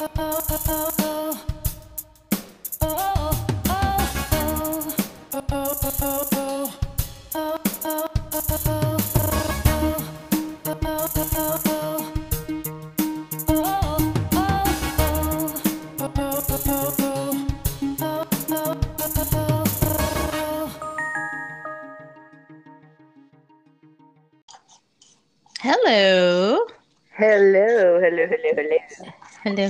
[0.00, 0.97] Hello.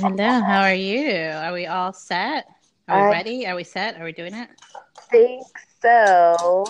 [0.00, 0.40] Hello, hello.
[0.44, 1.10] How are you?
[1.12, 2.46] Are we all set?
[2.88, 3.46] Are we I- ready?
[3.48, 4.00] Are we set?
[4.00, 4.48] Are we doing it?
[5.10, 5.42] Think
[5.82, 6.64] so.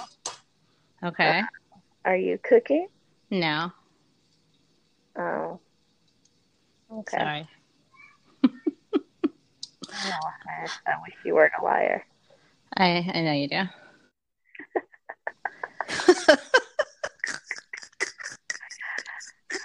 [1.04, 1.40] Okay.
[1.40, 1.42] Uh,
[2.06, 2.88] are you cooking?
[3.30, 3.70] No.
[5.18, 5.60] Oh.
[6.92, 7.18] Okay.
[7.18, 7.48] Sorry.
[10.00, 12.06] Oh, I, I wish you weren't a liar.
[12.76, 13.62] I I know you do.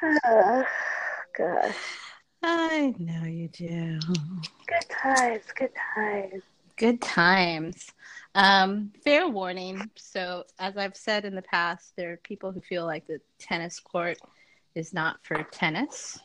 [0.25, 0.65] Oh,
[1.37, 1.75] gosh.
[2.43, 3.99] I know you do.
[4.67, 6.43] Good times, good times.
[6.75, 7.91] Good times.
[8.35, 9.89] Um, fair warning.
[9.95, 13.79] So, as I've said in the past, there are people who feel like the tennis
[13.79, 14.17] court
[14.75, 16.19] is not for tennis,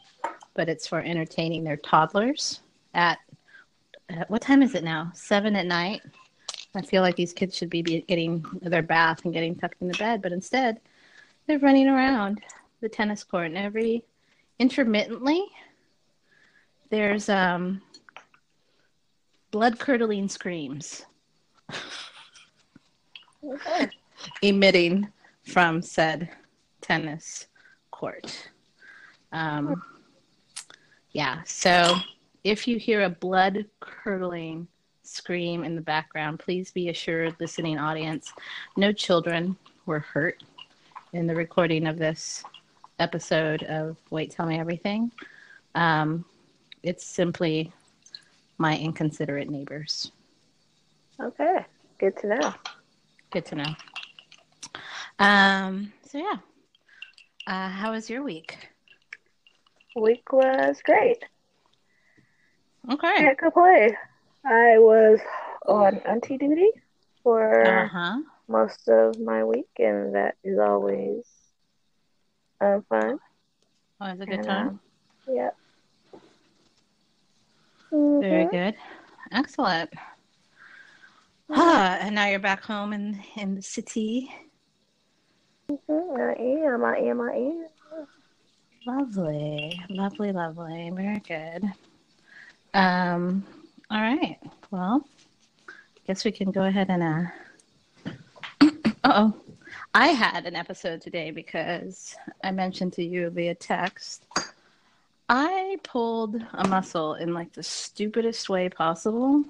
[0.54, 2.62] but it's for entertaining their toddlers
[2.94, 3.18] at,
[4.08, 5.12] at what time is it now?
[5.14, 6.02] Seven at night.
[6.74, 10.20] I feel like these kids should be getting their bath and getting tucked into bed,
[10.22, 10.80] but instead
[11.46, 12.40] they're running around
[12.80, 14.04] the tennis court and every
[14.58, 15.46] intermittently
[16.90, 17.80] there's um
[19.50, 21.04] blood curdling screams
[24.42, 25.10] emitting
[25.44, 26.28] from said
[26.80, 27.46] tennis
[27.90, 28.50] court.
[29.32, 29.82] Um,
[31.12, 31.96] yeah, so
[32.44, 34.68] if you hear a blood curdling
[35.02, 38.32] scream in the background, please be assured, listening audience,
[38.76, 40.42] no children were hurt
[41.12, 42.44] in the recording of this
[42.98, 45.10] episode of Wait, Tell Me Everything.
[45.74, 46.24] Um,
[46.82, 47.72] it's simply
[48.58, 50.12] my inconsiderate neighbors.
[51.20, 51.66] Okay.
[51.98, 52.54] Good to know.
[53.30, 53.74] Good to know.
[55.18, 56.36] Um, so yeah.
[57.46, 58.68] Uh, how was your week?
[59.94, 61.24] Week was great.
[62.90, 63.18] Okay.
[63.18, 63.96] Can't complain.
[64.44, 65.20] I was
[65.66, 66.70] on auntie duty
[67.22, 68.20] for Uh huh.
[68.48, 71.24] most of my week, and that is always
[72.60, 73.18] uh, fun.
[74.00, 74.70] Oh, it was a good And, time.
[74.70, 74.80] um,
[77.92, 78.20] yeah.
[78.20, 78.74] Very good.
[79.32, 79.90] Excellent.
[81.50, 84.30] Ah, and now you're back home in in the city.
[85.70, 86.84] Mhm, I am.
[86.84, 87.20] I am.
[87.20, 87.66] I am.
[88.86, 90.90] Lovely, lovely, lovely.
[90.94, 91.64] Very good.
[92.74, 93.44] Um.
[93.90, 94.38] All right.
[94.70, 95.06] Well,
[95.68, 98.70] I guess we can go ahead and uh.
[99.04, 99.34] oh,
[99.94, 104.26] I had an episode today because I mentioned to you via text.
[105.28, 109.44] I pulled a muscle in like the stupidest way possible.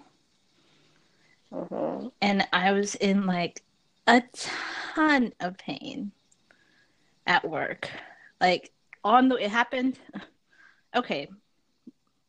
[1.53, 2.13] Mhm.
[2.21, 3.63] and I was in like
[4.07, 6.13] a ton of pain
[7.27, 7.91] at work.
[8.41, 8.71] Like
[9.05, 9.99] on the it happened.
[10.97, 11.29] Okay,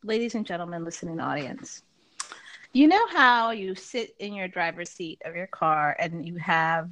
[0.04, 1.82] ladies and gentlemen, listening audience.
[2.74, 6.90] You know how you sit in your driver's seat of your car and you have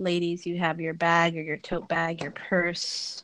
[0.00, 3.22] ladies, you have your bag or your tote bag, your purse,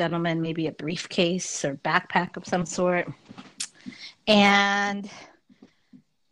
[0.00, 3.06] gentlemen, maybe a briefcase or backpack of some sort.
[4.26, 5.10] And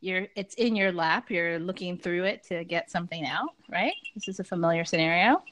[0.01, 4.29] you're it's in your lap you're looking through it to get something out right this
[4.29, 5.43] is a familiar scenario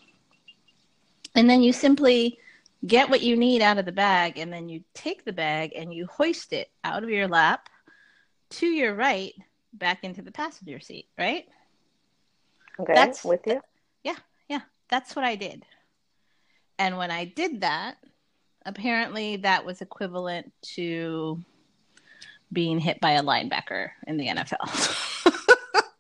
[1.35, 2.39] and then you simply
[2.87, 5.93] get what you need out of the bag and then you take the bag and
[5.93, 7.69] you hoist it out of your lap
[8.49, 9.33] to your right
[9.73, 11.47] back into the passenger seat right
[12.79, 12.95] Okay.
[12.95, 13.61] That's- with you.
[14.05, 14.15] Yeah.
[14.49, 15.65] Yeah that's what i did
[16.79, 17.97] and when i did that
[18.67, 21.41] apparently that was equivalent to
[22.53, 25.33] being hit by a linebacker in the nfl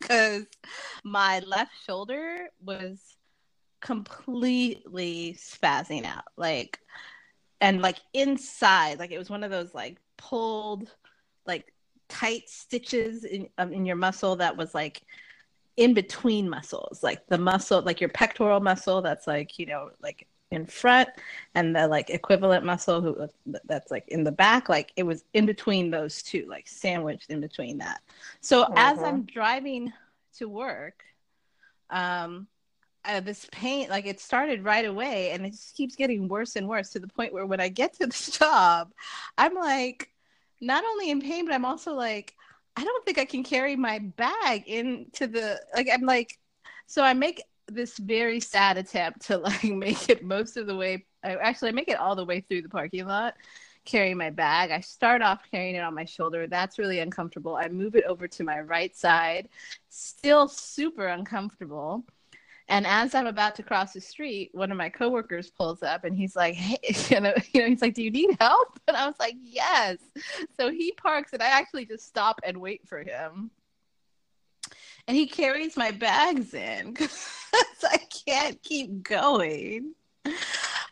[0.01, 0.45] because
[1.05, 3.17] my left shoulder was
[3.81, 6.81] completely spazzing out like
[7.61, 10.91] and like inside like it was one of those like pulled
[11.47, 11.73] like
[12.09, 15.03] tight stitches in um, in your muscle that was like
[15.77, 20.27] in between muscles like the muscle like your pectoral muscle that's like you know like
[20.51, 21.09] in front
[21.55, 23.29] and the like equivalent muscle who
[23.65, 27.41] that's like in the back like it was in between those two like sandwiched in
[27.41, 28.01] between that
[28.41, 29.05] so as Mhm.
[29.05, 29.93] i'm driving
[30.37, 31.05] to work
[31.91, 32.47] um
[33.05, 36.69] uh, this pain like it started right away and it just keeps getting worse and
[36.69, 38.93] worse to the point where when i get to the job
[39.39, 40.11] i'm like
[40.61, 42.35] not only in pain but i'm also like
[42.77, 46.39] i don't think i can carry my bag into the like i'm like
[46.87, 51.05] so i make this very sad attempt to like make it most of the way
[51.25, 53.35] I, actually I make it all the way through the parking lot
[53.85, 54.71] carrying my bag.
[54.73, 56.47] I start off carrying it on my shoulder.
[56.47, 57.57] That's really uncomfortable.
[57.57, 59.49] I move it over to my right side,
[59.89, 62.05] still super uncomfortable.
[62.69, 66.17] And as I'm about to cross the street, one of my coworkers pulls up and
[66.17, 66.79] he's like, "Hey,
[67.15, 69.99] you know, you know, he's like, do you need help?" And I was like, "Yes."
[70.59, 73.51] So he parks, and I actually just stop and wait for him.
[75.09, 79.95] And he carries my bags in because I can't keep going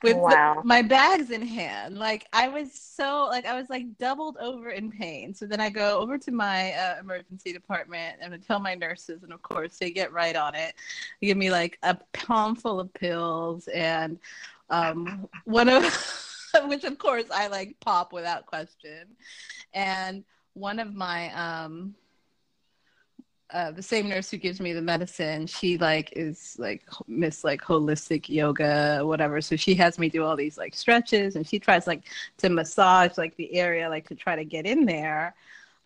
[0.03, 0.27] with Wow.
[0.27, 1.99] the, my bags in hand.
[1.99, 5.35] Like I was so like I was like doubled over in pain.
[5.35, 9.23] So then I go over to my uh, emergency department and I tell my nurses,
[9.23, 10.75] and of course they get right on it.
[11.21, 14.19] They give me like a palm full of pills and
[14.71, 15.85] um, one of
[16.67, 19.17] which of course I like pop without question.
[19.73, 20.25] And
[20.55, 21.95] one of my um
[23.55, 27.63] uh, the same nurse who gives me the medicine, she like is like miss like
[27.63, 29.41] holistic yoga, whatever.
[29.41, 32.05] So she has me do all these like stretches, and she tries like
[32.39, 35.37] to massage like the area, like to try to get in there.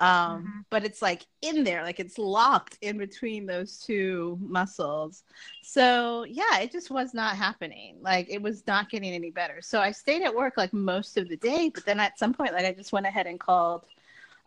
[0.00, 0.65] Um, Mhm.
[0.70, 5.25] But it's like in there, like it's locked in between those two muscles.
[5.62, 7.99] So yeah, it just was not happening.
[8.03, 9.61] Like it was not getting any better.
[9.62, 12.53] So I stayed at work like most of the day, but then at some point,
[12.53, 13.85] like I just went ahead and called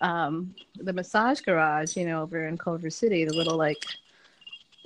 [0.01, 3.85] um, the massage garage, you know, over in Culver City, the little like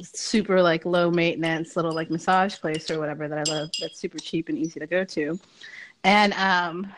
[0.02, 4.18] super like low maintenance little like massage place or whatever that I love that's super
[4.20, 5.40] cheap and easy to go to.
[6.04, 6.94] And um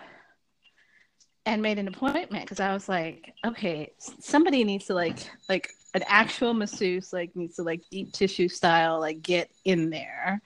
[1.46, 5.18] and made an appointment because I was like, okay, somebody needs to like
[5.48, 10.42] like an actual masseuse like needs to like deep tissue style like get in there.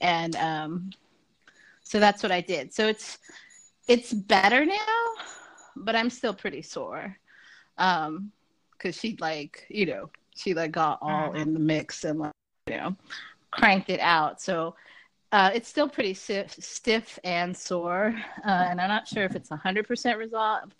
[0.00, 0.90] And um
[1.82, 2.74] so that's what I did.
[2.74, 3.18] So it's
[3.88, 4.74] it's better now,
[5.76, 7.16] but I'm still pretty sore.
[7.76, 8.32] Um,
[8.78, 12.32] cause she like, you know, she like got all in the mix and like,
[12.68, 12.96] you know,
[13.50, 14.40] cranked it out.
[14.40, 14.74] So
[15.32, 18.14] uh, it's still pretty stiff, stiff and sore.
[18.44, 20.74] Uh, and I'm not sure if it's 100% resolved,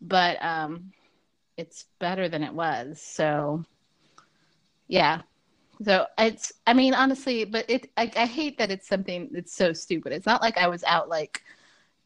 [0.00, 0.92] but um,
[1.56, 3.00] it's better than it was.
[3.00, 3.64] So
[4.88, 5.22] yeah.
[5.84, 9.72] So it's, I mean, honestly, but it, I, I hate that it's something that's so
[9.72, 10.12] stupid.
[10.12, 11.42] It's not like I was out like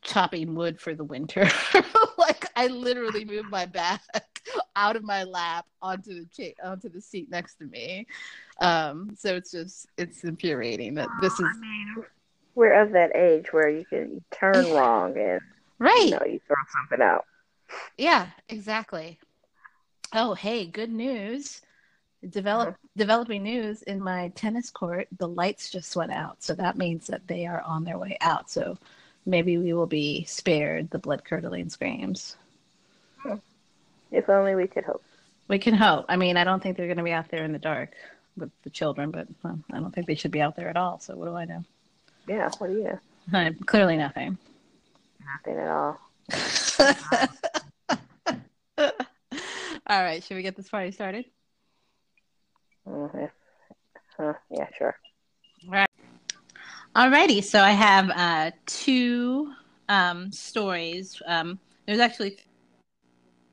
[0.02, 1.48] chopping wood for the winter.
[2.18, 4.02] like I literally moved my back
[4.76, 8.06] out of my lap onto the cha- onto the seat next to me.
[8.60, 11.46] Um, so it's just it's infuriating that this is
[12.54, 15.40] We're of that age where you can you turn wrong and
[15.78, 16.04] right.
[16.04, 17.24] you know you throw something out.
[17.96, 19.18] Yeah, exactly.
[20.12, 21.62] Oh, hey, good news.
[22.28, 25.08] Develop developing news in my tennis court.
[25.16, 28.50] The lights just went out, so that means that they are on their way out.
[28.50, 28.76] So
[29.26, 32.36] maybe we will be spared the blood curdling screams.
[34.10, 35.02] If only we could hope.
[35.48, 36.06] We can hope.
[36.08, 37.92] I mean, I don't think they're going to be out there in the dark
[38.36, 40.98] with the children, but well, I don't think they should be out there at all.
[41.00, 41.64] So what do I know?
[42.28, 42.98] Yeah, what do you?
[43.32, 44.38] Uh, clearly nothing.
[45.44, 46.00] Nothing at all.
[49.86, 51.24] all right, should we get this party started?
[52.88, 53.30] Mm,
[54.16, 54.96] Huh, yeah, sure.
[56.96, 59.52] Alrighty, so I have uh, two
[59.88, 61.22] um, stories.
[61.24, 61.56] Um,
[61.86, 62.38] there's actually,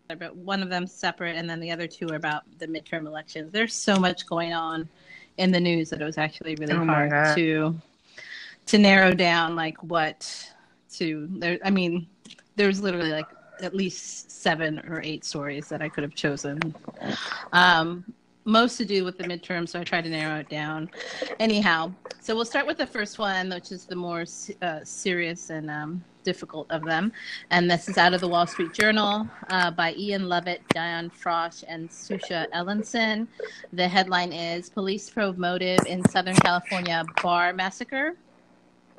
[0.08, 3.52] but one of them separate, and then the other two are about the midterm elections.
[3.52, 4.90] There's so much going on
[5.38, 7.80] in the news that it was actually really Oh hard to
[8.66, 10.52] to narrow down like what
[10.94, 11.28] to.
[11.34, 12.08] There, I mean,
[12.56, 13.28] there's literally like
[13.62, 16.74] at least seven or eight stories that I could have chosen.
[17.54, 18.04] Um,
[18.48, 20.90] most to do with the midterm, so I tried to narrow it down.
[21.40, 24.26] Anyhow, so we'll start with the first one, which is the more
[24.62, 27.12] uh, serious and um, difficult of them.
[27.52, 31.64] And this is out of the Wall Street Journal uh, by Ian Lovett, Diane Frosch,
[31.68, 33.28] and Zusha Elinson.
[33.74, 38.16] The headline is Police Probe Motive in Southern California Bar Massacre.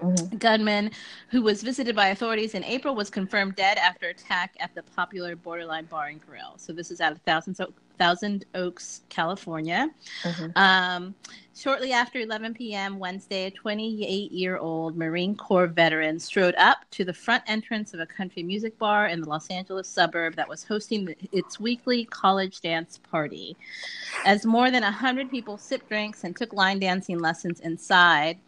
[0.02, 0.38] Mhm.
[0.38, 0.90] Gunman
[1.28, 5.34] who was visited by authorities in April was confirmed dead after attack at the popular
[5.34, 6.54] Borderline Bar and Grill.
[6.56, 7.56] So this is out of Thousand,
[7.98, 9.90] Thousand Oaks, California.
[10.22, 10.56] Mhm.
[10.56, 11.14] Um,
[11.54, 12.98] shortly after 11 p.m.
[12.98, 18.00] Wednesday, a 28 year old Marine Corps veteran strode up to the front entrance of
[18.00, 22.60] a country music bar in the Los Angeles suburb that was hosting its weekly college
[22.60, 23.56] dance party.
[24.24, 28.38] As more than 100 people sipped drinks and took line dancing lessons inside,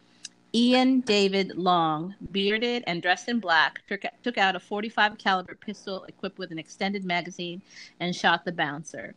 [0.53, 6.03] Ian David Long, bearded and dressed in black, took, took out a 45 caliber pistol
[6.09, 7.61] equipped with an extended magazine
[8.01, 9.15] and shot the bouncer.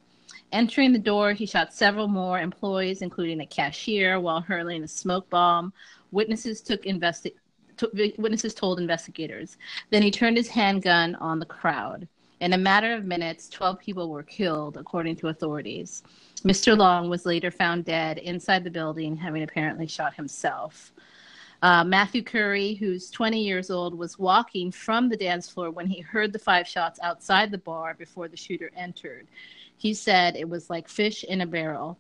[0.53, 5.29] Entering the door, he shot several more employees, including a cashier, while hurling a smoke
[5.31, 5.73] bomb.
[6.13, 7.35] Witnesses took investi-
[7.77, 9.57] took, witnesses told investigators.
[9.91, 12.07] Then he turned his handgun on the crowd.
[12.41, 16.03] In a matter of minutes, 12 people were killed, according to authorities.
[16.45, 16.77] Mr.
[16.77, 20.93] Long was later found dead inside the building, having apparently shot himself.
[21.63, 26.01] Uh, Matthew Curry, who's 20 years old, was walking from the dance floor when he
[26.01, 29.27] heard the five shots outside the bar before the shooter entered.
[29.77, 31.99] He said it was like fish in a barrel.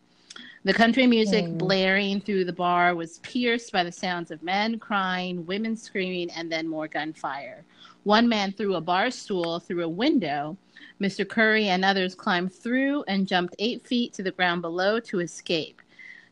[0.64, 1.58] The country music mm.
[1.58, 6.50] blaring through the bar was pierced by the sounds of men crying, women screaming, and
[6.50, 7.64] then more gunfire.
[8.04, 10.56] One man threw a bar stool through a window.
[11.00, 11.28] Mr.
[11.28, 15.82] Curry and others climbed through and jumped eight feet to the ground below to escape.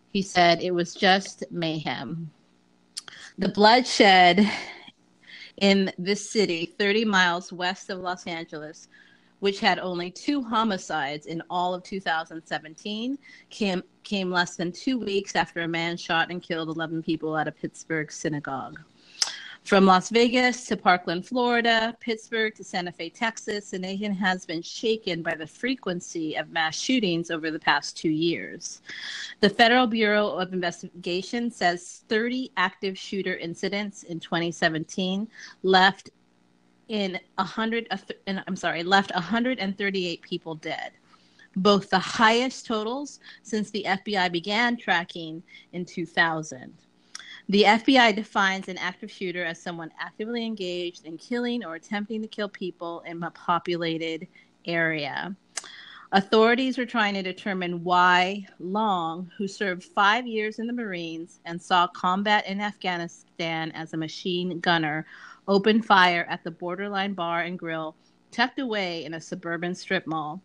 [0.08, 2.30] He said it was just mayhem.
[3.38, 4.48] The bloodshed
[5.58, 8.88] in this city, 30 miles west of Los Angeles,
[9.42, 13.18] which had only two homicides in all of 2017,
[13.50, 17.48] came, came less than two weeks after a man shot and killed 11 people at
[17.48, 18.78] a Pittsburgh synagogue.
[19.64, 24.62] From Las Vegas to Parkland, Florida, Pittsburgh to Santa Fe, Texas, the nation has been
[24.62, 28.80] shaken by the frequency of mass shootings over the past two years.
[29.40, 35.26] The Federal Bureau of Investigation says 30 active shooter incidents in 2017
[35.64, 36.10] left
[36.88, 37.88] in 100
[38.26, 40.92] I'm sorry, left 138 people dead.
[41.56, 46.72] Both the highest totals since the FBI began tracking in 2000.
[47.48, 52.28] The FBI defines an active shooter as someone actively engaged in killing or attempting to
[52.28, 54.28] kill people in a populated
[54.64, 55.36] area.
[56.14, 61.60] Authorities were trying to determine why Long, who served five years in the Marines and
[61.60, 65.06] saw combat in Afghanistan as a machine gunner,
[65.48, 67.94] opened fire at the Borderline Bar and Grill
[68.30, 70.40] tucked away in a suburban strip mall.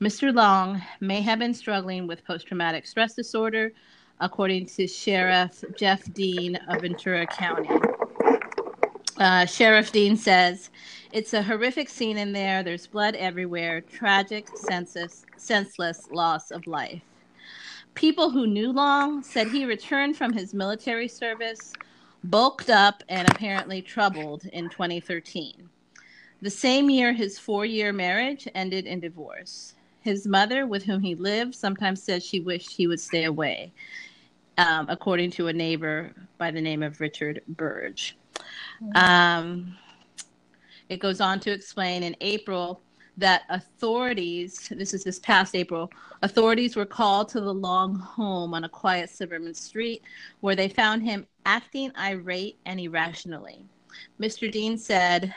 [0.00, 0.34] Mr.
[0.34, 3.72] Long may have been struggling with post traumatic stress disorder,
[4.20, 7.70] according to Sheriff Geoff Dean of Ventura County.
[9.18, 10.70] Uh, Sheriff Dean says,
[11.12, 12.62] It's a horrific scene in there.
[12.62, 17.02] There's blood everywhere, tragic, senseless, senseless loss of life.
[17.94, 21.72] People who knew Long said he returned from his military service,
[22.24, 25.68] bulked up, and apparently troubled in 2013.
[26.40, 29.74] The same year, his four year marriage ended in divorce.
[30.00, 33.72] His mother, with whom he lived, sometimes said she wished he would stay away
[34.58, 38.16] um, according to a neighbor by the name of Richard Burge.
[38.94, 39.76] Um,
[40.88, 42.80] it goes on to explain in April
[43.16, 45.90] that authorities, this is this past April,
[46.22, 50.02] authorities were called to the Long home on a quiet suburban street
[50.40, 53.66] where they found him acting irate and irrationally.
[54.20, 54.50] Mr.
[54.50, 55.34] Dean said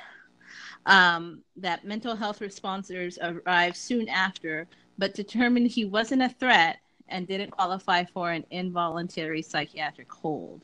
[0.86, 4.68] um, that mental health responders arrived soon after,
[4.98, 6.78] but determined he wasn't a threat
[7.10, 10.62] and didn't qualify for an involuntary psychiatric hold.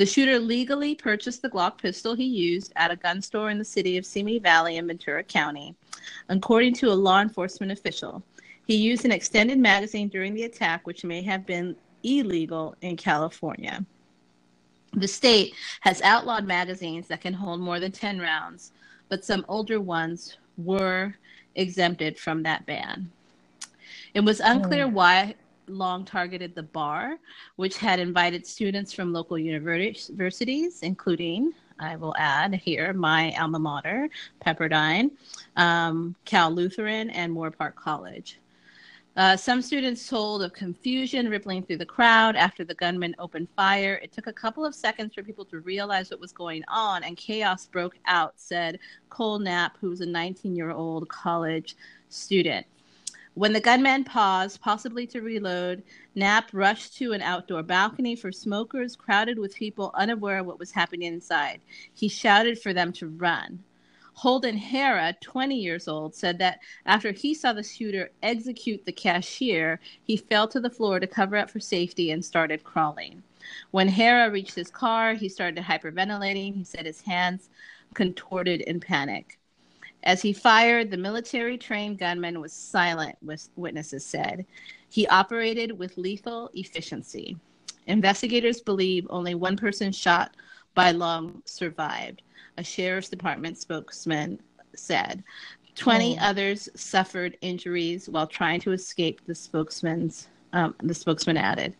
[0.00, 3.64] The shooter legally purchased the Glock pistol he used at a gun store in the
[3.66, 5.76] city of Simi Valley in Ventura County.
[6.30, 8.22] According to a law enforcement official,
[8.66, 13.84] he used an extended magazine during the attack, which may have been illegal in California.
[14.94, 15.52] The state
[15.82, 18.72] has outlawed magazines that can hold more than 10 rounds,
[19.10, 21.14] but some older ones were
[21.56, 23.12] exempted from that ban.
[24.14, 24.92] It was unclear mm.
[24.92, 25.34] why
[25.70, 27.18] Long targeted the bar,
[27.56, 34.08] which had invited students from local universities, including, I will add here, my alma mater,
[34.44, 35.12] Pepperdine,
[35.56, 38.40] um, Cal Lutheran, and Moorpark College.
[39.16, 44.00] Uh, some students told of confusion rippling through the crowd after the gunman opened fire.
[44.02, 47.16] It took a couple of seconds for people to realize what was going on, and
[47.16, 51.76] chaos broke out, said Cole Knapp, who was a 19 year old college
[52.08, 52.66] student.
[53.34, 55.84] When the gunman paused, possibly to reload,
[56.16, 60.72] Knapp rushed to an outdoor balcony for smokers crowded with people unaware of what was
[60.72, 61.60] happening inside.
[61.94, 63.62] He shouted for them to run.
[64.14, 69.80] Holden Harrah, 20 years old, said that after he saw the shooter execute the cashier,
[70.02, 73.22] he fell to the floor to cover up for safety and started crawling.
[73.70, 76.54] When Harrah reached his car, he started hyperventilating.
[76.54, 77.48] He said his hands
[77.94, 79.39] contorted in panic.
[80.02, 83.16] As he fired, the military trained gunman was silent,
[83.56, 84.46] witnesses said.
[84.88, 87.36] He operated with lethal efficiency.
[87.86, 90.36] Investigators believe only one person shot
[90.74, 92.22] by Long survived,
[92.56, 94.40] a sheriff's department spokesman
[94.74, 95.22] said.
[95.76, 96.22] 20 oh.
[96.22, 101.76] others suffered injuries while trying to escape, the spokesman's um, the spokesman added.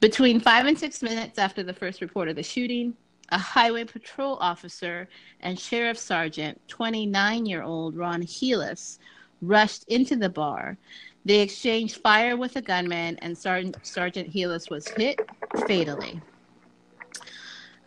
[0.00, 2.96] Between five and six minutes after the first report of the shooting,
[3.30, 5.08] a highway patrol officer
[5.40, 8.98] and sheriff sergeant, 29 year old Ron Helus,
[9.42, 10.76] rushed into the bar.
[11.24, 15.20] They exchanged fire with a gunman, and Sergeant, Sergeant Helus was hit
[15.66, 16.20] fatally.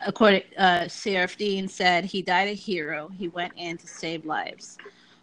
[0.06, 3.08] According, uh, Sheriff Dean said he died a hero.
[3.16, 4.78] He went in to save lives.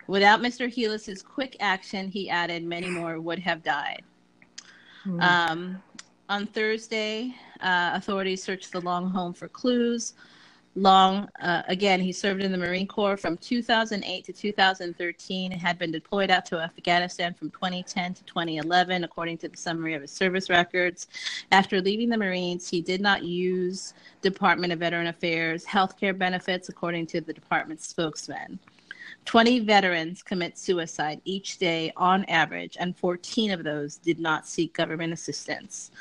[0.07, 0.73] Without Mr.
[0.73, 4.03] Helus's quick action, he added, many more would have died.
[5.05, 5.21] Mm-hmm.
[5.21, 5.83] Um,
[6.29, 10.13] on Thursday, uh, authorities searched the Long home for clues.
[10.75, 15.79] Long, uh, again, he served in the Marine Corps from 2008 to 2013 and had
[15.79, 20.11] been deployed out to Afghanistan from 2010 to 2011, according to the summary of his
[20.11, 21.07] service records.
[21.51, 26.69] After leaving the Marines, he did not use Department of Veteran Affairs health care benefits,
[26.69, 28.59] according to the department's spokesman.
[29.29, 34.73] 20 veterans commit suicide each day on average, and 14 of those did not seek
[34.73, 35.91] government assistance.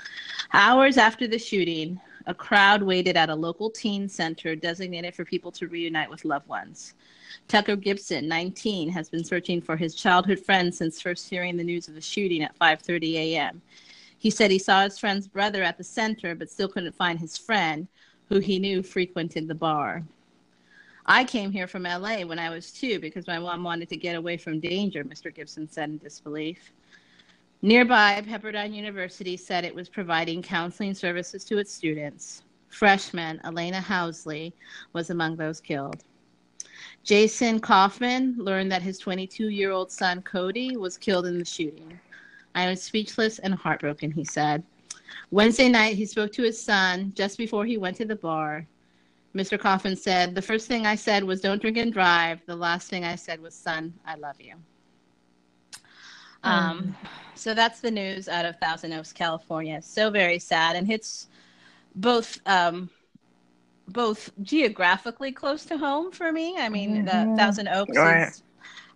[0.55, 5.53] Hours after the shooting, a crowd waited at a local teen center designated for people
[5.53, 6.95] to reunite with loved ones.
[7.49, 11.87] Tucker Gibson, 19, has been searching for his childhood friend since first hearing the news
[11.87, 13.61] of the shooting at 5:30 a.m.
[14.19, 17.37] He said he saw his friend's brother at the center but still couldn't find his
[17.37, 17.89] friend,
[18.31, 20.03] who he knew frequented the bar.
[21.11, 24.15] I came here from LA when I was 2 because my mom wanted to get
[24.15, 25.35] away from danger, Mr.
[25.35, 26.71] Gibson said in disbelief.
[27.63, 32.43] Nearby, Pepperdine University said it was providing counseling services to its students.
[32.69, 34.53] Freshman Alaina Housley
[34.93, 36.05] was among those killed.
[37.05, 41.99] Jason Coffman learned that his 22 year old son Cody was killed in the shooting.
[42.55, 44.63] I am speechless and heartbroken, he said.
[45.31, 48.67] Wednesday night, he spoke to his son just before he went to the bar.
[49.35, 49.59] Mr.
[49.59, 52.41] Coffman said, The first thing I said was, Don't drink and drive.
[52.47, 54.55] The last thing I said was, Son, I love you.
[56.45, 56.97] Um,
[57.35, 59.83] so that's the news out of Thousand Oaks, California.
[59.83, 61.29] So very sad and hits
[61.95, 62.91] both um,
[63.89, 66.57] both geographically close to home for me.
[66.59, 67.31] I mean, mm-hmm.
[67.31, 68.29] the Thousand Oaks right.
[68.29, 68.43] is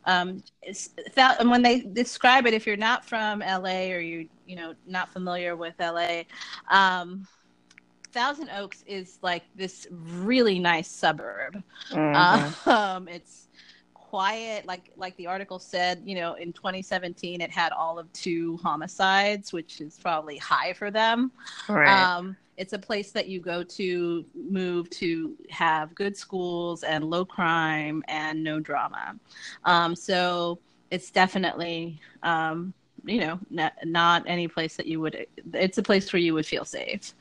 [0.04, 4.56] um, it's, and when they describe it, if you're not from LA or you you
[4.56, 6.22] know not familiar with LA,
[6.68, 7.26] um,
[8.12, 11.62] Thousand Oaks is like this really nice suburb.
[11.90, 12.68] Mm-hmm.
[12.68, 13.48] Um, it's
[14.12, 18.58] quiet like like the article said you know in 2017 it had all of two
[18.62, 21.32] homicides which is probably high for them
[21.66, 21.88] right.
[21.88, 27.24] um, it's a place that you go to move to have good schools and low
[27.24, 29.16] crime and no drama
[29.64, 30.58] um, so
[30.90, 36.12] it's definitely um, you know not, not, any place that you would it's a place
[36.12, 37.14] where you would feel safe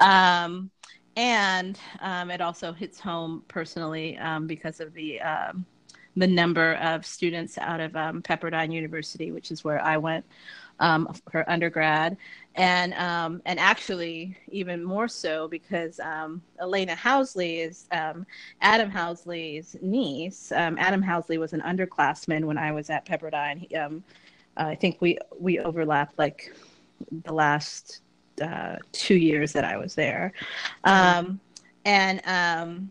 [0.00, 0.70] um,
[1.16, 5.64] and um, it also hits home personally um, because of the um,
[6.16, 10.24] the number of students out of um, Pepperdine University, which is where I went
[10.78, 12.16] um, for undergrad,
[12.54, 15.98] and and actually even more so because
[16.60, 20.52] Alaina Housley is Adam Housley's niece.
[20.52, 23.58] Adam Housley was an underclassman when I was at Pepperdine.
[23.58, 23.76] He,
[24.56, 26.54] I think we we overlapped like
[27.24, 28.00] the last
[28.42, 30.32] uh, two years that I was there,
[30.84, 31.40] um,
[31.84, 32.90] and um,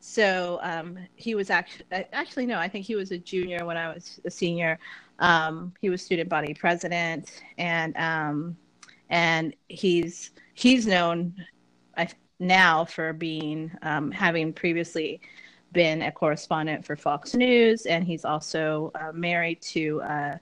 [0.00, 3.92] so um, he was actually actually no, I think he was a junior when I
[3.92, 4.78] was a senior.
[5.20, 8.56] Um, he was student body president, and um,
[9.10, 11.34] and he's he's known
[12.38, 15.20] now for being um, having previously
[15.72, 20.38] been a correspondent for Fox News, and he's also uh, married to uh,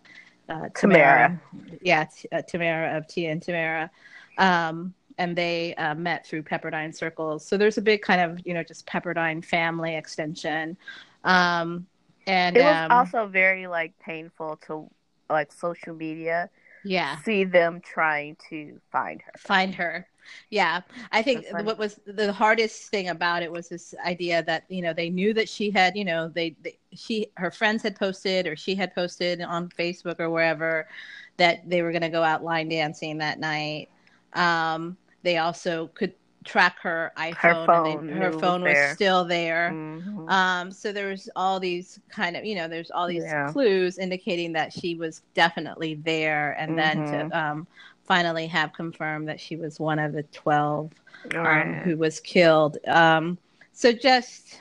[0.48, 0.72] uh, Tamera.
[0.74, 1.40] Tamera.
[1.82, 3.90] Yeah, t- uh, Tamera of Tia and Tamera.
[4.38, 7.46] Um, and they uh, met through Pepperdine circles.
[7.46, 10.76] So there's a big kind of you know just Pepperdine family extension.
[11.24, 11.86] Um,
[12.26, 14.90] and it was um, also very like painful to
[15.30, 16.50] like social media.
[16.84, 19.32] Yeah, see them trying to find her.
[19.38, 20.06] Find her.
[20.50, 20.80] Yeah,
[21.12, 24.92] I think what was the hardest thing about it was this idea that you know
[24.92, 28.56] they knew that she had you know they, they she her friends had posted or
[28.56, 30.88] she had posted on Facebook or wherever
[31.36, 33.88] that they were going to go out line dancing that night.
[34.32, 36.14] Um, they also could
[36.46, 37.34] track her iPhone.
[37.34, 39.70] Her phone, they, her phone was, was, still there.
[39.72, 40.28] Mm-hmm.
[40.28, 43.50] Um, so there's all these kind of, you know, there's all these yeah.
[43.50, 46.76] clues indicating that she was definitely there, and mm-hmm.
[46.76, 47.58] then to mm-hmm.
[47.58, 47.66] um,
[48.06, 50.92] finally have confirmed that she was one of the twelve
[51.34, 51.82] um, right.
[51.84, 52.78] who was killed.
[52.86, 53.38] Um,
[53.72, 54.60] so just,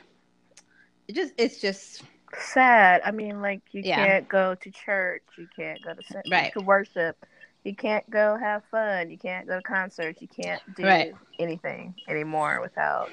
[1.12, 2.04] just it's just
[2.38, 3.02] sad.
[3.06, 4.06] I mean, like you yeah.
[4.06, 6.52] can't go to church, you can't go to right.
[6.54, 7.26] to worship
[7.66, 9.10] you can't go have fun.
[9.10, 10.22] You can't go to concerts.
[10.22, 11.14] You can't do right.
[11.40, 13.10] anything anymore without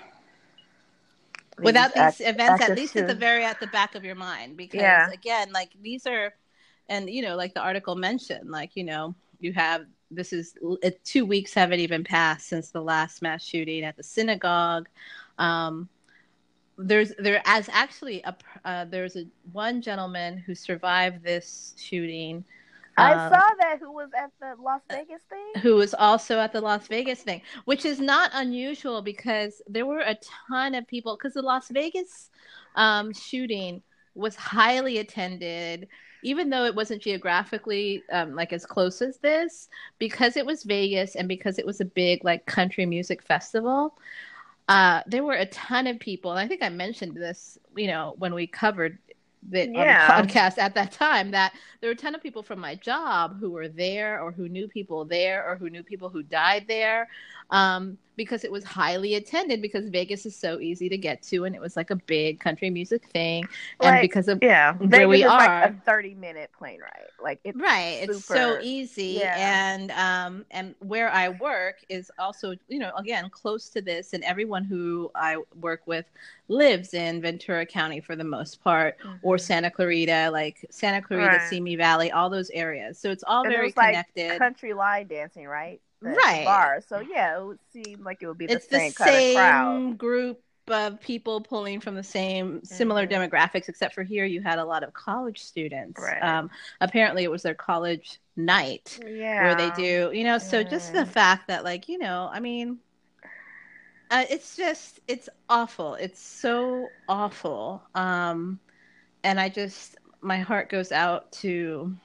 [1.59, 3.01] without these events at least to...
[3.01, 5.11] at the very at the back of your mind because yeah.
[5.11, 6.33] again like these are
[6.88, 10.55] and you know like the article mentioned like you know you have this is
[11.05, 14.88] two weeks haven't even passed since the last mass shooting at the synagogue
[15.38, 15.88] um,
[16.79, 22.44] there's there as actually a uh, there's a one gentleman who survived this shooting
[22.96, 25.62] I um, saw that who was at the Las Vegas thing.
[25.62, 30.01] Who was also at the Las Vegas thing, which is not unusual because there were
[30.01, 31.16] a ton of people.
[31.16, 32.31] Because the Las Vegas
[32.75, 33.83] um, shooting
[34.14, 35.88] was highly attended.
[36.22, 41.16] Even though it wasn't geographically um, like as close as this, because it was Vegas
[41.16, 43.94] and because it was a big like country music festival,
[44.68, 46.30] uh, there were a ton of people.
[46.30, 48.98] And I think I mentioned this, you know, when we covered
[49.48, 50.08] the, yeah.
[50.12, 52.76] on the podcast at that time that there were a ton of people from my
[52.76, 56.66] job who were there or who knew people there or who knew people who died
[56.68, 57.08] there
[57.50, 61.55] um, because it was highly attended because Vegas is so easy to get to and
[61.55, 63.42] it was like a big country music thing.
[63.81, 64.74] And like, because of yeah.
[64.74, 67.07] where Vegas we are like a 30 minute plane ride.
[67.22, 68.00] Like it's right.
[68.02, 69.16] It's so easy.
[69.20, 69.35] Yeah.
[69.38, 74.22] and um and where i work is also you know again close to this and
[74.24, 76.05] everyone who i work with
[76.48, 79.40] lives in ventura county for the most part or Mhm.
[79.40, 81.48] santa clarita like santa clarita Right.
[81.48, 82.98] simi valley all those areas.
[82.98, 84.38] So it's all And very was like connected.
[84.38, 86.45] country line dancing right Right.
[86.45, 89.17] bar so yeah it would seem like it would be the it's the same kind
[89.17, 93.09] of crowd group of people pulling from the same similar Mhm.
[93.09, 96.23] demographics except for here you had a lot of college students Right.
[96.23, 100.93] um, apparently it was their college night yeah where they do you know so just
[100.93, 101.07] the Mm.
[101.07, 102.79] fact that like you know i mean
[104.11, 108.61] uh, it's just it's awful it's so awful um
[109.25, 111.97] and i just my heart goes out to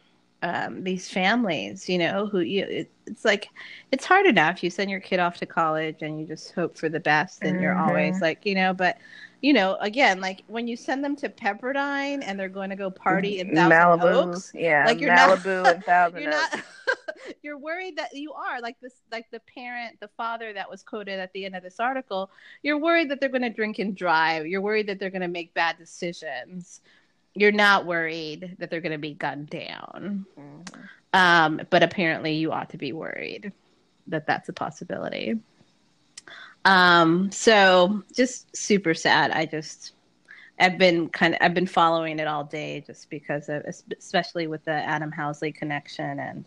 [0.48, 3.50] um these families you know who you it, it's like
[3.92, 6.90] it's hard enough you send your kid off to college and you just hope for
[6.90, 8.22] the best and you're always Mhm.
[8.22, 8.98] like you know but
[9.42, 12.90] you know again like when you send them to pepperdine and they're going to go
[12.90, 16.56] party in thousand Malibu oaks yeah like you're not- and Thousand you're Oaks.
[16.56, 16.64] not
[17.44, 21.20] you're worried that you are like this like the parent the father that was quoted
[21.20, 22.30] at the end of this article
[22.64, 25.28] you're worried that they're going to drink and drive you're worried that they're going to
[25.28, 26.82] make bad decisions
[27.38, 30.88] you're not worried that they're going to be gunned down Mhm.
[31.14, 33.52] um, but apparently you ought to be worried
[34.08, 35.40] that that's a possibility
[36.66, 39.94] um, so just super sad i just
[40.60, 43.64] I've been kind of I've been following it all day just because of
[44.00, 46.46] especially with the Adam Housley connection and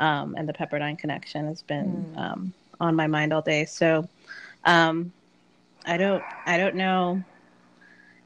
[0.00, 2.18] um, and the Pepperdine connection has been Mm.
[2.18, 3.64] um, on my mind all day.
[3.64, 4.06] So
[4.66, 5.12] um,
[5.86, 7.22] I don't I don't know.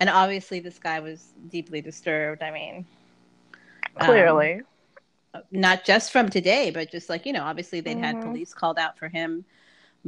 [0.02, 2.42] And obviously this guy was deeply disturbed.
[2.42, 2.86] I mean,
[4.00, 4.62] um, clearly
[5.50, 8.22] not just from today, but just like you know, obviously they'd had Mhm.
[8.22, 9.44] police called out for him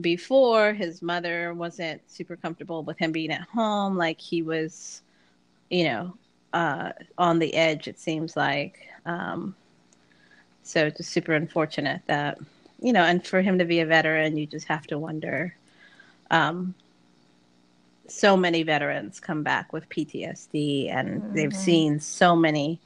[0.01, 0.75] before.
[0.75, 3.97] His mother wasn't super comfortable with him being at home.
[3.97, 5.03] Like he was,
[5.71, 6.19] you know,
[6.53, 7.89] uh, on the edge.
[7.89, 8.89] It seems like.
[9.07, 9.57] Um,
[10.63, 12.39] so just super unfortunate that
[12.81, 15.55] you know, and for him to be a veteran, you just have to wonder.
[16.31, 16.75] Um,
[18.09, 21.55] so many veterans come back with PTSD, and they've Mhm.
[21.55, 22.81] seen so many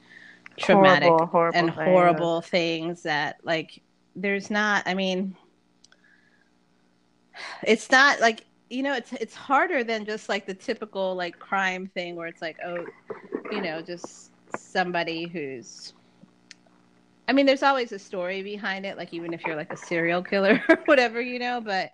[0.57, 1.83] traumatic horrible, horrible and things.
[1.85, 3.81] horrible things that like
[4.15, 5.35] there's not i mean
[7.63, 11.87] it's not like you know it's it's harder than just like the typical like crime
[11.87, 12.85] thing where it's like oh
[13.51, 15.93] you know just somebody who's
[17.27, 20.21] i mean there's always a story behind it like even if you're like a serial
[20.23, 21.91] killer or whatever you know but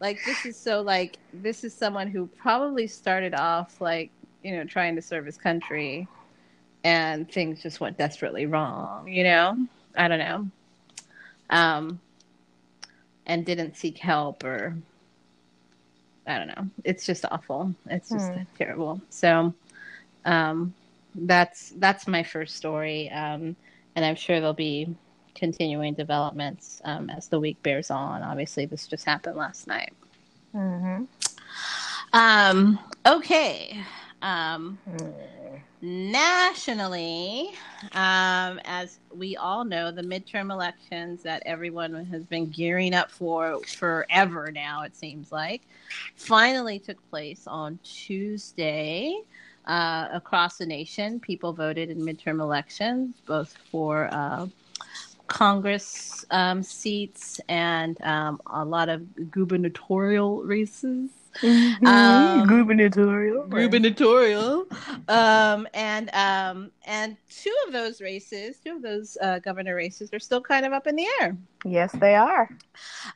[0.00, 4.64] like this is so like this is someone who probably started off like you know
[4.64, 6.08] trying to serve his country
[6.84, 9.56] and things just went desperately wrong you know?
[9.96, 10.46] I don't know.
[11.50, 12.00] Um
[13.26, 14.76] and didn't seek help or
[16.26, 16.66] i don't know.
[16.84, 17.74] It's just awful.
[17.88, 18.42] It's just Hmm.
[18.56, 19.00] terrible.
[19.10, 19.54] So
[20.24, 20.74] um
[21.14, 23.10] that's that's my first story.
[23.10, 23.56] Um
[23.94, 24.96] and i'm sure there'll be
[25.36, 29.92] continuing developments um, as the week bears on obviously this just happened last night
[30.54, 31.06] Mhm.
[32.12, 33.78] um okay
[34.22, 35.12] um Mm.
[35.82, 37.50] nationally,
[37.92, 43.60] um, as we all know, the midterm elections that everyone has been gearing up for
[43.66, 45.62] forever now, it seems like,
[46.14, 49.14] finally took place on Tuesday.
[49.66, 54.46] Uh, across the nation, people voted in midterm elections, both for uh,
[55.28, 61.10] Congress um, seats and um, a lot of gubernatorial races.
[61.42, 63.46] Um, gubernatorial.
[63.48, 64.66] gubernatorial
[65.08, 70.18] um and um and two of those races two of those uh, governor races are
[70.18, 72.48] still kind of up in the air Yes, they are.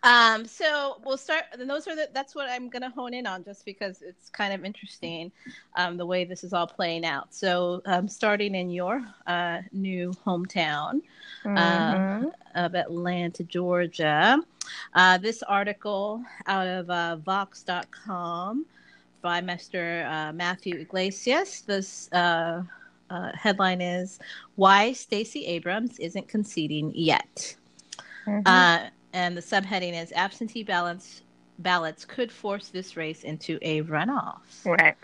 [0.02, 3.26] um so we'll start and those are the that's what i'm going to hone in
[3.26, 5.30] on just because it's kind of interesting
[5.76, 10.12] um the way this is all playing out so um starting in your uh new
[10.26, 11.00] hometown
[11.44, 12.32] Mhm.
[12.54, 14.38] of Atlanta, Georgia.
[14.94, 18.66] Uh, this article out of uh, Vox.com
[19.22, 20.10] by Mr.
[20.10, 21.62] Uh, Matthew Yglesias.
[21.62, 22.62] This uh,
[23.10, 24.18] uh, headline is
[24.56, 27.56] Why Stacey Abrams Isn't Conceding Yet.
[28.26, 28.42] Mhm.
[28.46, 31.22] Uh, and the subheading is Absentee ballots,
[31.58, 34.64] ballots could force this race into a runoff.
[34.64, 34.96] right.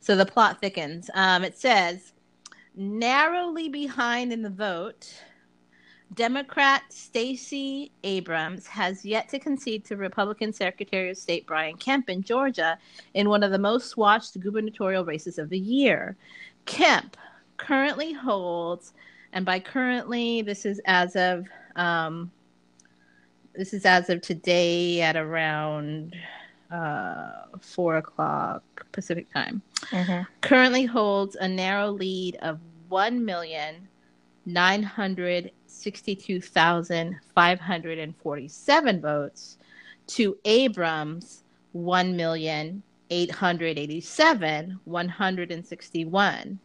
[0.00, 1.08] So the plot thickens.
[1.14, 2.12] Um, it says
[2.74, 5.14] narrowly behind in the vote,
[6.12, 12.22] Democrat Stacey Abrams has yet to concede to Republican Secretary of State Brian Kemp in
[12.22, 12.78] Georgia
[13.14, 16.16] in one of the most watched gubernatorial races of the year.
[16.66, 17.16] Kemp
[17.56, 18.92] currently holds,
[19.32, 22.30] and by currently, this is as of um,
[23.54, 26.14] this is as of today at around
[26.70, 28.62] uh, four o'clock
[28.92, 29.62] Pacific time.
[29.90, 30.22] Mm-hmm.
[30.42, 33.88] Currently holds a narrow lead of one million
[34.46, 39.58] nine hundred sixty-two thousand five hundred and forty-seven votes
[40.08, 46.58] to Abrams one million eight hundred eighty-seven one hundred and sixty-one.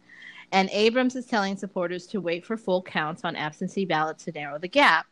[0.52, 4.58] And Abrams is telling supporters to wait for full counts on absentee ballots to narrow
[4.58, 5.06] the gap.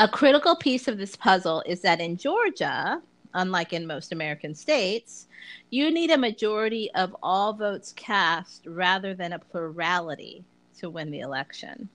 [0.00, 3.00] A critical piece of this puzzle is that in Georgia,
[3.34, 5.28] unlike in most American states,
[5.70, 10.44] you need a majority of all votes cast rather than a plurality
[10.78, 11.88] to win the election.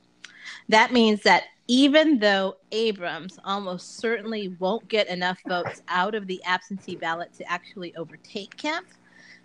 [0.70, 6.42] That means that even though Abrams almost certainly won't get enough votes out of the
[6.44, 8.88] absentee ballot to actually overtake Kemp,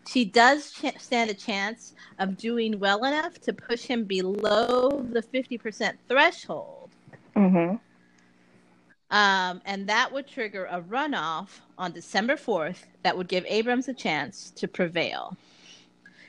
[0.09, 5.23] she does ch- stand a chance of doing well enough to push him below the
[5.23, 6.91] 50% threshold.
[7.35, 7.77] Mm-hmm.
[9.11, 13.95] Um, and that would trigger a runoff on December 4th that would give Abrams a
[13.95, 15.37] chance to prevail.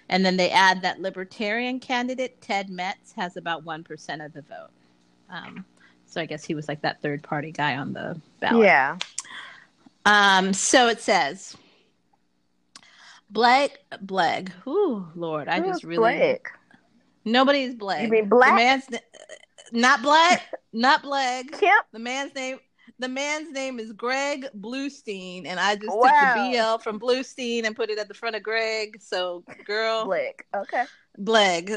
[0.10, 4.70] And then they add that Libertarian candidate Ted Metz has about 1% of the vote.
[5.30, 5.66] Um,
[6.06, 8.66] so I guess he was like that third party guy on the ballot.
[8.66, 8.98] Yeah.
[10.06, 11.58] Um, so it says
[13.30, 14.54] Blake Bleg.
[14.66, 16.48] Ooh, Lord, I just really Blake?
[17.26, 18.04] Nobody's Blake.
[18.04, 18.52] You mean black?
[18.52, 19.02] The man's
[19.74, 21.52] not black, not Bleg.
[21.52, 21.86] Kemp.
[21.92, 22.60] The man's name
[23.00, 26.02] the man's name is Greg Bluestein, and I just wow.
[26.02, 28.98] took the BL from Bluestein and put it at the front of Greg.
[29.02, 30.46] So, girl, Blake.
[30.56, 30.86] Okay.
[31.18, 31.74] Bleg.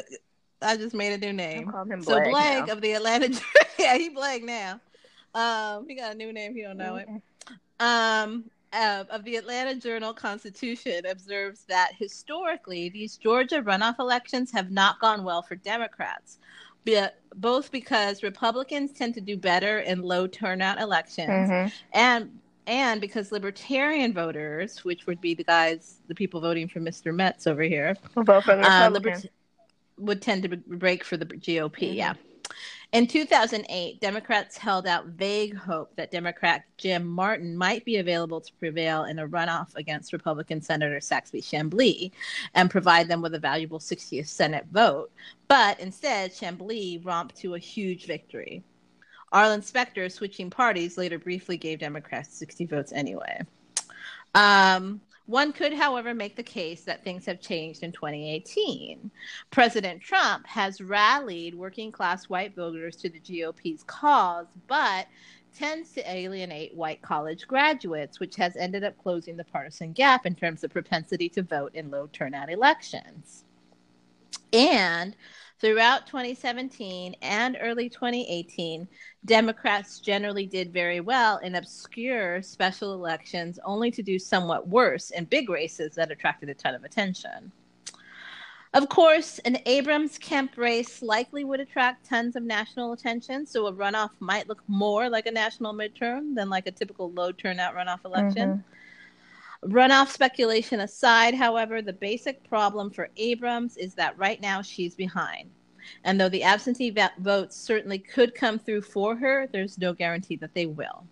[0.63, 1.71] I just made a new name.
[2.03, 2.73] so Bleg now.
[2.73, 3.41] of the Atlanta.
[3.79, 4.81] yeah, he Bleg now.
[5.35, 6.55] Um, he got a new name.
[6.55, 7.17] He don't know mm-hmm.
[7.17, 7.23] it.
[7.81, 14.71] Um, uh, of the Atlanta Journal Constitution observes that historically these Georgia runoff elections have
[14.71, 16.39] not gone well for Democrats
[17.37, 21.69] both because Republicans tend to do better in low turnout elections, mm-hmm.
[21.93, 27.15] and and because libertarian voters, which would be the guys, the people voting for Mr.
[27.15, 29.23] Metz over here, vote for the uh, Liber-
[29.99, 31.71] would tend to break for the GOP.
[31.71, 31.95] Mm-hmm.
[31.95, 32.15] Yeah.
[32.93, 38.53] In 2008, Democrats held out vague hope that Democrat Jim Martin might be available to
[38.55, 42.11] prevail in a runoff against Republican Senator Saxby Chambliss
[42.55, 45.13] and provide them with a valuable 60th Senate vote.
[45.47, 48.65] But instead, Chambliss romped to a huge victory.
[49.33, 53.41] Arlen Specter, switching parties, later briefly gave Democrats 60 votes anyway.
[54.35, 59.11] Um, one could, however, make the case that things have changed in 2018.
[59.51, 65.07] President Trump has rallied working class white voters to the GOP's cause, but
[65.57, 70.35] tends to alienate white college graduates, which has ended up closing the partisan gap in
[70.35, 73.45] terms of propensity to vote in low turnout elections.
[74.53, 75.17] And
[75.61, 78.89] Throughout 2017 and early 2018,
[79.27, 85.27] Democrats generally did very well in obscure special elections, only to do somewhat worse in
[85.27, 87.53] big races that attracted a ton of attention.
[88.73, 93.73] Of course, an Abrams Kemp race likely would attract tons of national attention, so a
[93.73, 98.05] runoff might look more like a national midterm than like a typical low turnout runoff
[98.07, 98.49] election.
[98.49, 98.80] Mm-hmm.
[99.65, 105.51] Runoff speculation aside, however, the basic problem for Abrams is that right now she's behind.
[106.05, 110.37] And though the absentee va- votes certainly could come through for her, there's no guarantee
[110.37, 111.05] that they will.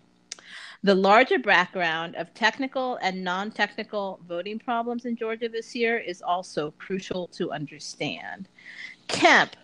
[0.81, 6.21] The larger background of technical and non technical voting problems in Georgia this year is
[6.21, 8.47] also crucial to understand.
[9.07, 9.55] Kemp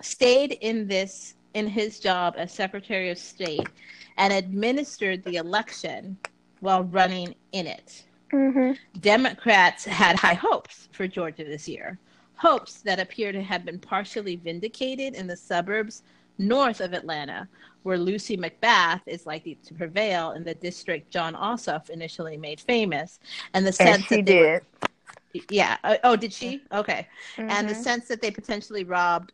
[0.00, 3.68] stayed in this in his job as Secretary of State
[4.16, 6.16] and administered the election
[6.60, 8.04] while running in it.
[8.32, 8.72] Mm-hmm.
[9.00, 11.98] Democrats had high hopes for Georgia this year,
[12.36, 16.02] hopes that appear to have been partially vindicated in the suburbs
[16.38, 17.48] north of Atlanta,
[17.82, 23.20] where Lucy McBath is likely to prevail in the district Jon Ossoff initially made famous,
[23.54, 24.62] and the sense and that they did.
[24.82, 25.76] Were, yeah.
[25.84, 26.62] Uh, oh, did she?
[26.72, 27.06] Okay.
[27.36, 27.50] Mm-hmm.
[27.50, 27.82] And the mm-hmm.
[27.82, 29.32] sense that they potentially robbed,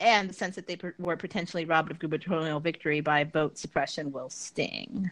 [0.00, 4.30] and the sense that they were potentially robbed of gubernatorial victory by vote suppression will
[4.30, 5.10] sting.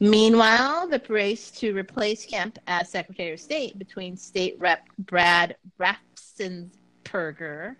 [0.00, 7.76] Meanwhile, the race to replace Kemp as Secretary of State between State Rep Brad Raffensperger,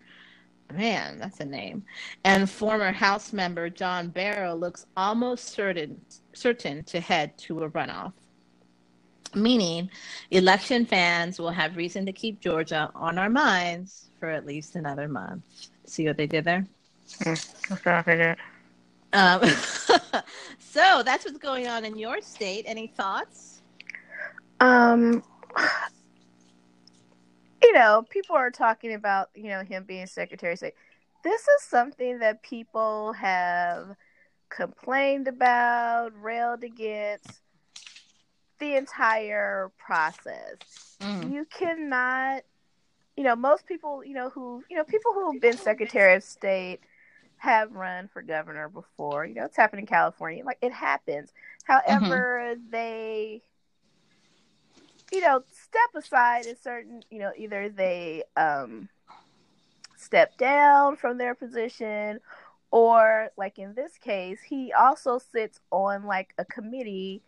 [0.73, 1.85] man, that's a name,
[2.25, 6.01] and former House member John Barrow looks almost certain
[6.33, 8.13] certain to head to a runoff.
[9.35, 9.91] meaning
[10.31, 15.09] election fans will have reason to keep Georgia on our minds for at least another
[15.09, 15.43] month.
[15.87, 16.67] See what they did there?
[17.25, 18.47] Mm,
[19.15, 19.43] um,
[20.59, 22.65] so that's what's going on in your state.
[22.67, 23.63] Any thoughts?
[24.61, 25.23] Um,
[27.63, 30.75] you know, people are talking about you know him being Secretary of State.
[31.23, 33.97] This is something that people have
[34.51, 37.41] complained about, railed against
[38.59, 40.97] the entire process.
[41.01, 41.33] Mm.
[41.33, 42.43] You cannot,
[43.17, 46.23] you know, most people, you know, who, you know, people who have been Secretary of
[46.23, 46.81] State
[47.39, 49.25] have run for governor before.
[49.27, 50.45] You know, it's happened in California.
[50.45, 51.33] Like it happens.
[51.65, 53.43] However, they,
[55.13, 58.89] you know, step aside a certain, you know, either they um,
[59.97, 62.21] step down from their position
[62.71, 67.23] or like in this case, he also sits on like a committee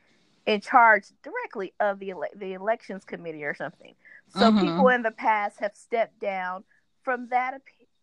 [0.46, 3.94] in charge directly of the ele- the elections committee or something.
[4.28, 4.58] So Mhm.
[4.58, 6.64] people in the past have stepped down
[7.02, 7.54] from that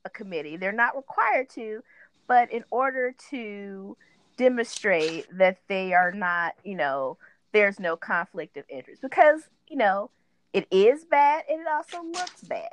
[0.06, 0.58] a committee.
[0.58, 1.82] They're not required to,
[2.28, 3.98] but in order to
[4.38, 7.18] demonstrate that they are not, you know,
[7.54, 10.10] there's no conflict of interest because you know
[10.54, 12.68] it is bad and it also looks bad.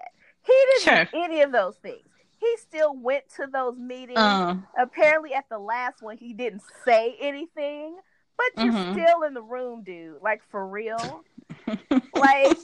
[0.47, 1.05] He didn't Sure.
[1.12, 2.07] do any of those things.
[2.38, 7.16] He still went to those meetings Uh, apparently at the last one he didn't say
[7.21, 7.97] anything
[8.37, 8.93] but you're Mhm.
[8.93, 11.23] still in the room dude like for real
[12.14, 12.57] like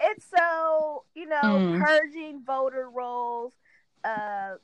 [0.00, 1.78] it's so you know Mm.
[1.80, 3.54] purging voter rolls
[4.04, 4.54] uh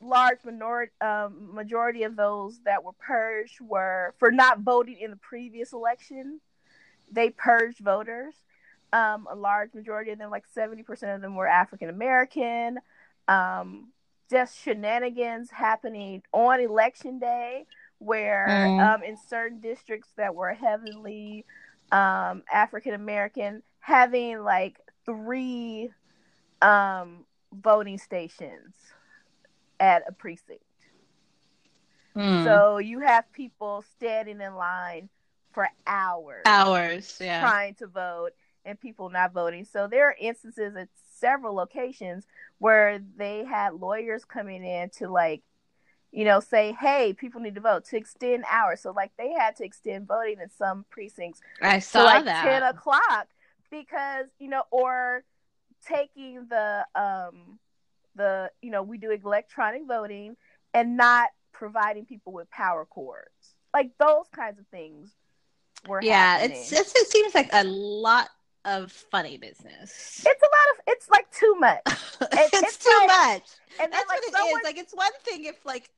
[0.00, 5.16] large minority um, majority of those that were purged were for not voting in the
[5.16, 6.40] previous election
[7.10, 8.34] they purged voters
[8.92, 12.78] um, a large majority of them like 70% of them were african american
[13.28, 13.88] um,
[14.28, 17.64] just shenanigans happening on election day
[17.98, 18.94] where Mm.
[18.96, 21.44] um, in certain districts that were heavily
[21.92, 25.90] um, african american having like three
[26.60, 28.74] um, voting stations
[29.80, 30.62] at a precinct
[32.16, 32.44] mm.
[32.44, 35.08] so you have people standing in line
[35.52, 37.40] for hours hours, yeah.
[37.40, 38.30] trying to vote
[38.64, 39.64] and people not voting.
[39.64, 40.88] So there are instances at
[41.18, 42.26] several locations
[42.58, 45.42] where they had lawyers coming in to like,
[46.10, 48.80] you know, say, hey, people need to vote to extend hours.
[48.80, 52.44] So like they had to extend voting in some precincts I to saw like that.
[52.44, 53.28] ten o'clock
[53.70, 55.24] because you know, or
[55.86, 57.58] taking the um
[58.14, 60.36] the you know we do electronic voting
[60.74, 65.10] and not providing people with power cords like those kinds of things
[65.88, 66.58] were yeah, happening.
[66.58, 68.28] it's, it seems like a lot
[68.64, 70.22] of funny business.
[70.24, 73.42] it's a lot of it's like too much it's, it's too like- much.
[73.82, 74.64] and That's like what it someone is.
[74.64, 75.90] Like it's one thing if like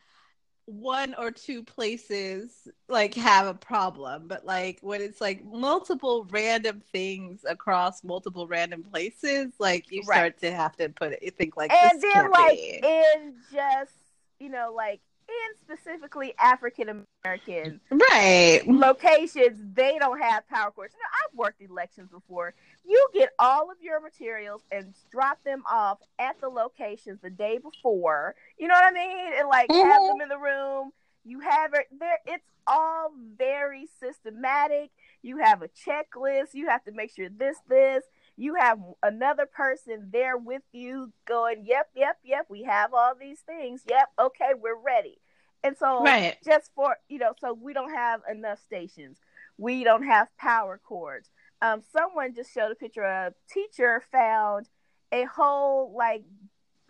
[0.66, 6.80] one or two places like have a problem, but like when it's like multiple random
[6.92, 10.16] things across multiple random places, like you Right.
[10.16, 12.80] start to have to put it you think like and then like be.
[12.82, 13.92] in just
[14.38, 16.88] you know like in specifically african
[17.24, 18.62] american right.
[18.68, 22.54] locations they don't have power cords you know i've worked elections before
[22.86, 27.58] you get all of your materials and drop them off at the locations the day
[27.58, 29.32] before you know what i mean?
[29.38, 30.06] And like have Mhm.
[30.06, 30.92] them in the room.
[31.24, 34.90] You have it there it's all very systematic.
[35.22, 36.54] You have a checklist.
[36.54, 38.04] You have to make sure this this.
[38.36, 43.40] You have another person there with you going yep yep yep we have all these
[43.40, 43.82] things.
[43.88, 45.18] Yep okay we're ready.
[45.62, 46.36] And so Right.
[46.44, 49.18] just for you know so we don't have enough stations.
[49.56, 51.30] We don't have power cords
[51.64, 54.68] um someone just showed a picture of a teacher found
[55.12, 56.24] a whole like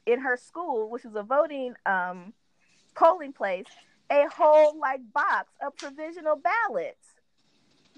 [0.06, 2.32] in her school which was a voting um
[2.94, 3.66] polling place
[4.10, 7.08] a whole like box of provisional ballots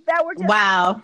[0.07, 1.03] that were just Wow.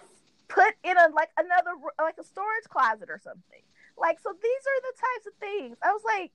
[0.49, 3.63] put in a like another like a storage closet or something.
[3.99, 5.79] Like so these are the types of things.
[5.83, 6.33] I was like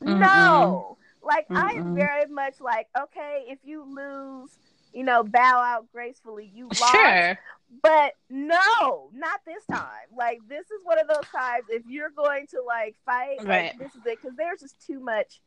[0.00, 0.98] no.
[1.22, 4.50] Like I am very much like okay, if you lose,
[4.92, 6.50] you know, bow out gracefully.
[6.52, 6.90] You lost.
[6.94, 7.38] Sure.
[7.82, 10.08] But no, not this time.
[10.16, 13.94] Like this is one of those times if you're going to like fight, like, this
[13.94, 15.40] is it because there's just too much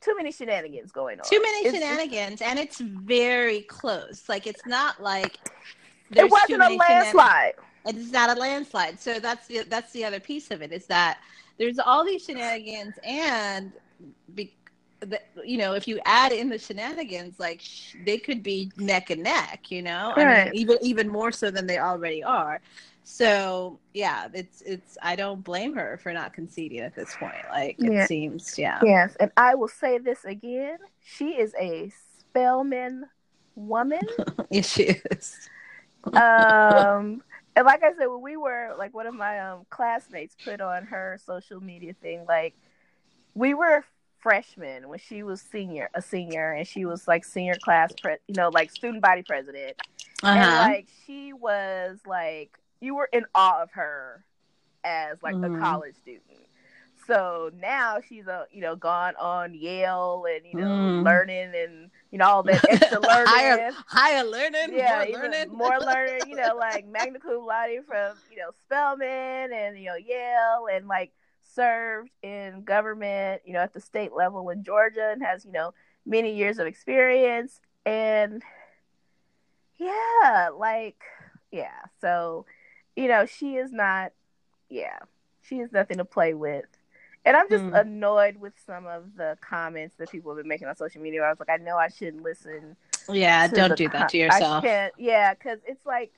[0.00, 1.26] too many shenanigans going on.
[1.26, 4.28] Too many It's- shenanigans, and it's very close.
[4.28, 5.38] Like it's not like
[6.14, 7.54] It wasn't a landslide.
[7.84, 8.98] it's not a landslide.
[9.00, 11.18] So that's the that's the other piece of it is that
[11.58, 13.72] there's all these shenanigans, and
[14.34, 14.54] be,
[15.00, 19.10] the, you know, if you add in the shenanigans, like sh- they could be neck
[19.10, 19.70] and neck.
[19.70, 22.60] You know, I mean, even even more so than they already are.
[23.04, 24.98] So yeah, it's it's.
[25.02, 27.44] I don't blame her for not conceding at this point.
[27.50, 28.00] Like it Yeah.
[28.00, 30.78] seems, yeah, Yes, and I will say this again.
[31.00, 33.04] She is a Spelman
[33.54, 34.02] woman.
[34.50, 35.48] yes, she is.
[36.14, 37.22] um,
[37.56, 40.84] and like I said, when we were like one of my um classmates put on
[40.86, 42.54] her social media thing, like
[43.34, 43.84] we were
[44.20, 48.34] freshmen when she was senior, a senior, and she was like senior class, pre- you
[48.36, 49.76] know, like student body president,
[50.22, 50.56] and Uh-huh.
[50.58, 54.24] like she was like you were in awe of her
[54.84, 55.56] as like Mhm.
[55.56, 56.22] a college student.
[57.06, 60.68] So now she's a you know gone on Yale and you know
[61.00, 61.04] Mm.
[61.04, 65.48] learning and you know all that extra learning higher, higher learning, yeah, more even learning,
[65.56, 69.96] more learning, you know, like magna cum laude from, you know, Spelman and, you know,
[69.96, 71.12] Yale and like
[71.58, 75.74] served in government, you know, at the state level in Georgia and has, you know,
[76.06, 77.60] many years of experience.
[77.84, 78.42] And
[79.78, 81.02] yeah, like,
[81.50, 81.80] yeah.
[82.00, 82.46] So,
[82.94, 84.12] you know, she is not,
[84.68, 84.98] yeah,
[85.42, 86.66] she is nothing to play with.
[87.24, 87.74] And I'm just Hmm.
[87.74, 91.22] annoyed with some of the comments that people have been making on social media.
[91.22, 92.76] I was like, I know I shouldn't listen
[93.10, 94.64] Yeah, don't do that to yourself.
[94.96, 96.12] Yeah, because it's like,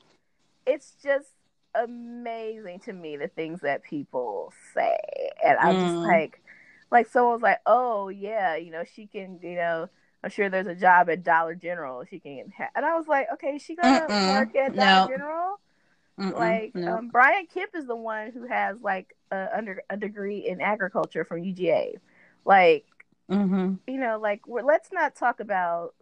[0.67, 1.29] it's just
[1.75, 4.97] amazing to me the things that people say,
[5.43, 6.05] and I'm just Mm.
[6.05, 6.41] like,
[6.91, 9.89] like someone's like, oh yeah, you know, she can, you know,
[10.23, 12.69] I'm sure there's a job at Dollar General she can, ha-.
[12.75, 14.27] and I was like, okay, she gonna Mm-mm.
[14.27, 15.07] work at Dollar No.
[15.07, 15.59] General?
[16.19, 16.97] Mm-mm, Like, no.
[16.97, 21.25] um, Brian Kemp is the one who has like a under a degree in agriculture
[21.25, 21.95] from UGA,
[22.45, 22.85] like
[23.29, 23.79] Mhm.
[23.87, 25.93] you know, like we're, let's not talk about.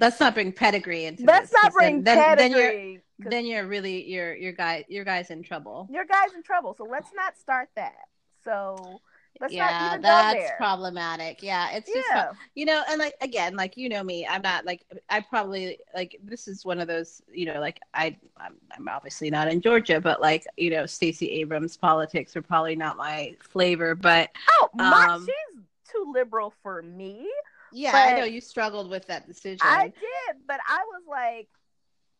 [0.00, 3.00] Let's not bring pedigree into Let's this, not 'cause then- bring then, you're pedigree.
[3.18, 5.88] then you're really your your guy your guy's in trouble.
[5.90, 6.74] your guy's in trouble.
[6.74, 8.08] So let's not start that.
[8.44, 9.00] So
[9.40, 10.54] let's not yeah, even that's go there.
[10.58, 11.42] problematic.
[11.42, 14.64] Yeah, it's just yeah, you know, and like again, like you know me, I'm not
[14.64, 18.88] like I probably like this is one of those you know like I I'm, I'm
[18.88, 23.36] obviously not in Georgia, but like you know Stacey Abrams politics are probably not my
[23.40, 27.28] flavor, but oh, my, um, she's too liberal for me.
[27.74, 29.60] Yeah, But- I know you struggled with that decision.
[29.62, 31.48] I did, but I was like,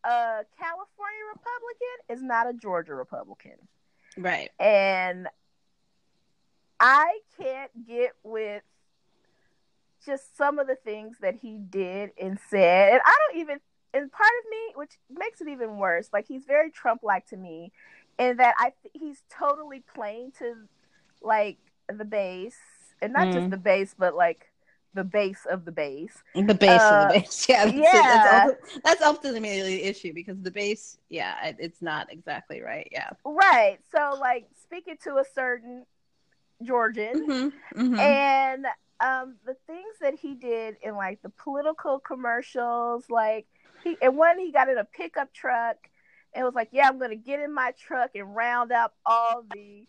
[0.05, 3.57] a California Republican is not a Georgia Republican,
[4.19, 4.51] right.
[4.61, 5.29] and
[6.79, 8.63] I can't get with
[10.05, 13.61] just some of the things that he did and said, and I don't even.
[13.95, 17.71] And part of me, which makes it even worse, like he's very Trump-like to me,
[18.19, 20.55] in that I he's totally playing to
[21.23, 22.59] like the base,
[23.01, 23.51] and not just Mm.
[23.53, 24.51] the base, but like
[24.95, 26.23] the base of the base.
[26.35, 28.47] The base Uh, of the base, yeah, that's, yeah.
[28.47, 33.11] that's, that's ultimately the issue because the base, yeah, it, it's not exactly right, yeah.
[33.25, 33.79] Right.
[33.95, 35.85] So, like, speaking to a certain
[36.63, 37.99] Georgian, Mm-hmm, mm-hmm.
[37.99, 38.67] and
[39.01, 43.47] um, the things that he did in like the political commercials, like
[43.83, 45.77] he and one he got in a pickup truck
[46.33, 49.87] and was like, "Yeah, I'm gonna get in my truck and round up all the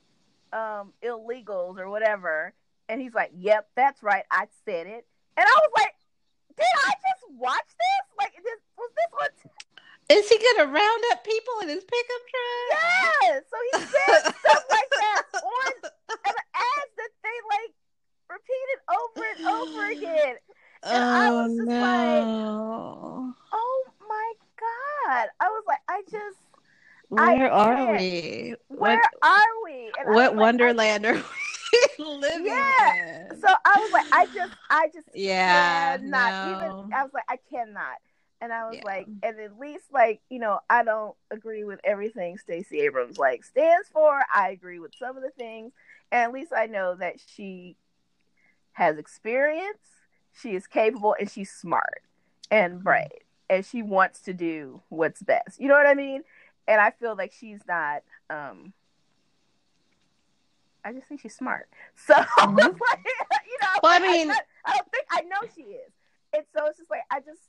[0.51, 2.53] um, illegals or whatever,"
[2.89, 5.05] and he's like, "Yep, that's right, I said it,"
[5.37, 5.93] and I was like,
[6.57, 8.05] "Did I just watch this?
[8.19, 9.51] Like, this was this on
[10.17, 12.81] Is he gonna round up people in his pickup truck?
[13.23, 13.43] Yes.
[13.49, 15.71] So he said stuff like that on
[16.25, 17.73] an ads that they like
[18.29, 20.35] repeated over and over again.
[20.83, 23.33] And I oh was just like- no!
[23.51, 25.27] Oh my god!
[25.39, 26.37] I was like, I just,
[27.17, 27.99] I Where are can't.
[27.99, 28.55] we?
[28.67, 29.91] where what are we?
[29.99, 31.21] And I what like, wonderland are we
[31.99, 32.93] living Yeah.
[33.39, 36.49] So I was like, I just, I just yeah, cannot no.
[36.49, 36.73] even.
[36.95, 37.97] I was like, I cannot.
[38.41, 38.83] And I was Yeah.
[38.83, 43.43] like, and at least like you know, I don't agree with everything Stacey Abrams like
[43.43, 44.21] stands for.
[44.33, 45.71] I agree with some of the things,
[46.11, 47.77] and at least I know that she
[48.73, 49.79] has experience,
[50.33, 52.03] she is capable, and she's smart
[52.51, 55.59] and bright, and she wants to do what's best.
[55.59, 56.23] You know what I mean?
[56.67, 58.03] And I feel like she's not.
[58.29, 58.73] um
[60.85, 61.67] I just think she's smart.
[61.95, 62.55] So I Mhm.
[62.57, 62.99] like,
[63.45, 65.91] you know, Well, I I, mean- I don't think I know she is,
[66.33, 67.41] and so it's just like I just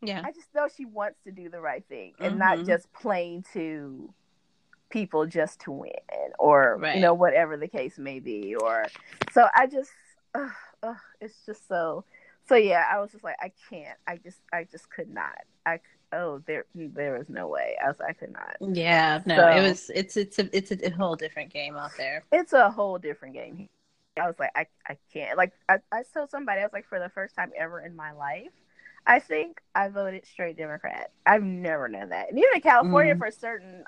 [0.00, 2.66] yeah, I just know she wants to do the right thing and not Mhm.
[2.66, 4.12] just playing to
[4.88, 5.92] people just to win
[6.38, 6.96] or Right.
[6.96, 8.84] you know whatever the case may be or
[9.32, 9.90] so I just
[10.34, 10.50] ugh,
[10.82, 12.04] ugh, it's just so
[12.46, 15.80] so yeah I was just like I can't I just I just could not I
[16.12, 19.20] oh there there was no way I was I could not yeah.
[19.26, 19.90] No, So- it was.
[19.94, 22.24] It's it's a it's a whole different game out there.
[22.32, 23.68] it's a whole different game
[24.20, 26.98] I was like I I can't like I I told somebody I was like for
[26.98, 28.50] the first time ever in my life
[29.06, 31.10] I think I voted straight Democrat.
[31.26, 32.28] I've never known that.
[32.28, 33.18] And even in California, Mm.
[33.18, 33.82] for certain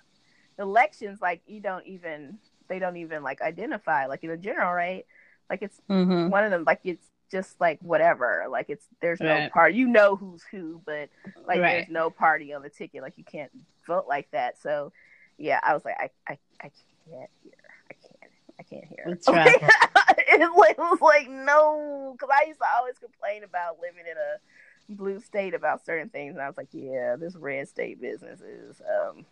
[0.59, 5.07] elections, like you don't even they don't even like identify like in a general, right?
[5.49, 6.31] Like it's Mm-hmm.
[6.31, 6.65] one of them.
[6.67, 8.45] Like it's just like whatever.
[8.51, 9.53] Like it's there's no Right.
[9.53, 9.77] party.
[9.77, 11.09] You know who's who, but
[11.47, 11.73] like Right.
[11.77, 13.03] there's no party on the ticket.
[13.03, 13.51] Like you can't
[13.87, 14.61] vote like that.
[14.61, 14.93] So
[15.39, 16.71] yeah, I was like I I, I
[17.09, 17.59] can't hear.
[17.91, 18.33] I can't.
[18.59, 19.05] I can't hear.
[19.07, 19.61] That's right.
[20.29, 24.17] it, like, it was like no, because I used to always complain about living in
[24.17, 28.41] a blue state about certain things, and I was like, yeah, this red state business
[28.41, 29.27] is um,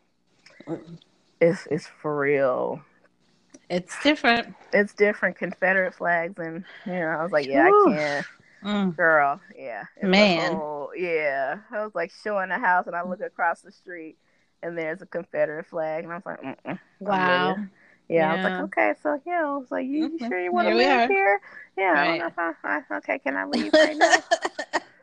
[1.40, 2.82] it's it's for real.
[3.72, 4.54] It's different.
[4.72, 7.64] It's different Confederate flags, and you know, I was like, yeah.
[7.64, 8.26] I can't.
[8.62, 8.96] Mm.
[8.96, 9.84] Girl, yeah.
[10.02, 10.52] Man.
[10.52, 11.56] whole- yeah.
[11.72, 14.16] I was like showing a house and I look across the street
[14.62, 17.54] and there's a Confederate flag and I was like, Mm-mm, Wow.
[17.56, 17.70] good.
[18.08, 20.28] Yeah, I was like, okay, so yeah, I was like, you, you Mhm.
[20.28, 21.08] sure you want to live are.
[21.08, 21.40] here?
[21.76, 22.20] Yeah, I don't Right.
[22.20, 24.14] know if I, I, okay, can I leave right now?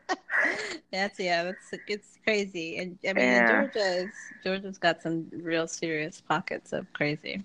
[0.92, 2.78] that's yeah, that's it's crazy.
[2.78, 3.46] And I mean Yeah.
[3.46, 4.12] Georgia's
[4.42, 7.44] Georgia's got some real serious pockets of crazy.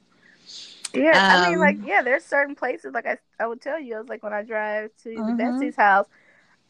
[0.95, 3.95] Yeah, I mean, Um, like, yeah, there's certain places, like I, I would tell you,
[3.95, 5.37] I was like, when I drive to Mhm.
[5.37, 6.07] Betsy's house,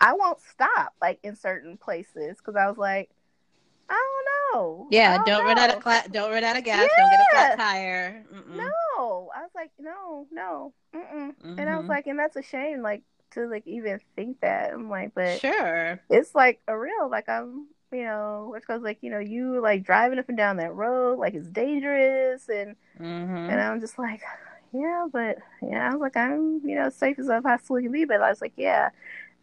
[0.02, 3.12] I won't stop, like, in certain places because I was like,
[3.90, 3.94] I
[4.54, 4.88] don't know.
[4.90, 7.26] Yeah, don't don't run out of cla- don't run out of gas, don't get a
[7.26, 8.26] flat tire.
[8.34, 8.74] Mm-mm.
[8.98, 11.36] No, I was like, no, no, mm-mm.
[11.58, 11.90] and I was Mhm.
[11.90, 14.74] like, and that's a shame, like to like even think that.
[14.74, 16.00] I'm like, but Sure.
[16.10, 19.84] it's like a real, like I'm, you know, which goes like, you know, you like
[19.84, 24.22] driving up and down that road, like it's dangerous, and hmm and I'm just like,
[24.74, 28.06] yeah, but yeah, I was like, I'm, you know, safe as I possibly can be,
[28.06, 28.90] but I was like, yeah.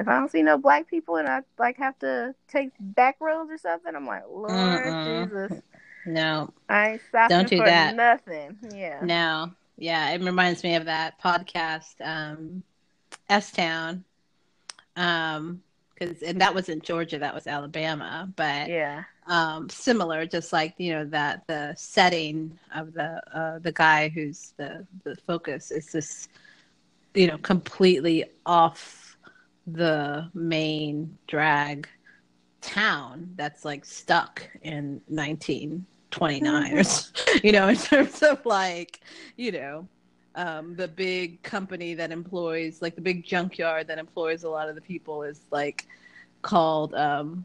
[0.01, 3.51] If I don't see no black people and I like have to take back roads
[3.51, 5.03] or something, I'm like, Lord Mm-mm.
[5.03, 5.53] Jesus,
[6.05, 7.97] No, I ain't stopping Don't do for that.
[7.97, 8.59] nothing.
[8.75, 9.09] Yeah.
[9.09, 9.53] no.
[9.77, 12.63] Yeah, it reminds me of that podcast, um,
[13.29, 14.05] S Town.
[14.97, 15.63] Um,
[16.03, 19.05] because and that wasn't Georgia, that was Alabama, but Yeah.
[19.29, 24.53] um similar just like you know that the setting of the uh the guy who's
[24.57, 26.29] the the focus is this
[27.15, 29.17] you know completely off
[29.67, 31.89] the main drag
[32.61, 37.13] town that's like stuck in 1929 or so-
[37.45, 39.01] you know in terms of like
[39.37, 39.87] you know
[40.35, 44.75] um the big company that employs like the big junkyard that employs a lot of
[44.75, 45.87] the people is like
[46.43, 47.45] called um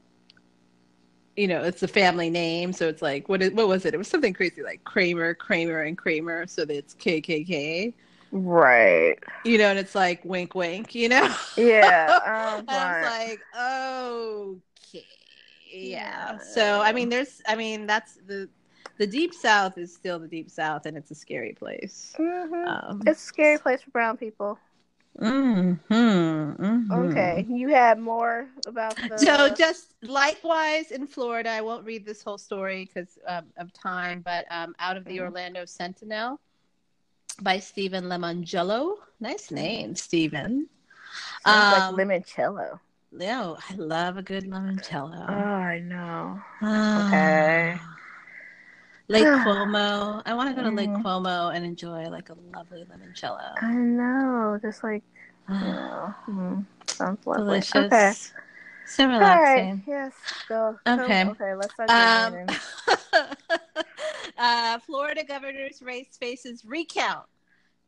[1.36, 3.94] you know, it's a family name, so it's like what is, what was it?
[3.94, 7.94] It was something crazy like Kramer, Kramer, and Kramer, so that it's KKK.
[8.32, 9.18] Right.
[9.46, 10.96] You know, and it's like wink, wink.
[10.96, 12.18] You know, Yeah.
[12.26, 15.06] Um, and I was like, okay,
[15.72, 16.38] yeah.
[16.40, 18.50] So I mean, there's, I mean, that's the
[18.98, 22.16] the deep south is still the deep south, and it's a scary place.
[22.18, 22.68] Mhm.
[22.68, 24.60] Um, It's a scary place for brown people.
[25.20, 26.91] mhm, mhm.
[27.10, 27.45] Okay.
[27.50, 29.18] You had more about the.
[29.18, 34.22] So just likewise in Florida, I won't read this whole story because um, of time,
[34.22, 35.22] but um, out of the Mhm.
[35.22, 36.39] Orlando Sentinel
[37.41, 38.95] by Steven Lemongello.
[39.20, 40.68] Nice name, Steven.
[41.45, 42.80] Sounds um, like limoncello.
[43.12, 45.26] No, I love a good limoncello.
[45.30, 45.34] Oh.
[45.34, 46.41] I know.
[46.62, 47.06] Ah.
[47.08, 47.80] okay.
[49.10, 50.22] Lake Como.
[50.26, 51.03] I want to go to Lake Mhm.
[51.03, 53.55] Como and enjoy like a lovely limoncello.
[53.62, 54.60] I know.
[54.62, 55.03] Just like
[55.49, 56.14] you know.
[56.30, 57.43] mm, sounds lovely.
[57.43, 57.93] Delicious.
[57.93, 58.14] Okay.
[58.86, 59.20] So All right.
[59.20, 59.84] relaxing.
[59.88, 60.14] Yes.
[60.47, 60.80] Go.
[60.88, 61.24] Okay.
[61.24, 61.53] So, okay.
[61.55, 61.89] Let's start.
[61.89, 62.47] Um,
[64.38, 67.26] uh, Florida governor's race faces recount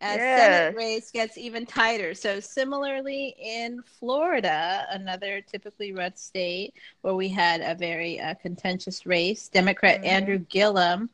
[0.02, 0.40] as Yes.
[0.40, 2.14] Senate race gets even tighter.
[2.14, 9.06] So, similarly in Florida, another typically red state where we had a very uh, contentious
[9.06, 10.06] race, Democrat Mhm.
[10.08, 11.10] Andrew Gillum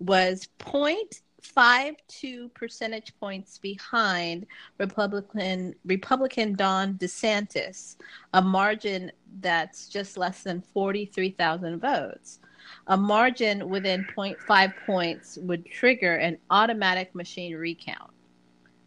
[0.00, 4.46] was 0.52 percentage points behind
[4.78, 7.96] Republican Republican Ron DeSantis,
[8.32, 12.40] a margin that's just less than 43,000 votes.
[12.86, 18.10] A margin within 0.5 points would trigger an automatic machine recount,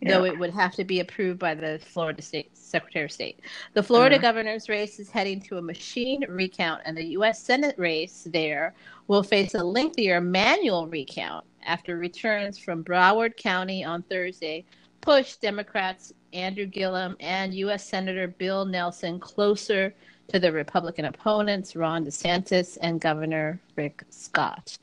[0.05, 3.39] though it would have to be approved by the Florida State Secretary of State.
[3.73, 4.21] The Florida Mhm.
[4.21, 7.41] governor's race is heading to a machine recount, and the U.S.
[7.41, 8.73] Senate race there
[9.07, 14.65] will face a lengthier manual recount after returns from Broward County on Thursday
[15.01, 17.87] pushed Democrats Andrew Gillum and U.S.
[17.87, 19.93] Senator Bill Nelson closer
[20.27, 24.77] to the Republican opponents, Ron DeSantis and Governor Rick Scott.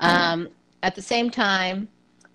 [0.00, 0.48] Um,
[0.84, 1.88] at the same time,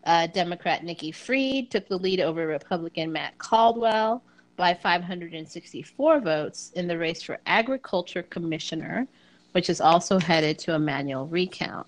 [0.05, 4.23] uh, Democrat Nikki Fried took the lead over Republican Matt Caldwell
[4.55, 9.07] by 564 votes in the race for Agriculture Commissioner,
[9.53, 11.87] which is also headed to a manual recount.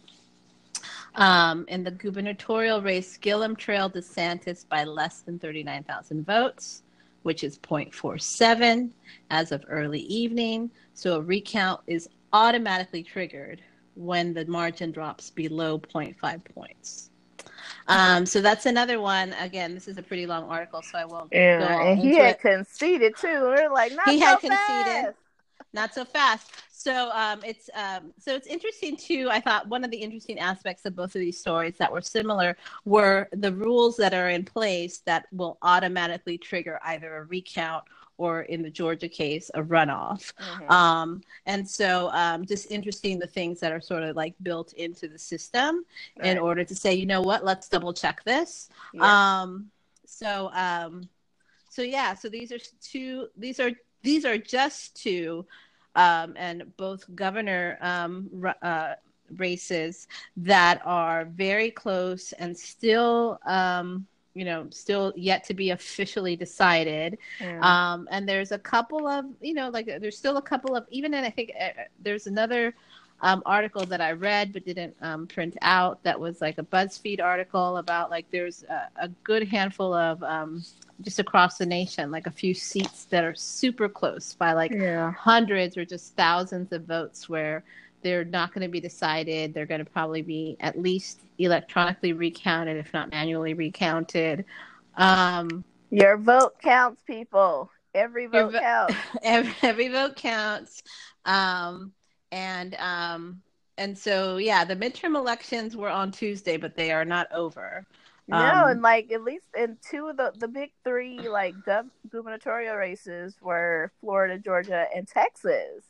[1.16, 6.84] Um, in the gubernatorial race, Gillum trailed DeSantis by less than 39,000 votes,
[7.24, 8.90] which is 0.47
[9.30, 10.72] as of early evening.
[10.94, 13.62] So a recount is automatically triggered
[13.96, 17.11] when the margin drops below 0.5 points.
[17.88, 19.34] Um, so that's another one.
[19.34, 22.32] Again, this is a pretty long article, so I won't go Yeah, and he had
[22.36, 22.40] it.
[22.40, 23.28] conceded too.
[23.28, 25.14] We're like, not He so had conceded.
[25.74, 26.52] Not so fast.
[26.72, 29.30] So um, it's um, so it's interesting too.
[29.32, 32.58] I thought one of the interesting aspects of both of these stories that were similar
[32.84, 37.84] were the rules that are in place that will automatically trigger either a recount
[38.18, 40.34] or in the Georgia case, a runoff.
[40.40, 40.70] Mhm.
[40.70, 45.08] Um, and so um, just interesting the things that are sort of like built into
[45.08, 45.86] the system
[46.24, 48.70] in order to say, you know what, let's double check this.
[48.94, 49.42] Yeah.
[49.42, 49.72] Um,
[50.06, 51.10] so um,
[51.70, 53.28] so yeah, so these are two.
[53.38, 53.72] These are
[54.04, 55.46] these are just two,
[55.96, 58.94] um, and both governor um, r- uh,
[59.38, 60.08] races
[60.38, 63.40] that are very close and still.
[63.46, 67.18] Um, you know, still yet to be officially decided.
[67.62, 71.14] Um, and there's a couple of, you know, like there's still a couple of, even
[71.14, 72.74] and I think uh, there's another
[73.22, 77.22] um, article that I read but didn't um, print out that was like a BuzzFeed
[77.22, 80.64] article about like there's a, a good handful of um,
[81.02, 85.12] just across the nation, like a few seats that are super close by like yeah.
[85.12, 87.64] hundreds or just thousands of votes where
[88.02, 89.54] they're not going to be decided.
[89.54, 94.46] They're going to probably be at least electronically recounted, if not manually recounted.
[94.96, 97.70] Um, Your vote counts, people.
[97.94, 98.96] Every vote vo- counts.
[99.24, 100.84] every, every vote counts
[101.26, 101.92] um
[102.32, 103.42] and um
[103.78, 107.86] and so yeah the midterm elections were on tuesday but they are not over
[108.28, 111.90] no, Um, and like at least in two of the the big three like gov-
[112.10, 115.84] gubernatorial races were Florida, Georgia, and Texas.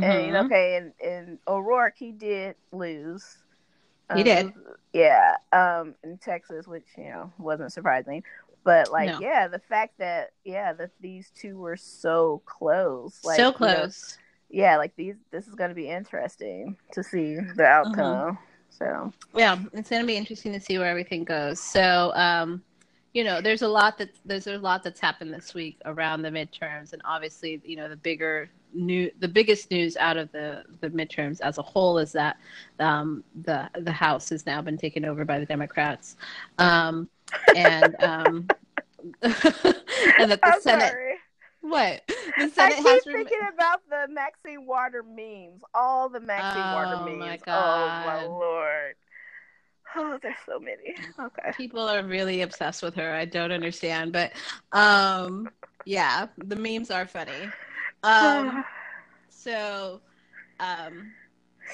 [0.00, 0.36] And Mhm.
[0.36, 3.24] okay, and, and O'Rourke he did lose.
[4.12, 4.52] He did.
[4.92, 8.22] Yeah, um, in Texas, which you know wasn't surprising,
[8.64, 9.18] but like No.
[9.18, 13.88] yeah, the fact that yeah that these two were so close, like so you know,
[13.88, 14.18] close
[14.50, 18.20] yeah, like these this is going to be interesting to see the Mm-hmm.
[18.20, 18.38] outcome.
[18.70, 22.62] So yeah it's going to be interesting to see where everything goes so um
[23.12, 26.30] you know there's a lot that there's a lot that's happened this week around the
[26.30, 30.90] midterms and obviously you know the bigger new the biggest news out of the the
[30.90, 32.36] midterms as a whole is that
[32.80, 36.16] um the the house has now been taken over by the democrats
[36.58, 37.08] um
[37.54, 38.52] and um
[39.22, 41.16] and that the I'm senate sorry.
[41.60, 42.02] what
[42.36, 46.68] the I senate keep has rem- thinking about the Maxine Water memes, all the Maxine
[46.70, 47.40] Water Oh, memes.
[47.40, 48.96] my Oh my lord!
[49.96, 50.94] Oh, there's so many.
[51.18, 51.52] Okay.
[51.52, 53.14] people are really obsessed with her.
[53.14, 54.32] I don't understand, but
[54.72, 55.50] um,
[55.84, 57.56] yeah, the memes are funny.
[58.06, 58.64] Um,
[59.28, 60.00] so,
[60.60, 61.12] um,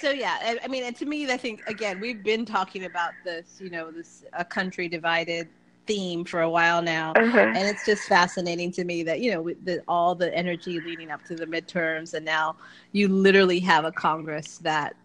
[0.00, 3.12] so yeah, I, I mean, and to me, I think again, we've been talking about
[3.24, 5.48] this, you know, this a country divided
[5.86, 7.12] theme for a while now.
[7.12, 7.38] Uh-huh.
[7.38, 11.10] And it's just fascinating to me that you know with the, all the energy leading
[11.10, 12.56] up to the midterms, and now
[12.92, 14.96] you literally have a Congress that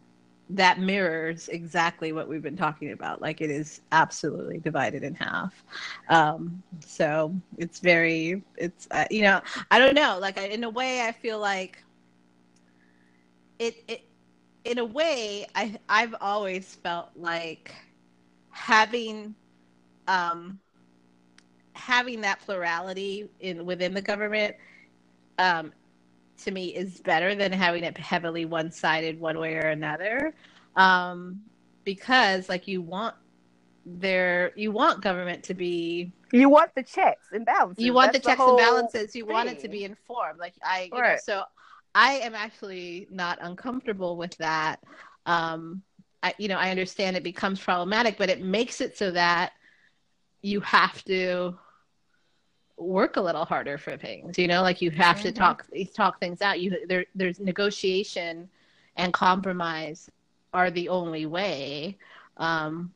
[0.49, 3.21] that mirrors exactly what we've been talking about.
[3.21, 5.63] Like it is absolutely divided in half.
[6.09, 9.41] Um, so it's very, it's uh, you know,
[9.71, 10.17] I don't know.
[10.19, 11.83] Like I, in a way, I feel like
[13.59, 13.75] it.
[13.87, 14.01] It
[14.65, 17.73] in a way, I I've always felt like
[18.51, 19.35] having
[20.07, 20.59] um
[21.73, 24.55] having that plurality in within the government
[25.39, 25.71] um
[26.43, 30.33] to me is better than having it heavily one-sided one way or another.
[30.75, 31.41] Um
[31.83, 33.15] because like you want
[33.85, 37.83] there you want government to be You want the checks and balances.
[37.83, 39.15] you want That's the checks whole and balances.
[39.15, 40.39] You want it to be informed.
[40.39, 41.43] Like i you know so
[41.95, 44.79] i am actually not uncomfortable with that.
[45.25, 45.83] Um
[46.23, 49.51] I, you know i understand it becomes problematic but it makes it so that
[50.41, 51.57] you have to
[52.77, 55.35] work a little harder for things you know like you have to Mhm.
[55.35, 55.65] talk
[55.95, 58.49] talk things out you there there's negotiation
[58.97, 60.09] and compromise
[60.53, 61.97] are the only way
[62.37, 62.93] um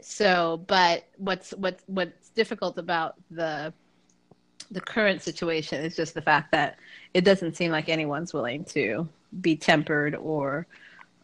[0.00, 3.72] so but what's what's what's difficult about the
[4.70, 6.78] the current situation is just the fact that
[7.14, 9.08] it doesn't seem like anyone's willing to
[9.40, 10.66] be tempered or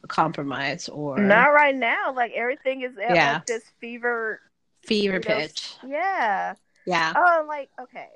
[0.08, 2.12] compromise or Not right now.
[2.14, 3.34] Like everything is at Yeah.
[3.34, 4.40] like this fever.
[4.82, 6.54] fever you know, pitch Yeah.
[6.86, 8.08] Yeah Oh, like okay.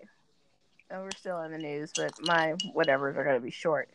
[0.91, 3.89] Oh, we're still in the news, but my whatevers are going to be short.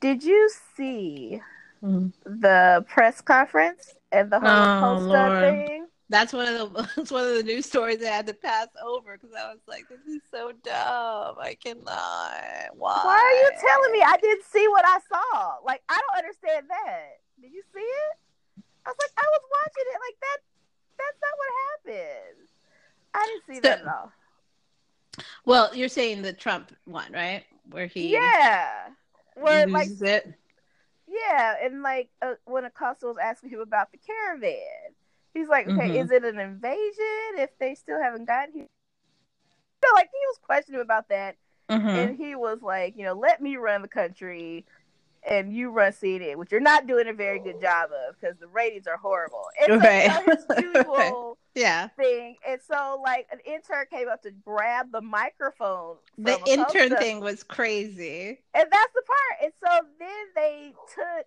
[0.00, 1.40] Did you see
[1.82, 2.12] Mhm.
[2.24, 5.86] the press conference and the Oh, Holocaust thing?
[6.08, 9.18] that's one of the that's one of the news stories I had to pass over
[9.18, 11.36] because I was like, this is so dumb.
[11.40, 12.76] I cannot.
[12.76, 13.00] Why?
[13.02, 14.02] Why are you telling me?
[14.06, 15.56] I didn't see what I saw.
[15.64, 17.18] Like I don't understand that.
[17.40, 18.16] Did you see it?
[18.86, 20.00] I was like, I was watching it.
[20.00, 20.38] Like that.
[20.98, 22.48] That's not what happened.
[23.14, 24.12] I didn't see that at all.
[25.44, 27.44] Well, you're saying the Trump one, right?
[27.70, 28.88] Where he Yeah.
[29.34, 30.34] Where like it.
[31.08, 34.94] Yeah, and like uh, when Acosta was asking him about the caravan,
[35.34, 36.00] he's like, "Okay, Mhm.
[36.00, 38.66] is it an invasion if they still haven't gotten here?"
[39.84, 41.36] So like he was questioning about that,
[41.70, 41.96] Mhm.
[41.96, 44.64] and he was like, "You know, let me run the country,
[45.28, 48.46] and you run CNN, which you're not doing a very good job of because the
[48.46, 49.44] ratings are horrible.
[49.60, 50.10] It's Right.
[50.24, 51.88] his usual Yeah.
[51.96, 55.96] thing, and so like an intern came up to grab the microphone.
[56.18, 58.38] The a intern poster, thing was crazy.
[58.54, 59.42] and that's the part.
[59.42, 61.26] And so then they took,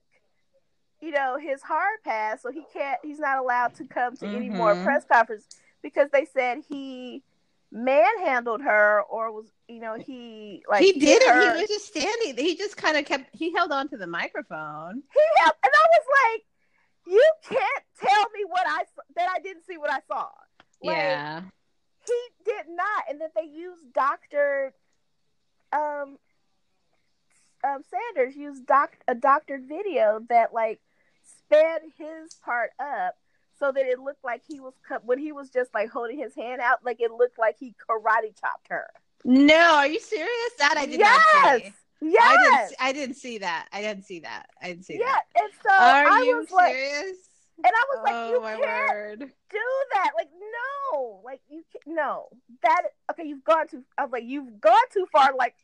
[1.01, 2.99] you know, his hard pass, so he can't.
[3.03, 4.83] He's not allowed to come to any more Mhm.
[4.83, 5.47] press conference
[5.81, 7.23] because they said he
[7.71, 11.29] manhandled her or was, you know, he like he did it.
[11.29, 11.55] her.
[11.55, 12.37] He was just standing.
[12.37, 13.35] He just kind of kept.
[13.35, 15.03] He held on to the microphone.
[15.13, 16.45] He held, and I was like,
[17.13, 18.83] you can't tell me what I
[19.15, 20.27] that I didn't see what I saw.
[20.81, 21.41] Like, yeah.
[22.07, 24.73] he did not, and that they used Doctor
[25.71, 26.17] um,
[27.63, 30.79] um Sanders used doc a doctored video that like
[31.23, 33.15] sped his part up
[33.59, 36.33] so that it looked like he was cut when he was just like holding his
[36.35, 38.87] hand out, like it looked like he karate chopped her.
[39.25, 40.51] No, are you serious?
[40.59, 41.73] That I did not see.
[42.01, 42.75] yes, I didn't.
[42.79, 43.67] I didn't see that.
[43.73, 44.47] I didn't see that.
[44.61, 45.05] I didn't see yeah.
[45.05, 45.23] that.
[45.35, 47.17] Yeah, and so Are I you was like, serious?
[47.57, 49.19] and I was like, oh you my can't word!
[49.19, 49.59] do
[49.93, 50.11] that.
[50.15, 50.29] Like,
[50.93, 52.27] no, like you can't, no.
[52.63, 52.81] That
[53.11, 53.83] okay, you've gone too.
[53.97, 55.31] I was like, you've gone too far.
[55.37, 55.55] Like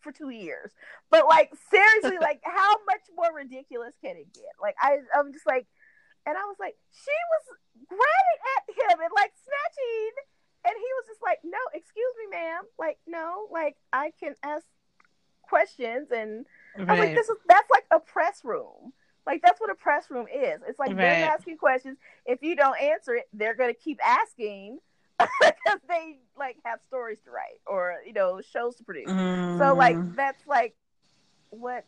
[0.00, 0.70] for two years,
[1.10, 4.54] but like seriously, like how much more ridiculous can it get?
[4.60, 5.66] Like I, I'm just like,
[6.26, 7.56] and I was like, she was
[7.88, 10.12] grabbing at him and like snatching,
[10.66, 12.62] and he was just like, no, excuse me, ma'am.
[12.78, 14.66] Like, no, like I can ask
[15.42, 16.46] questions, and
[16.88, 18.92] I was like, this is that's like a press room.
[19.26, 20.60] Like that's what a press room is.
[20.66, 21.98] It's like they're asking questions.
[22.26, 24.78] If you don't answer it, they're gonna keep asking
[25.18, 29.10] because they like have stories to write or you know shows to produce.
[29.58, 30.16] So like Mm.
[30.16, 30.74] that's like
[31.50, 31.84] what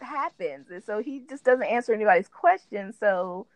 [0.00, 2.96] happens, and so he just doesn't answer anybody's questions.
[2.98, 3.46] So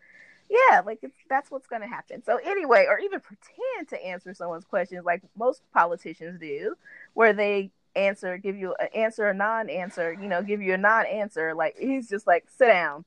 [0.49, 2.23] yeah, like it's that's what's gonna happen.
[2.25, 6.75] So anyway, or even pretend to answer someone's questions like most politicians do,
[7.15, 11.55] where they answer, give you an answer, a non-answer, you know, give you a non-answer.
[11.55, 13.05] Like he's just like, sit down.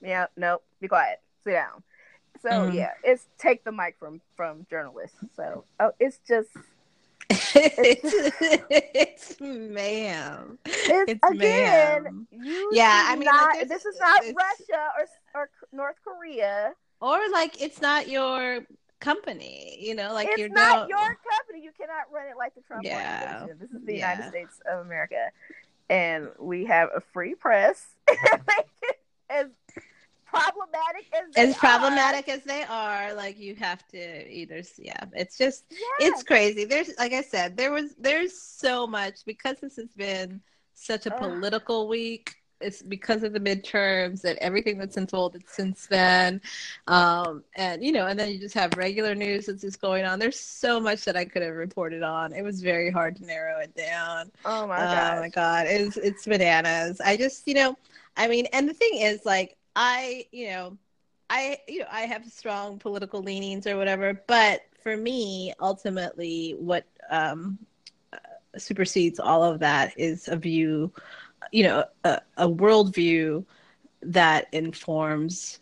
[0.00, 1.82] Yeah, nope, be quiet, sit down.
[2.42, 2.74] So Mhm.
[2.74, 5.18] yeah, it's take the mic from from journalists.
[5.34, 6.50] So oh, it's just
[7.30, 8.00] it's,
[8.70, 10.58] it's ma'am.
[10.64, 12.02] it's, It's again.
[12.04, 12.26] ma'am.
[12.72, 15.06] Yeah, I mean, not, there's- this is not Russia or
[15.40, 16.72] or North Korea.
[17.00, 18.60] Or like it's not your
[19.00, 21.62] company, you know, like it's you're not your company.
[21.62, 23.40] You cannot run it like the Trump Yeah.
[23.42, 23.58] organization.
[23.60, 24.12] This is the Yeah.
[24.12, 25.30] United States of America,
[25.90, 27.86] and we have a free press.
[29.28, 29.46] as
[30.26, 35.38] problematic as they as problematic as they are, like you have to either yeah, it's
[35.38, 35.80] just yes.
[36.00, 36.64] it's crazy.
[36.64, 40.40] There's like I said, there was there's so much because this has been
[40.74, 41.20] such a Ugh.
[41.20, 42.34] political week.
[42.58, 46.40] It's because of the midterms and everything that's unfolded since then,
[46.86, 50.18] um, and you know, and then you just have regular news that's just going on.
[50.18, 52.32] There's so much that I could have reported on.
[52.32, 54.30] It was very hard to narrow it down.
[54.46, 56.98] Oh my god oh my god, it's it's bananas.
[57.02, 57.76] I just you know,
[58.16, 60.78] I mean, and the thing is, like, I you know,
[61.30, 66.86] I you know, I have strong political leanings or whatever, but for me, ultimately, what
[67.10, 67.58] um,
[68.12, 68.18] uh,
[68.58, 70.92] supersedes all of that is a view,
[71.52, 73.44] you know, a, a worldview
[74.02, 75.60] that informs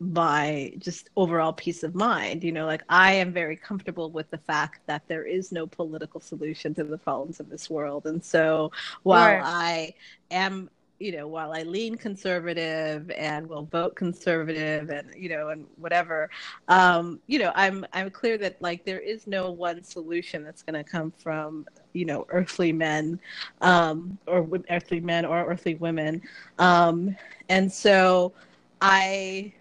[0.00, 2.44] my just overall peace of mind.
[2.44, 6.20] You know, like I am very comfortable with the fact that there is no political
[6.20, 8.06] solution to the problems of this world.
[8.06, 8.72] And so
[9.02, 9.42] while Right.
[9.42, 9.94] I
[10.30, 15.66] am, you know, while I lean conservative and will vote conservative and, you know, and
[15.76, 16.30] whatever,
[16.68, 20.84] um, you know, I'm I'm clear that like there is no one solution that's gonna
[20.84, 23.20] come from, you know, earthly men,
[23.60, 26.22] um, or earthly men or earthly women.
[26.58, 27.16] Um,
[27.48, 28.32] and so
[28.80, 29.52] I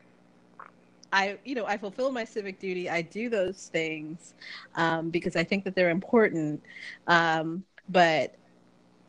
[1.11, 2.89] I, you know, I fulfill my civic duty.
[2.89, 4.33] I do those things
[4.75, 6.61] um, because I think that they're important.
[7.07, 8.35] Um, but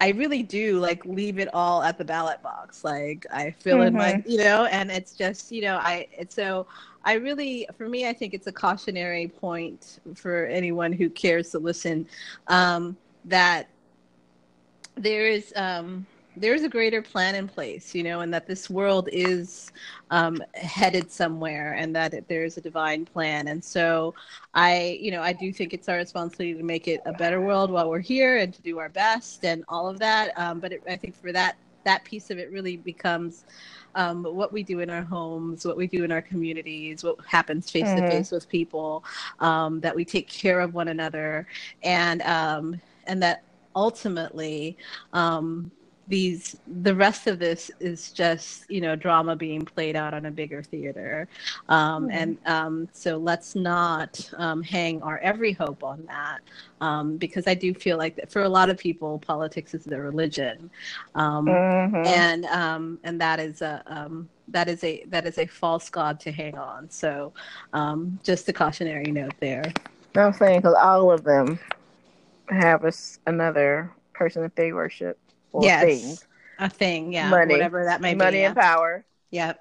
[0.01, 2.85] I really do like leave it all at the ballot box.
[2.85, 6.67] Like I fill in my, you know, and it's just, you know, I, it's so
[7.05, 11.59] I really, for me, I think it's a cautionary point for anyone who cares to
[11.61, 12.07] listen
[12.49, 13.69] um, that
[14.97, 16.05] there is, um,
[16.37, 19.73] there's a greater plan in place, you know, and that this world is
[20.11, 23.49] um, headed somewhere, and that it, there is a divine plan.
[23.49, 24.15] And so,
[24.55, 27.71] I, you know, I do think it's our responsibility to make it a better world
[27.71, 30.33] while we're here, and to do our best, and all of that.
[30.39, 33.45] Um, but it, I think for that, that piece of it really becomes
[33.95, 37.71] um, what we do in our homes, what we do in our communities, what happens
[37.71, 38.09] face to Mhm.
[38.09, 39.05] face with people,
[39.41, 41.47] um, that we take care of one another,
[41.83, 44.77] and um, and that ultimately.
[45.13, 45.73] Um,
[46.07, 50.31] these the rest of this is just you know drama being played out on a
[50.31, 51.29] bigger theater.
[51.69, 52.13] Um, Mhm.
[52.13, 56.41] and um, so let's not um, hang our every hope on that
[56.81, 60.03] um, because i do feel like that for a lot of people politics is their
[60.03, 60.71] religion.
[61.15, 62.05] Um, Mhm.
[62.05, 66.21] and um, and that is a um, that is a that is a false god
[66.21, 66.91] to hang on.
[66.91, 67.33] So
[67.73, 69.65] um, just a cautionary note there.
[70.17, 71.59] I'm saying because all of them
[72.49, 75.19] have a s another person that they worship
[75.57, 76.27] or yes things.
[76.59, 77.55] a thing yeah Money.
[77.55, 78.55] whatever that may Money be and yeah.
[78.55, 79.05] power.
[79.31, 79.61] yep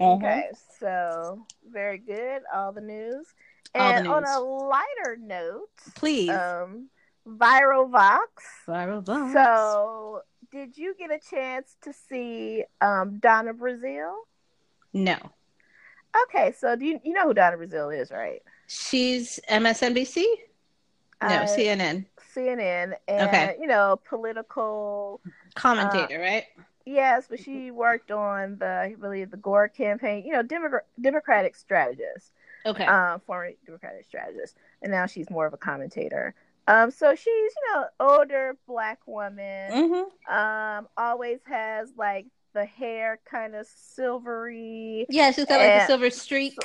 [0.00, 0.50] Okay,
[0.80, 2.42] so very good.
[2.52, 3.26] All the news.
[3.78, 6.88] All the And on a lighter note, please um,
[7.26, 8.44] Viral Vox.
[8.66, 9.32] Viral Vox.
[9.32, 14.14] So, did you get a chance to see um, Donna Brazile?
[14.92, 15.16] no
[16.24, 18.42] Okay, so do you you know who Donna Brazile is, right?
[18.66, 20.24] she's msnbc
[21.22, 23.56] no Uh, cnn CNN and Okay.
[23.60, 25.20] you know political.
[25.54, 26.44] commentator right
[26.86, 30.24] Yes, but she worked on the I believe the Gore campaign.
[30.26, 32.32] You know, Demo- Democratic strategist.
[32.66, 36.34] okay um, former Democratic strategist, and now she's more of a commentator.
[36.66, 39.72] Um, so she's you know older black woman.
[40.26, 45.06] hmm Um, always has like the hair kind of silvery.
[45.08, 46.56] yeah she's got like a silver streak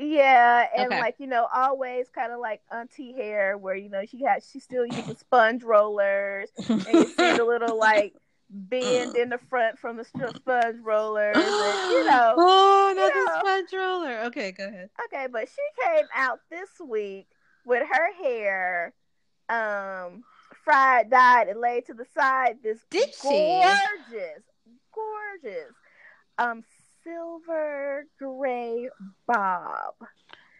[0.00, 1.00] Yeah, and Okay.
[1.00, 4.60] like you know, always kind of like auntie hair, where you know she has she
[4.60, 6.50] still uses sponge rollers,
[6.86, 8.14] and you see the little like
[8.48, 12.34] bend in the front from the sponge rollers, and you know.
[12.38, 16.68] oh not you the sponge roller okay go ahead Okay, but she came out this
[16.86, 17.26] week
[17.66, 18.94] with her hair
[19.48, 20.22] um
[20.64, 22.58] fried, dyed, and laid to the side.
[22.62, 23.22] This Did she?
[23.22, 24.44] gorgeous,
[24.94, 25.74] gorgeous,
[26.38, 26.62] um,
[27.08, 28.88] silver gray
[29.26, 29.94] bob,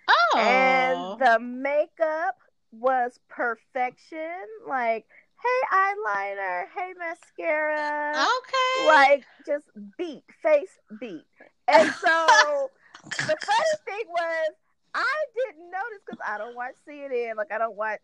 [0.09, 2.36] oh and the makeup
[2.72, 4.46] was perfection.
[4.66, 5.07] Like,
[5.42, 11.24] hey eyeliner, hey mascara, okay like just beat, face beat.
[11.66, 12.70] And so
[13.11, 14.51] the funny thing was,
[14.94, 17.36] I didn't notice because I don't watch CNN.
[17.36, 18.01] Like I don't watch,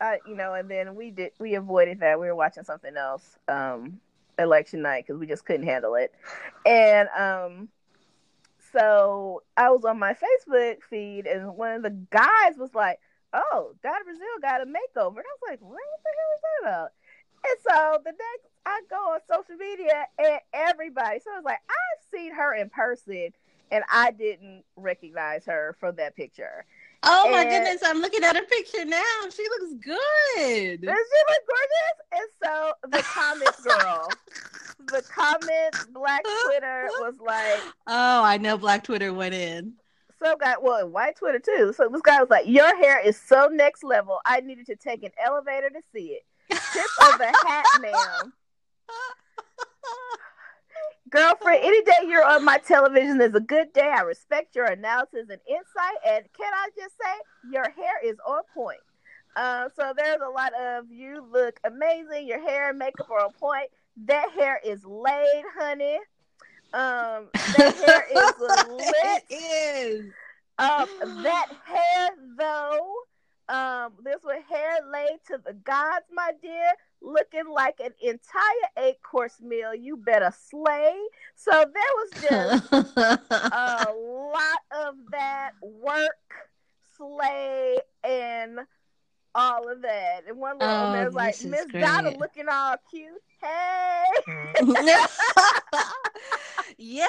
[0.00, 0.54] uh, you know.
[0.54, 2.18] And then we did we avoided that.
[2.18, 4.00] We were watching something else, um,
[4.38, 6.12] election night because we just couldn't handle it.
[6.66, 7.68] And um,
[8.72, 12.98] so I was on my Facebook feed, and one of the guys was like,
[13.32, 16.68] "Oh, God Brazile got a makeover," and I was like, "What the hell is that
[16.68, 16.92] about?"
[17.46, 21.60] And so the next I go on social media and everybody, so I was like,
[21.68, 23.30] I've seen her in person
[23.70, 26.64] and I didn't recognize her from that picture.
[27.04, 29.02] Oh my and- goodness i'm looking at her picture now
[29.34, 31.98] she looks good Does she look gorgeous?
[32.12, 34.08] And so the comments girl,
[34.86, 39.74] the comments, Black Twitter was like, oh i know black twitter went in
[40.22, 41.74] some guy, well, and white Twitter too.
[41.76, 44.20] So this guy was like, Your hair is so next level.
[44.24, 46.22] I needed to take an elevator to see it.
[46.50, 48.32] Tip of the hat, ma'am.
[51.14, 53.88] Girlfriend, any day you're on my television is a good day.
[53.96, 55.98] I respect your analysis and insight.
[56.04, 58.80] And can I just say, your hair is on point.
[59.36, 62.26] Uh, so there's a lot of you look amazing.
[62.26, 63.68] Your hair and makeup are on point.
[64.06, 65.98] That hair is laid, honey.
[66.72, 68.32] Um, that hair is
[68.70, 69.22] lit.
[69.30, 70.06] it is
[70.58, 70.88] Um,
[71.22, 72.94] that hair though,
[73.48, 76.72] um, this was hair laid to the gods, my dear,
[77.04, 79.74] looking like an entire eight course meal.
[79.74, 80.94] You better slay.
[81.34, 82.72] So there was just
[83.30, 86.14] a lot of that work,
[86.96, 88.60] slay, and
[89.34, 90.22] all of that.
[90.28, 93.12] And one little Oh, man was like, Miss Donna looking all cute.
[93.42, 94.04] Hey.
[96.78, 97.06] yeah,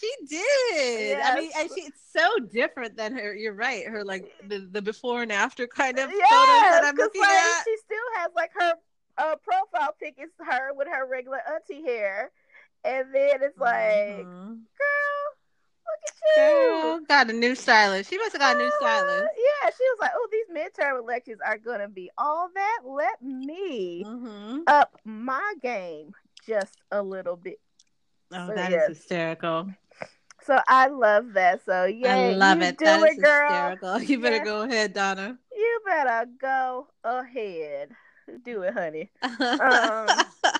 [0.00, 1.20] she did.
[1.20, 3.34] I mean, and she, it's so different than her.
[3.34, 3.86] You're right.
[3.86, 7.64] Her like the, the before and after kind of photos that I'm looking like, at.
[7.64, 8.74] she still has like her
[9.18, 12.32] uh, profile pic is her with her regular auntie hair,
[12.84, 14.66] and then it's like, Mhm.
[14.78, 15.36] girl,
[15.86, 16.34] look at you.
[16.34, 18.10] Girl, got a new stylist.
[18.10, 19.34] She must have got a new Uh, stylist.
[19.36, 22.80] yeah, she was like, oh, these midterm elections are gonna be all that.
[22.84, 26.12] Let me hmm up my game
[26.46, 27.58] just a little bit.
[28.32, 28.86] Oh, So, that is yes.
[28.86, 29.74] hysterical.
[30.40, 31.62] So I love that.
[31.64, 32.78] So yeah, I love you it.
[32.78, 33.78] Do That it, is girl.
[33.78, 34.00] hysterical.
[34.02, 34.40] You better Yeah.
[34.40, 35.38] go ahead, Donna.
[35.52, 37.90] You better go ahead.
[38.44, 39.10] Do it, honey.
[39.58, 40.26] Um,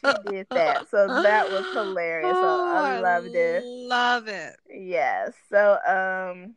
[0.00, 0.88] She did that.
[0.88, 2.38] So that was hilarious.
[2.42, 3.64] Oh, I loved it.
[3.88, 4.56] Love it.
[4.68, 5.34] Yes.
[5.48, 6.56] So um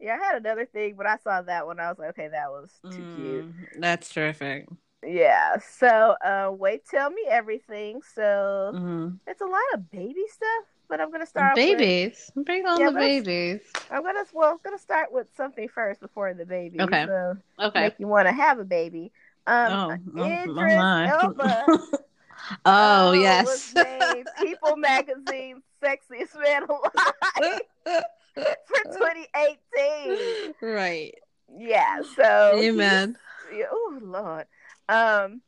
[0.00, 1.78] yeah, I had another thing, but I saw that one.
[1.80, 3.46] I was like, okay, that was too cute.
[3.46, 4.66] Mm, that's terrific.
[5.06, 5.58] Yeah.
[5.58, 5.88] So
[6.24, 8.02] uh wait, tell me everything.
[8.14, 9.20] So Mhm.
[9.26, 12.30] it's a lot of baby stuff, but I'm gonna start With, Babies.
[12.36, 13.60] Bring on Yeah, the babies.
[13.90, 16.80] I'm gonna well, I'm gonna start with something first before the baby.
[16.80, 17.06] Okay.
[17.06, 17.80] So Okay.
[17.80, 19.12] make you want to have a baby.
[19.46, 21.08] Um, oh, Idris my.
[21.08, 21.66] Elba.
[22.66, 23.72] oh, yes.
[24.38, 27.62] People Magazine sexiest man alive
[28.34, 30.54] for 2018.
[30.60, 31.14] right.
[31.56, 33.16] Yeah, so Amen.
[33.54, 34.46] Yeah, oh Lord.
[34.88, 35.40] Um,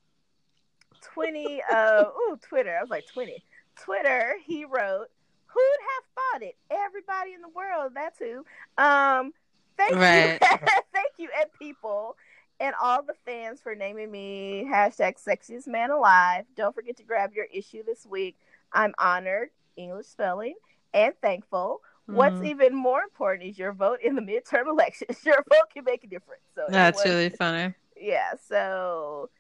[1.15, 1.63] 20.
[1.71, 2.77] Uh, oh, Twitter.
[2.77, 3.43] I was like 20.
[3.85, 4.35] Twitter.
[4.45, 5.09] He wrote,
[5.53, 6.57] "Who'd have thought it?
[6.71, 7.93] Everybody in the world.
[7.95, 8.45] That's who."
[8.79, 9.33] Um,
[9.77, 10.33] thank Right.
[10.33, 10.39] you,
[10.93, 12.17] thank you, and people.
[12.61, 16.45] And all the fans for naming me hashtag sexiest man alive.
[16.55, 18.37] Don't forget to grab your issue this week.
[18.73, 20.55] I'm honored, English spelling,
[20.95, 21.83] and thankful.
[22.07, 22.47] What's Mhm.
[22.47, 25.25] even more important is your vote in the midterm elections.
[25.25, 26.43] Your vote can make a difference.
[26.55, 27.75] So That's anyone- really funny.
[27.97, 28.35] yeah.
[28.49, 29.31] So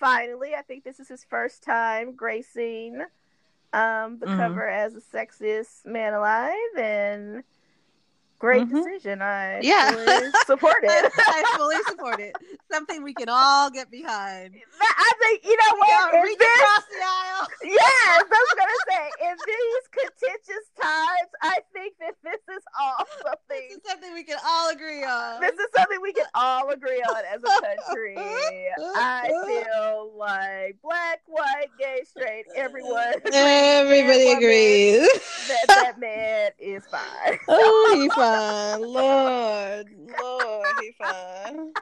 [0.00, 3.04] finally, I think this is his first time gracing
[3.72, 4.28] um, the Mhm.
[4.28, 7.44] cover as a sexiest man alive, and
[8.42, 8.74] great Mhm.
[8.82, 9.22] decision.
[9.22, 9.92] I Yeah.
[9.92, 11.12] fully support it.
[11.16, 12.34] I fully support it.
[12.70, 14.56] Something we can all get behind.
[14.82, 16.10] I think you know what.
[16.10, 17.46] gotta reach this- across the aisle.
[17.62, 23.06] Yes, I was gonna say in these contentious times, I think that this is all
[23.22, 23.68] something.
[23.68, 25.40] This is something we can all agree on.
[25.40, 28.16] This is something we can all agree on as a country.
[28.96, 33.14] I feel like black, white, gay, straight, everyone.
[33.32, 35.08] Everybody agrees.
[35.48, 37.38] That that man is fine.
[37.48, 38.31] oh, he fine.
[38.80, 39.86] Lord,
[40.18, 41.72] Lord, he fine.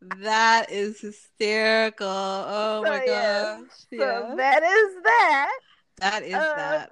[0.00, 2.06] That is hysterical.
[2.08, 3.54] Oh So, my yeah.
[3.56, 3.70] gosh.
[3.90, 4.34] So Yeah.
[4.36, 5.58] that is that.
[5.98, 6.90] that is Um, that.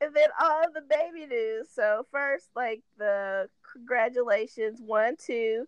[0.00, 1.68] And then all the baby news.
[1.74, 5.66] So first, like the congratulations, one, two,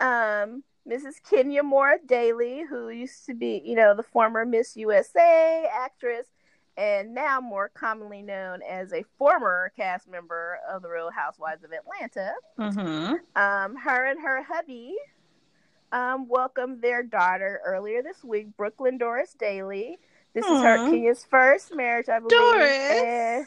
[0.00, 1.14] um, Mrs.
[1.28, 6.26] Kenya Moore Daly, who used to be, you know, the former Miss USA actress,
[6.78, 11.72] and now more commonly known as a former cast member of the Real Housewives of
[11.72, 12.32] Atlanta.
[12.58, 13.14] Mm-hmm.
[13.36, 14.94] Um, her and her hubby
[15.92, 19.98] um, welcomed their daughter earlier this week, Brooklyn Doris Daly.
[20.34, 20.76] This is her.
[20.88, 22.30] Kenya's first marriage, I believe.
[22.30, 22.70] Doris.
[22.70, 23.46] And-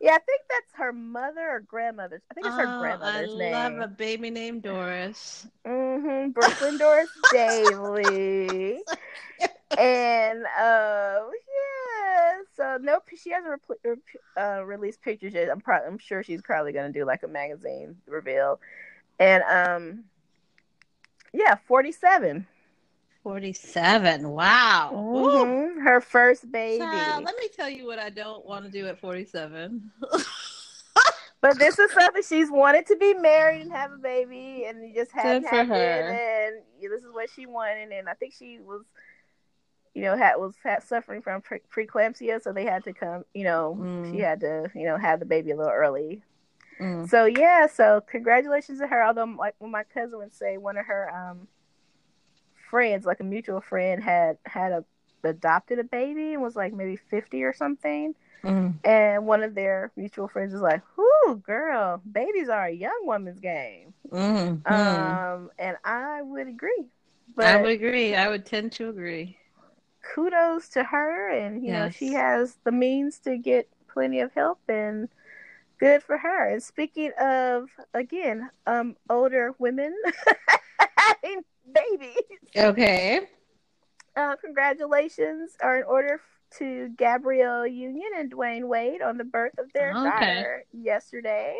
[0.00, 2.20] yeah, I think that's her mother or grandmother's.
[2.30, 3.52] I think it's her Oh, grandmother's I name.
[3.52, 5.46] love a baby named Doris.
[5.64, 8.80] hmm Brooklyn Doris Daly.
[9.78, 11.83] and uh, yeah,
[12.56, 13.98] so no, she hasn't repl-
[14.36, 15.50] uh, released pictures yet.
[15.50, 18.60] I'm probably, I'm sure she's probably gonna do like a magazine reveal.
[19.18, 20.04] And um,
[21.32, 22.46] yeah, 47.
[23.22, 24.28] 47.
[24.28, 24.92] Wow.
[24.92, 25.44] Ooh.
[25.44, 26.84] Mhm, Her first baby.
[26.84, 29.90] Child, let me tell you what I don't want to do at 47.
[31.44, 34.94] But this is something she's wanted to be married and have a baby, and it
[34.94, 35.76] just hadn't Good for her.
[35.76, 38.80] And this is what she wanted, and I think she was,
[39.94, 43.24] you know, had was had suffering from pre- preeclampsia, so they had to come.
[43.32, 44.10] You know, Mm.
[44.10, 46.22] she had to, you know, have the baby a little early.
[46.80, 47.08] Mm.
[47.08, 49.04] So yeah, so congratulations to her.
[49.04, 51.46] Although, like when my cousin would say, one of her um
[52.68, 54.84] friends, like a mutual friend, had had a
[55.22, 58.14] adopted a baby and was like maybe fifty or something.
[58.42, 58.74] Mm.
[58.84, 63.38] And one of their mutual friends was like, "Whoo, girl, babies are a young woman's
[63.38, 64.70] game." Mm.
[64.70, 66.84] Um, and I would agree.
[67.34, 68.14] But I would agree.
[68.14, 69.38] I would tend to agree.
[70.14, 74.58] Kudos to her, and you know she has the means to get plenty of help,
[74.68, 75.08] and
[75.78, 76.48] good for her.
[76.50, 79.94] And speaking of again, um, older women
[80.96, 81.42] having
[81.72, 82.16] babies,
[82.56, 83.20] Okay.
[84.16, 86.20] uh, congratulations are in order
[86.58, 90.02] to Gabrielle Union and Dwyane Wade on the birth of their Okay.
[90.04, 91.58] daughter yesterday.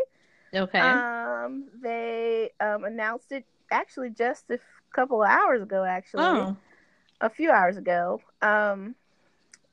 [0.55, 0.80] Okay.
[0.80, 4.59] Um, they um, announced it actually just a
[4.95, 6.57] couple of hours ago, actually, oh.
[7.21, 8.95] A few hours ago, um,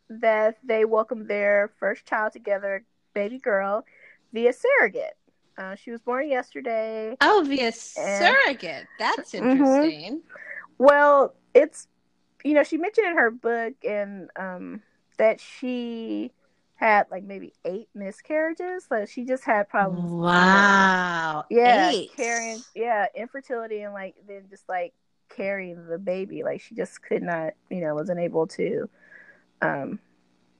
[0.10, 2.84] that they welcomed their first child together,
[3.14, 3.86] baby girl,
[4.34, 5.16] via surrogate.
[5.58, 7.16] Uh, she was born yesterday.
[7.22, 8.88] Oh, via And- surrogate.
[9.00, 9.52] That's Mhm.
[9.52, 10.22] interesting.
[10.78, 11.88] Well, it's
[12.44, 14.82] you know she mentioned in her book and um,
[15.18, 16.32] that she
[16.76, 18.88] had like maybe eight miscarriages.
[18.89, 20.10] Like she just had problems.
[20.12, 21.46] Wow.
[21.52, 22.12] yeah Eight.
[22.16, 24.94] carrying yeah infertility and like then just like
[25.36, 26.43] carrying the baby.
[26.43, 28.89] Like she just could not you know wasn't able to
[29.61, 29.99] um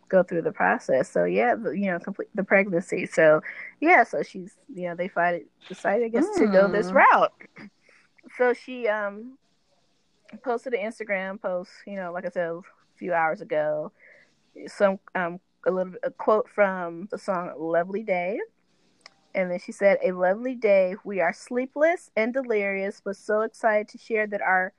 [0.09, 1.09] go through the process.
[1.09, 3.05] So yeah you know complete the pregnancy.
[3.05, 3.41] So
[3.80, 6.95] yeah so she's you know they decided decided i guess to go this Mm.
[6.95, 7.34] route.
[8.38, 9.38] So she um
[10.43, 12.61] posted an instagram post you know like i said a
[12.95, 13.91] few hours ago.
[14.67, 18.39] Some um a little a quote from the song lovely day
[19.34, 20.96] and then she said, A lovely day.
[21.04, 24.74] We are sleepless and delirious, but so excited to share that our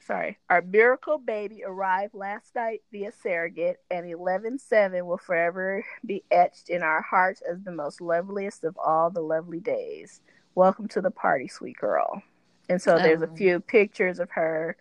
[0.00, 6.24] sorry, our miracle baby arrived last night via surrogate, and eleven seven will forever be
[6.30, 10.20] etched in our hearts as the most loveliest of all the lovely days.
[10.54, 12.22] Welcome to the party, sweet girl.
[12.68, 13.34] And so there's a Oh.
[13.36, 14.76] few pictures of her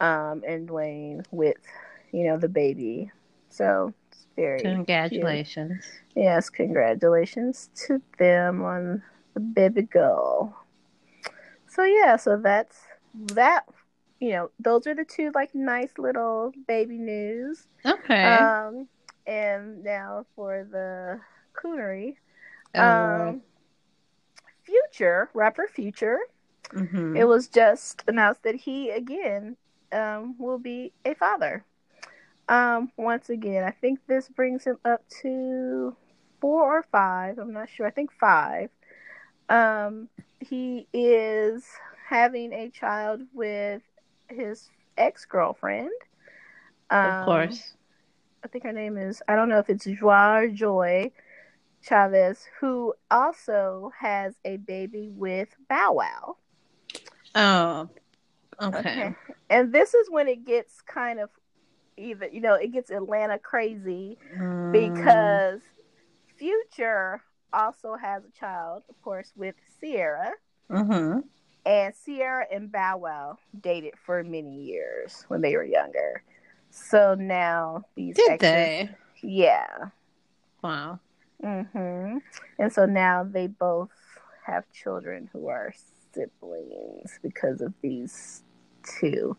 [0.00, 1.56] um, and Dwyane with,
[2.12, 3.10] you know, the baby.
[3.50, 3.92] So
[4.36, 4.74] very cute.
[4.74, 5.84] Congratulations.
[6.14, 9.02] Yes, congratulations to them on
[9.34, 10.56] the baby girl.
[11.68, 12.80] So yeah, so that's
[13.34, 13.64] that.
[14.20, 17.66] You know, those are the two like nice little baby news.
[17.84, 18.22] Okay.
[18.22, 18.86] Um,
[19.26, 21.20] and now for the
[21.54, 22.16] coonery.
[22.74, 22.80] Oh,
[23.30, 23.42] Um,
[24.64, 26.18] Future rapper Future.
[26.72, 27.18] mhm.
[27.18, 29.56] It was just announced that he again
[29.90, 31.64] um, will be a father.
[32.52, 35.96] Um, once again, I think this brings him up to
[36.38, 37.38] four or five.
[37.38, 37.86] I'm not sure.
[37.86, 38.68] I think five.
[39.48, 41.64] Um, he is
[42.06, 43.80] having a child with
[44.28, 45.92] his ex girlfriend.
[46.90, 47.72] Um, of course.
[48.44, 51.10] I think her name is, I don't know if it's Joie or Joy
[51.80, 56.36] Chavez, who also has a baby with Bow Wow.
[57.34, 57.88] Oh.
[58.60, 59.14] Okay.
[59.48, 61.28] And this is when it gets kind of
[61.96, 64.72] either, you know, it gets Atlanta crazy Mm.
[64.72, 65.60] because
[66.36, 67.20] Future
[67.52, 70.32] also has a child, of course, with Ciara.
[70.70, 71.24] Mhm.
[71.64, 76.22] And Ciara and Bow Wow dated for many years when they were younger.
[76.70, 78.90] So now these Did exes- they?
[79.22, 79.90] Yeah.
[80.62, 80.98] Wow.
[81.40, 82.18] hmm
[82.58, 83.90] And so now they both
[84.44, 85.72] have children who are
[86.12, 88.42] siblings because of these
[89.00, 89.36] two.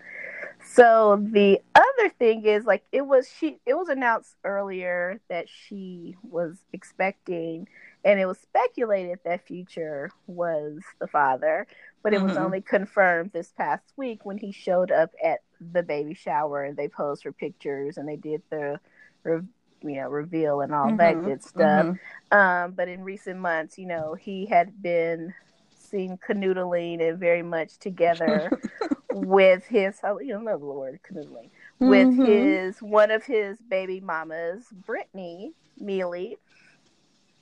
[0.63, 1.61] So the
[1.99, 7.67] other thing is like it was she it was announced earlier that she was expecting
[8.03, 11.65] and it was speculated that Future was the father,
[12.03, 12.43] but it was Mhm.
[12.45, 15.39] only confirmed this past week when he showed up at
[15.71, 18.79] the baby shower and they posed for pictures and they did the
[19.23, 19.41] re-
[19.81, 21.23] you know reveal and all that Mhm.
[21.25, 21.85] good stuff.
[21.87, 21.99] Mhm.
[22.31, 25.33] Um, but in recent months, you know, he had been
[25.75, 28.51] seen canoodling and very much together
[29.13, 31.49] with his, oh, you know, the word canoodling,
[31.89, 32.25] with Mhm.
[32.25, 36.37] his one of his baby mamas, Brittni Mealy,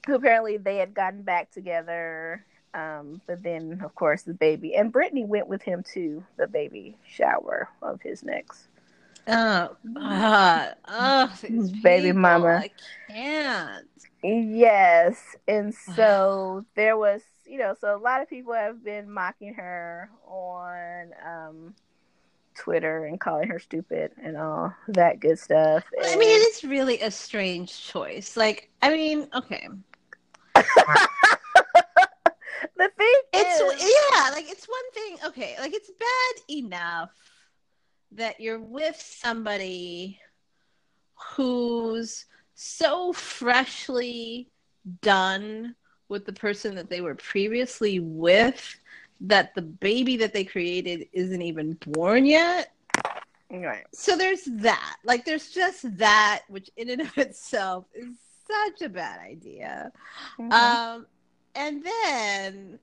[0.07, 2.43] who apparently they had gotten back together.
[2.73, 6.97] Um, but then, of course, the baby and Brittni went with him to the baby
[7.05, 8.67] shower of his next.
[9.27, 10.75] Oh, God.
[10.87, 11.29] Oh,
[11.83, 12.47] Baby people, mama.
[12.63, 12.71] I
[13.07, 13.87] can't.
[14.23, 15.35] Yes.
[15.47, 20.09] And so there was, you know, so a lot of people have been mocking her
[20.25, 21.75] on um,
[22.55, 25.83] Twitter and calling her stupid and all that good stuff.
[26.01, 28.37] I mean, it is really a strange choice.
[28.37, 29.67] Like, I mean, okay.
[30.55, 30.63] the
[32.97, 35.17] thing It's is, yeah, like it's one thing.
[35.25, 37.11] Okay, like it's bad enough
[38.13, 40.19] that you're with somebody
[41.35, 42.25] who's
[42.55, 44.49] so freshly
[45.01, 45.75] done
[46.09, 48.79] with the person that they were previously with
[49.21, 52.73] that the baby that they created isn't even born yet.
[53.51, 53.85] right.
[53.93, 54.97] So there's that.
[55.03, 58.15] Like there's just that which in and of itself is
[58.47, 59.91] such a bad idea.
[60.39, 60.51] Mhm.
[60.51, 61.05] Um,
[61.55, 62.79] and then,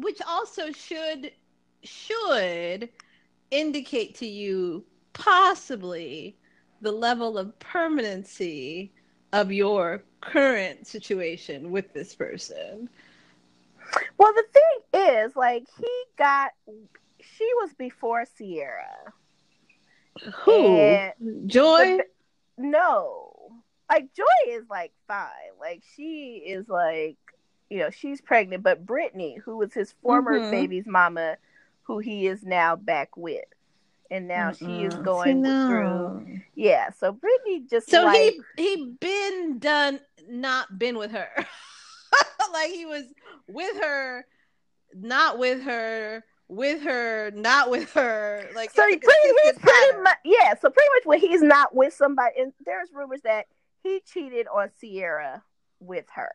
[0.00, 1.32] which also should
[1.82, 2.88] should
[3.50, 6.36] indicate to you possibly
[6.80, 8.92] the level of permanency
[9.32, 12.88] of your current situation with this person.
[14.18, 16.50] Well, the thing is, like, he got,
[17.20, 19.12] she was before Ciara.
[20.44, 20.76] Who?
[20.78, 21.12] And
[21.48, 21.98] Joy?
[21.98, 22.04] the-
[22.60, 23.52] no
[23.88, 25.28] like joy is like fine
[25.60, 27.16] like she is like
[27.70, 30.50] you know she's pregnant but Brittni who was his former Mhm.
[30.50, 31.36] baby's mama
[31.84, 33.44] who he is now back with
[34.10, 35.66] and now she is going no.
[35.68, 41.28] through yeah so Brittni just So like he he been done not been with her.
[42.52, 43.04] like he was
[43.48, 44.26] with her,
[44.94, 48.48] not with her, with her, not with her.
[48.54, 51.42] Like so it's he a pretty, he's pretty much yeah so pretty much when he's
[51.42, 53.46] not with somebody and there's rumors that
[53.82, 55.42] he cheated on Ciara
[55.80, 56.32] with her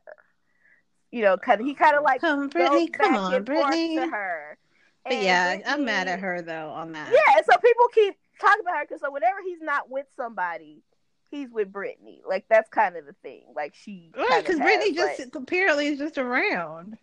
[1.12, 3.46] you know kind of he kind of like Come, Brittni, goes come back on, and
[3.46, 3.96] Brittni.
[3.96, 4.58] to her
[5.04, 7.10] But And yeah, I'm mad at her though on that.
[7.12, 10.82] Yeah, and so people keep talking about her because so whenever he's not with somebody,
[11.34, 12.20] he's with Brittni.
[12.28, 13.44] Like that's kind of the thing.
[13.56, 16.98] Like she, Right, because Brittni just apparently is just around.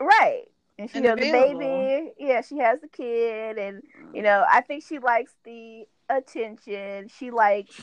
[0.00, 0.44] right,
[0.78, 2.12] and she and has the baby.
[2.18, 3.82] Yeah, she has the kid, and
[4.14, 7.08] you know, I think she likes the attention.
[7.08, 7.78] She likes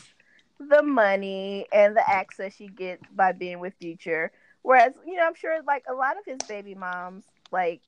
[0.59, 4.31] the money and the access she gets by being with Future.
[4.63, 7.81] Whereas, you know, I'm sure like a lot of his baby moms like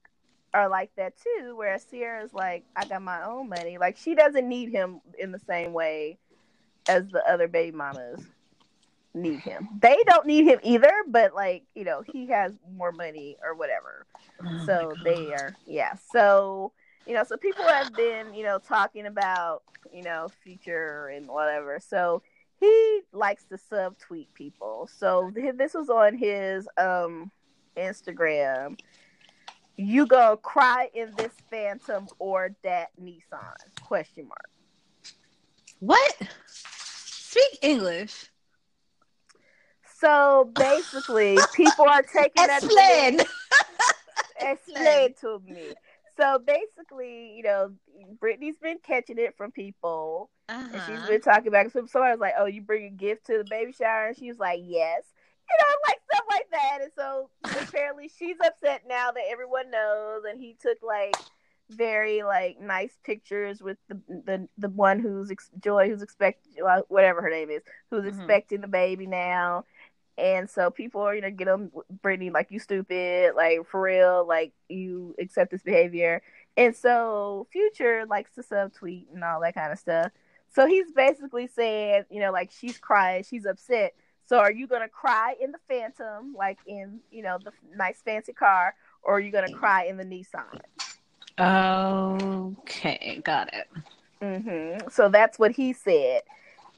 [0.54, 1.56] are like that too.
[1.56, 3.78] Whereas Ciara's like, I got my own money.
[3.80, 6.18] Like she doesn't need him in the same way
[6.88, 8.22] as the other baby mamas
[9.14, 9.68] need him.
[9.80, 14.06] They don't need him either, but like, you know, he has more money or whatever
[14.44, 16.74] Oh so they are yeah so
[17.06, 21.80] you know, so people have been, you know, talking about, you know, future and whatever.
[21.86, 22.22] So
[22.60, 24.90] he likes to subtweet people.
[24.94, 27.32] So this was on his um
[27.76, 28.80] Instagram.
[29.76, 33.54] You gonna cry in this Phantom or that Nissan?
[33.82, 34.50] Question mark.
[35.80, 36.16] What?
[37.34, 38.32] Speak English.
[40.00, 42.64] So basically, people are taking that.
[42.64, 43.20] Explain.
[44.40, 45.78] Explain to me.
[46.18, 47.74] So basically, you know,
[48.20, 50.30] Brittni's been catching it from people,
[50.72, 51.06] and she's Uh-huh.
[51.06, 51.70] been talking back.
[51.72, 54.30] So somebody was like, "Oh, you bring a gift to the baby shower," and she
[54.30, 55.14] was like, "Yes."
[55.50, 56.80] You know, like stuff like that.
[56.82, 61.20] And so apparently, she's upset now that everyone knows, and he took like
[61.70, 66.54] very like nice pictures with the the the one who's ex- Joy, who's expecting
[66.88, 68.08] whatever her name is, who's Mhm.
[68.10, 69.66] expecting the baby now.
[70.16, 71.72] And so people are, you know, get them,
[72.04, 76.22] Brittni, like, you stupid, like, for real, like, you accept this behavior.
[76.56, 80.12] And so Future likes to subtweet and all that kind of stuff.
[80.50, 83.96] So he's basically saying, you know, like, she's crying, she's upset.
[84.26, 88.00] So are you going to cry in the Phantom, like in, you know, the nice
[88.04, 90.62] fancy car, or are you going to cry in the Nissan?
[91.40, 93.68] Okay, got it.
[94.22, 96.22] hmm So that's what he said.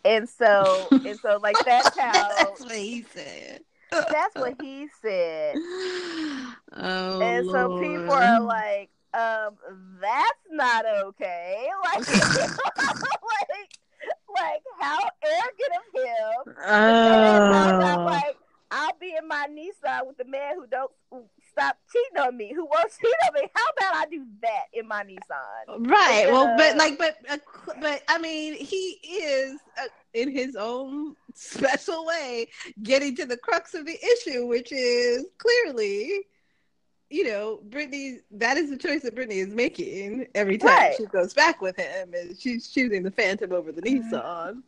[0.04, 3.62] And so, and so, like, that's how, That's what he said.
[3.92, 5.60] that's what he said.
[6.76, 9.58] Oh, and so people are like, um,
[10.02, 11.68] that's not okay.
[11.84, 13.70] Like, like,
[14.30, 16.56] like how arrogant of him.
[16.96, 18.04] And oh.
[18.06, 18.38] like,
[18.72, 20.92] I'll be in my Nissan with the man who don't
[21.58, 23.50] stop cheating on me, who won't cheat on me.
[23.54, 25.88] How about I do that in my Nissan?
[25.90, 26.26] Right.
[26.30, 27.38] Well, but Uh, like, but, uh,
[27.82, 32.48] but I mean, he is uh, in his own special way
[32.84, 36.22] getting to the crux of the issue, which is clearly,
[37.10, 38.18] you know, Brittni.
[38.32, 40.96] That is the choice that Brittni is making every time Right.
[40.98, 44.10] she goes back with him, and she's choosing the Phantom over the Mhm.
[44.12, 44.64] Nissan.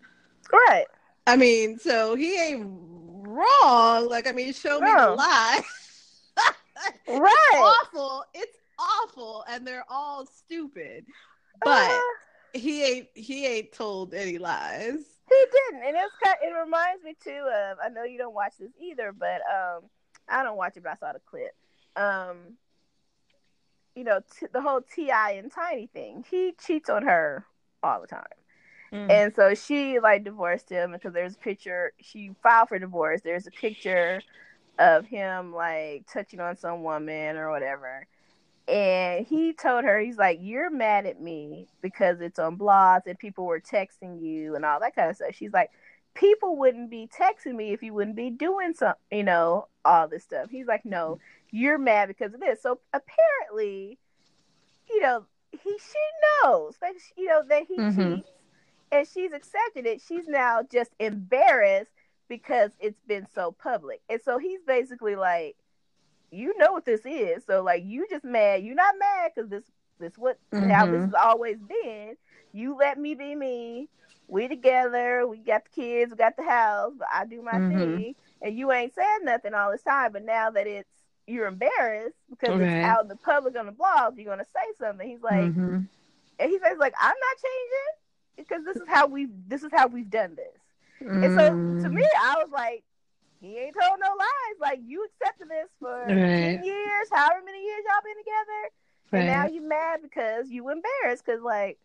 [0.51, 0.85] Right.
[1.25, 4.07] I mean, so he ain't wrong.
[4.07, 5.61] Like, I mean, show me the lie.
[7.07, 7.77] Right.
[7.83, 8.23] awful.
[8.33, 11.05] It's awful, and they're all stupid.
[11.63, 11.99] But Uh,
[12.53, 14.99] he ain't he ain't told any lies.
[15.29, 16.37] He didn't, and it's kind.
[16.41, 17.77] It reminds me too of.
[17.83, 19.83] I know you don't watch this either, but um,
[20.29, 21.55] I don't watch it, but I saw the clip.
[21.95, 22.57] Um,
[23.95, 25.31] you know, t- the whole T.I.
[25.31, 26.23] and Tiny thing.
[26.29, 27.45] He cheats on her
[27.83, 28.23] all the time,
[28.91, 31.93] and so she like divorced him because there's a picture.
[32.01, 33.21] She filed for divorce.
[33.21, 34.21] There's a picture
[34.79, 38.07] of him like touching on some woman or whatever.
[38.67, 43.17] And he told her, he's like, You're mad at me because it's on blogs and
[43.17, 45.35] people were texting you and all that kind of stuff.
[45.35, 45.71] She's like,
[46.15, 50.23] People wouldn't be texting me if you wouldn't be doing some, you know, all this
[50.23, 50.49] stuff.
[50.49, 51.19] He's like, No,
[51.51, 52.61] you're mad because of this.
[52.61, 53.99] So apparently,
[54.89, 57.95] you know, he she knows that you know that he Mhm.
[57.95, 58.29] cheats
[58.91, 60.01] and she's accepted it.
[60.01, 61.91] She's now just embarrassed
[62.29, 64.01] because it's been so public.
[64.09, 65.55] And so he's basically like,
[66.31, 67.43] you know what this is.
[67.45, 68.63] So like you just mad.
[68.63, 69.63] You're not mad because this
[69.99, 70.37] this what
[70.69, 71.05] how this Mhm.
[71.05, 72.15] has always been.
[72.53, 73.89] You let me be me.
[74.27, 75.25] We together.
[75.27, 76.11] We got the kids.
[76.11, 76.93] We got the house.
[76.97, 77.69] But I do my Mhm.
[77.69, 80.11] thing, and you ain't said nothing all this time.
[80.11, 80.89] But now that it's
[81.27, 82.61] you're embarrassed because Right.
[82.61, 85.07] it's out in the public on the blog, you're gonna say something.
[85.07, 85.87] He's like, Mhm.
[86.39, 87.95] and he says like, I'm not changing
[88.37, 90.56] because this is how we this is how we've done this.
[91.21, 91.81] And so Mm.
[91.81, 92.83] to me, I was like,
[93.41, 94.57] he ain't told no lies.
[94.61, 96.25] Like you accepted this for Right.
[96.37, 98.61] ten years, however many years y'all been together,
[99.13, 99.51] and now Right.
[99.51, 101.79] you mad because you embarrassed because like,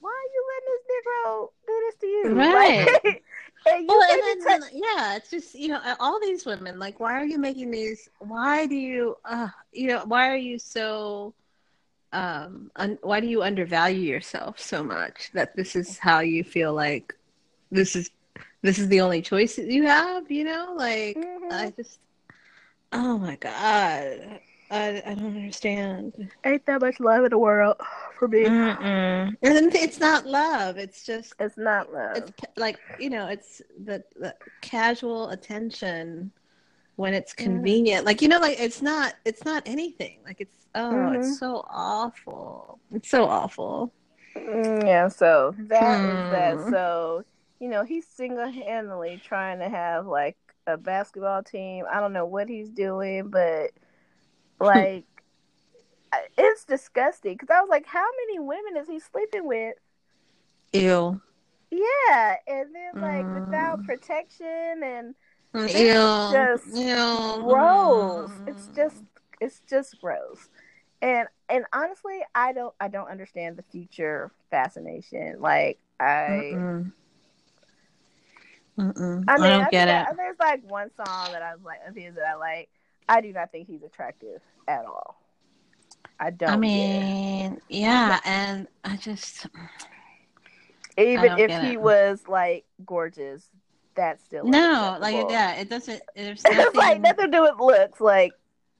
[0.00, 2.46] why are you letting this Negro do this to you?
[2.50, 2.88] Right.
[3.04, 3.24] Like,
[3.66, 6.78] and you Well, and then, then, yeah, it's just you know all these women.
[6.78, 8.08] Like, why are you making these?
[8.18, 11.34] Why do you, uh, you know, why are you so?
[12.12, 16.72] Um, un, why do you undervalue yourself so much that this is how you feel
[16.74, 17.14] like
[17.70, 18.10] this is
[18.62, 20.30] this is the only choice that you have?
[20.30, 21.50] You know, like Mhm.
[21.50, 22.00] I just,
[22.92, 24.40] oh my god,
[24.70, 26.12] I I don't understand.
[26.44, 27.76] ain't that much love in the world
[28.18, 28.44] for me.
[28.46, 29.36] Mm-mm.
[29.42, 30.76] And then it's not love.
[30.78, 32.16] It's just It's not love.
[32.16, 36.32] it's like you know it's the, the casual attention
[36.96, 37.42] when it's Mm-hmm.
[37.44, 41.14] convenient like you know like it's not it's not anything like it's oh Mhm.
[41.14, 43.92] it's so awful it's so awful
[44.36, 46.60] Mm, Yeah, so that is that.
[46.60, 46.72] Hmm.
[46.72, 47.24] So,
[47.62, 50.36] you know, he's single handedly trying to have like
[50.66, 51.86] a basketball team.
[51.90, 53.70] I don't know what he's doing, but
[54.60, 55.06] like,
[56.36, 57.34] it's disgusting.
[57.34, 59.76] Because I was like, how many women is he sleeping with?
[60.72, 61.20] ew
[61.70, 63.84] Yeah, and then like without Mm.
[63.84, 65.14] protection and
[65.54, 67.08] ew just ew
[67.40, 68.42] gross.
[68.46, 69.04] It's just,
[69.40, 70.48] it's just gross.
[71.02, 75.40] and and honestly, I don't I don't understand the future fascination.
[75.40, 76.54] Like I.
[76.54, 76.92] Mm-mm.
[78.78, 79.24] Mm-mm.
[79.28, 80.08] I I, don't I get it.
[80.08, 82.68] I- there's like one song that I was like, of his that I like.
[83.08, 85.16] I do not think he's attractive at all.
[86.18, 86.50] I don't.
[86.50, 89.46] I get mean, yeah, and I just
[90.96, 91.80] even don't if he it.
[91.80, 93.48] was like gorgeous,
[93.94, 96.02] that's still no, like yeah, it doesn't.
[96.14, 97.02] There's it's like nothing.
[97.02, 98.00] nothing to do with looks.
[98.00, 98.32] Like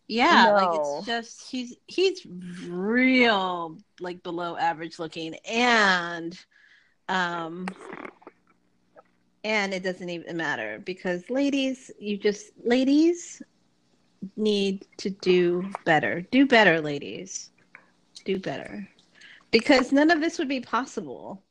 [0.09, 2.27] Yeah, like it's just he's he's
[2.69, 6.39] real like below average looking and
[7.09, 7.67] um
[9.45, 13.43] and it doesn't even matter because ladies you just ladies
[14.37, 16.23] need to do better.
[16.23, 17.51] Do better, ladies.
[18.25, 18.89] Do better.
[19.51, 21.43] Because none of this would be possible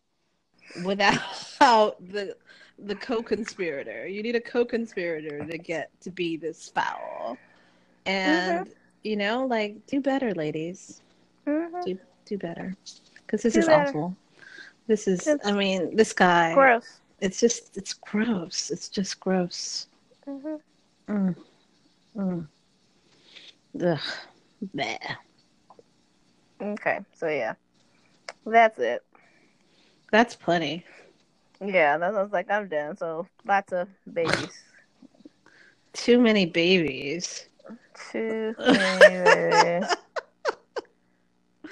[0.75, 1.19] without
[1.59, 2.35] the
[2.77, 4.07] the co-conspirator.
[4.07, 7.39] You need a co-conspirator to get to be this foul.
[8.05, 8.69] And
[9.03, 11.01] you know, like do better, ladies.
[11.47, 11.85] mhm.
[11.85, 12.77] Do do better.
[13.27, 13.69] Cuz this Do is better.
[13.69, 14.17] awful.
[14.87, 17.00] This is It's I mean, this guy gross.
[17.21, 18.71] It's just it's gross.
[18.71, 19.87] It's just gross.
[20.27, 20.61] Mhm.
[21.07, 21.35] Mm.
[22.15, 22.47] Mm.
[23.81, 23.99] Ugh.
[24.73, 25.17] Bleh.
[26.61, 27.55] Okay, so yeah,
[28.45, 29.03] that's it.
[30.11, 30.85] That's plenty.
[31.61, 32.97] Yeah, that was like I'm done.
[32.97, 34.63] So lots of babies.
[35.93, 37.47] Too many babies.
[38.11, 38.93] Too many.
[38.93, 40.00] Too many babies.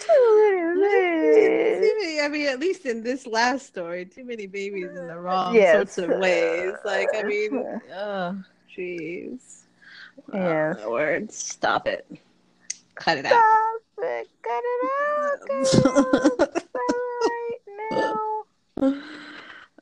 [0.10, 5.18] Too many- I mean, at least in this last story, too many babies in the
[5.20, 5.76] wrong Yes.
[5.76, 6.74] sorts of ways.
[6.84, 8.38] Like, I mean, oh,
[8.76, 9.64] jeez.
[10.34, 10.78] Yes.
[10.84, 11.32] Oh, word.
[11.32, 12.06] Stop it.
[12.96, 13.32] Cut it out.
[13.32, 14.30] Stop it.
[14.44, 15.40] Cut it out.
[15.48, 15.86] Cut it
[16.46, 16.64] out.
[16.76, 17.60] right
[17.92, 19.02] now.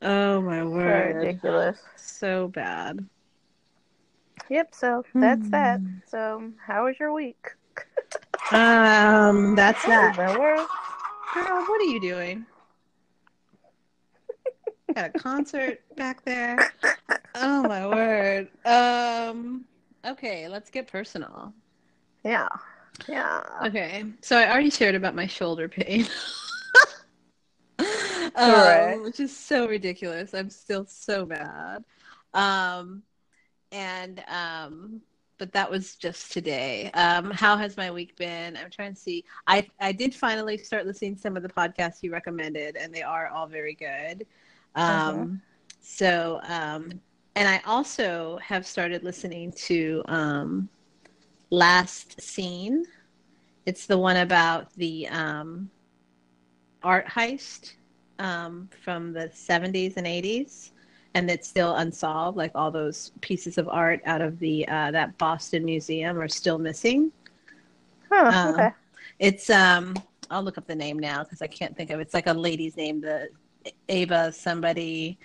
[0.04, 1.16] oh, my So word.
[1.18, 1.80] ridiculous.
[1.96, 3.06] So bad.
[4.50, 4.74] Yep.
[4.76, 5.82] So that's that.
[6.08, 7.48] So how was your week?
[8.52, 10.16] Um, that's that.
[10.16, 12.46] Girl, what are you doing?
[14.96, 16.72] Got a concert back there.
[17.36, 18.48] Oh my word.
[18.66, 19.66] Um
[20.06, 21.54] okay, let's get personal.
[22.24, 22.48] Yeah.
[23.08, 23.44] Yeah.
[23.66, 24.06] Okay.
[24.22, 26.06] So I already shared about my shoulder pain.
[28.36, 30.36] Um, which is so ridiculous.
[30.36, 31.84] I'm still so mad.
[32.36, 33.02] Um
[33.72, 35.02] and um
[35.38, 36.92] but that was just today.
[36.94, 38.58] Um, how has my week been?
[38.58, 39.26] I'm trying to see.
[39.48, 43.04] I I did finally start listening to some of the podcasts you recommended, and they
[43.04, 44.26] are all very good.
[44.76, 45.42] Um,
[45.80, 47.02] So, um,
[47.36, 50.70] and I also have started listening to um,
[51.50, 52.86] Last Seen.
[53.66, 55.72] It's the one about the um,
[56.84, 57.74] art heist
[58.20, 60.72] um, from the 70s and 80s
[61.18, 62.38] and it's still unsolved.
[62.38, 66.60] Like all those pieces of art out of the uh, that Boston Museum are still
[66.60, 67.12] missing.
[68.12, 68.70] Huh, Um, okay.
[69.20, 69.96] It's um,
[70.30, 72.04] I'll look up the name now because I can't think of it.
[72.04, 73.30] It's like a lady's name, the
[73.90, 75.18] Ava somebody,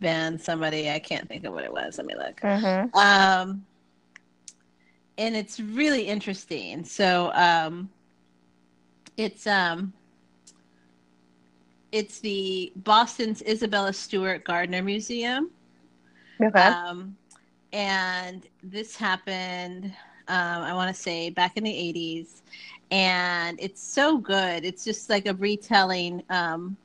[0.00, 0.90] Van somebody.
[0.90, 1.96] I can't think of what it was.
[1.96, 2.38] Let me look.
[2.40, 2.96] Mm-hmm.
[2.98, 3.64] Um,
[5.16, 6.84] and it's really interesting.
[6.84, 7.88] So um,
[9.16, 9.94] it's um,
[11.92, 15.50] it's the Boston's Isabella Stewart Gardner Museum.
[16.40, 16.60] Okay.
[16.60, 17.16] Um,
[17.72, 19.86] and this happened,
[20.28, 22.42] um, I want to say, back in the 80s.
[22.90, 24.64] And it's so good.
[24.64, 26.76] It's just like a retelling um,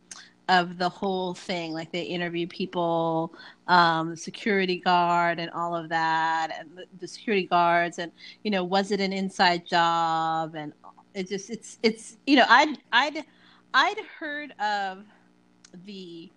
[0.49, 1.73] of the whole thing.
[1.73, 3.33] Like they interview people,
[3.67, 8.11] um, the security guard, and all of that, and the, the security guards, and
[8.43, 10.53] you know, was it an inside job?
[10.53, 10.73] And
[11.15, 13.25] it just, it's, it's, you know, I'd, I'd,
[13.75, 15.05] I'd heard of
[15.85, 16.31] the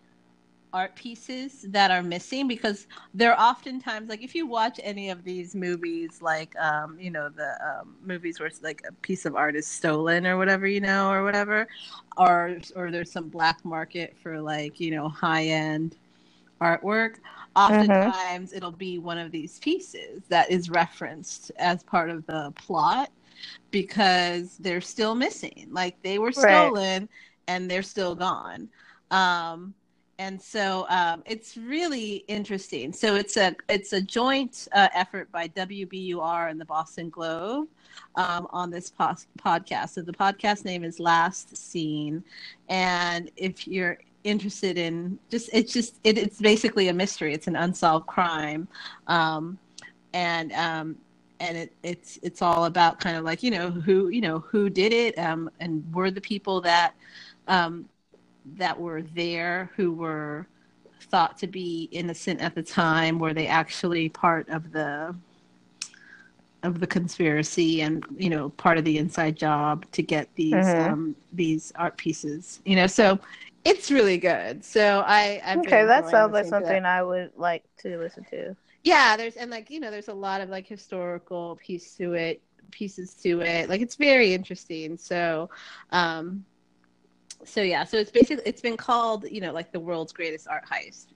[0.73, 5.55] art pieces that are missing because they're oftentimes like if you watch any of these
[5.55, 9.57] movies like um you know the um, movies where it's like a piece of art
[9.57, 11.67] is stolen or whatever you know or whatever
[12.19, 15.97] or or there's some black market for like you know high end
[16.61, 17.15] artwork
[17.57, 23.11] oftentimes it'll be one of these pieces that is referenced as part of the plot
[23.71, 26.73] because they're still missing like they were Right.
[27.49, 28.69] And they're still gone
[29.11, 29.75] um
[30.19, 32.93] and so um, it's really interesting.
[32.93, 37.69] So it's a it's a joint uh, effort by WBUR and the Boston Globe
[38.17, 39.91] um, on this pos- podcast.
[39.91, 42.25] So the podcast name is Last Seen,
[42.69, 47.33] and if you're interested in just it's just it, it's basically a mystery.
[47.33, 48.67] It's an unsolved crime,
[49.07, 49.57] um,
[50.15, 50.97] and um,
[51.39, 54.69] and it, it's it's all about kind of like you know who you know who
[54.69, 56.95] did it um, and were the people that
[57.49, 57.89] um,
[58.57, 60.47] that were there who were
[61.11, 65.15] thought to be innocent at the time were they actually part of the
[66.63, 70.77] of the conspiracy and you know part of the inside job to get these Mhm.
[70.79, 72.61] um, these art pieces.
[72.65, 73.19] You know, so
[73.65, 74.65] it's really good.
[74.65, 76.83] So I I've Okay, that sounds like listening to that.
[76.83, 78.57] something I would like to listen to.
[78.85, 82.43] Yeah, there's and like you know, there's a lot of like historical piece to it,
[82.71, 83.69] pieces to it.
[83.69, 84.97] Like it's very interesting.
[84.97, 85.51] So,
[85.91, 86.45] um,
[87.45, 90.65] so yeah, so it's basically it's been called you know like the world's greatest art
[90.67, 91.07] heist.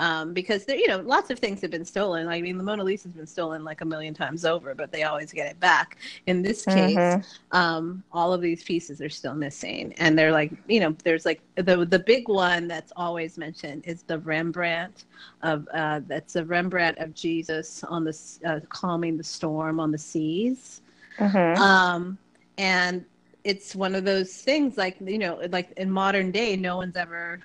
[0.00, 2.28] Um, because there, you know, lots of things have been stolen.
[2.28, 5.32] I mean, the Mona Lisa's been stolen like a million times over, but they always
[5.32, 5.98] get it back.
[6.26, 7.24] In this case, Mhm.
[7.50, 11.40] um, all of these pieces are still missing, and they're like, you know, there's like
[11.56, 15.04] the the big one that's always mentioned is the Rembrandt
[15.42, 19.98] of uh, that's a Rembrandt of Jesus on the uh, calming the storm on the
[19.98, 20.80] seas,
[21.18, 21.58] Mhm.
[21.60, 22.18] um,
[22.56, 23.04] and
[23.48, 27.40] it's one of those things like you know, like in modern day, no one's ever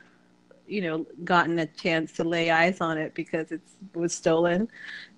[0.68, 3.62] you know gotten a chance to lay eyes on it because it
[3.96, 4.70] was stolen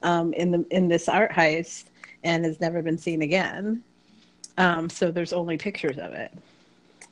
[0.04, 1.86] um, in the in this art heist
[2.24, 3.84] and has never been seen again.
[4.58, 6.32] Um, so there's only pictures of it.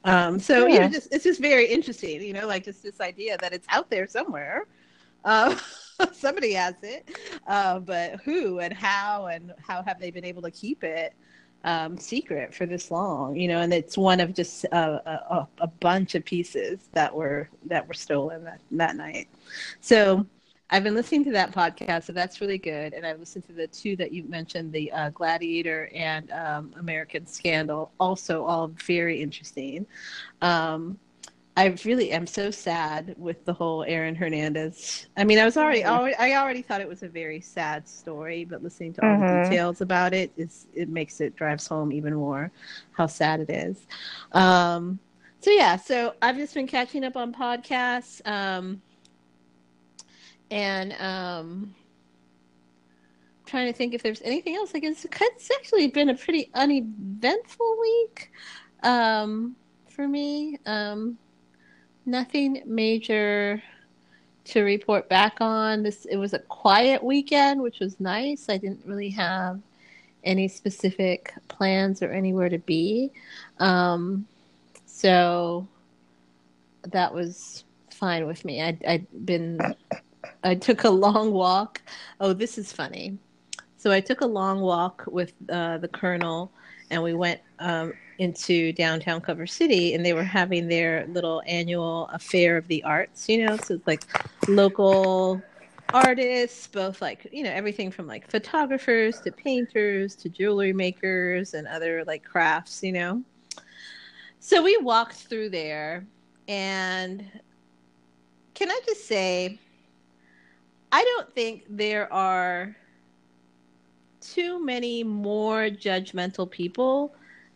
[0.05, 0.89] Um, so you know, Yeah.
[0.89, 4.07] just it's just very interesting, you know, like just this idea that it's out there
[4.07, 4.67] somewhere.
[5.23, 5.55] Uh,
[6.13, 7.09] somebody has it,
[7.47, 11.13] uh, but who and how and how have they been able to keep it
[11.63, 13.35] um, secret for this long?
[13.35, 17.49] You know, and it's one of just a, a, a bunch of pieces that were
[17.65, 19.27] that were stolen that that night.
[19.81, 20.25] So
[20.69, 22.93] I've been listening to that podcast, so that's really good.
[22.93, 27.27] And I've listened to the two that you mentioned, the uh, Gladiator and um, American
[27.27, 29.85] Scandal, also all very interesting.
[30.41, 30.97] Um,
[31.55, 35.05] I really am so sad with the whole Aaron Hernandez.
[35.15, 35.87] I mean, I was already, Mhm.
[35.87, 39.23] already I already thought it was a very sad story, but listening to all the
[39.23, 39.27] Mhm.
[39.39, 42.51] details about it is it makes it drives home even more
[42.91, 43.85] how sad it is.
[44.31, 44.99] Um,
[45.41, 48.19] so yeah, so I've just been catching up on podcasts.
[48.27, 48.81] Um,
[50.51, 51.75] and um
[53.45, 57.75] trying to think if there's anything else like it's, it's actually been a pretty uneventful
[57.81, 58.29] week
[58.83, 59.55] um
[59.89, 61.17] for me um
[62.05, 63.61] nothing major
[64.45, 68.81] to report back on this it was a quiet weekend which was nice i didn't
[68.85, 69.59] really have
[70.25, 73.09] any specific plans or anywhere to be
[73.59, 74.25] um
[74.85, 75.65] so
[76.91, 79.57] that was fine with me i i'd been
[80.43, 81.81] I took a long walk.
[82.19, 83.17] Oh, this is funny.
[83.77, 86.51] So I took a long walk with uh, the colonel,
[86.89, 92.07] and we went um, into downtown Culver City, and they were having their little annual
[92.13, 93.27] affair of the arts.
[93.29, 94.03] You know, so it's like
[94.47, 95.41] local
[95.93, 101.67] artists, both like you know everything from like photographers to painters to jewelry makers and
[101.67, 102.83] other like crafts.
[102.83, 103.23] You know.
[104.39, 106.05] So we walked through there,
[106.47, 107.25] and
[108.53, 109.59] can I just say?
[110.91, 112.75] I don't think there are
[114.21, 117.15] too many more judgmental people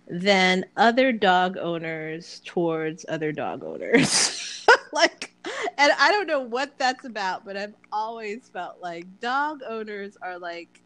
[0.10, 4.66] than other dog owners towards other dog owners.
[4.94, 5.34] like,
[5.78, 10.38] and I don't know what that's about, but I've always felt like dog owners are
[10.40, 10.82] like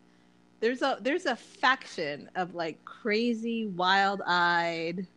[0.59, 5.07] there's a there's a faction of like crazy, wild-eyed,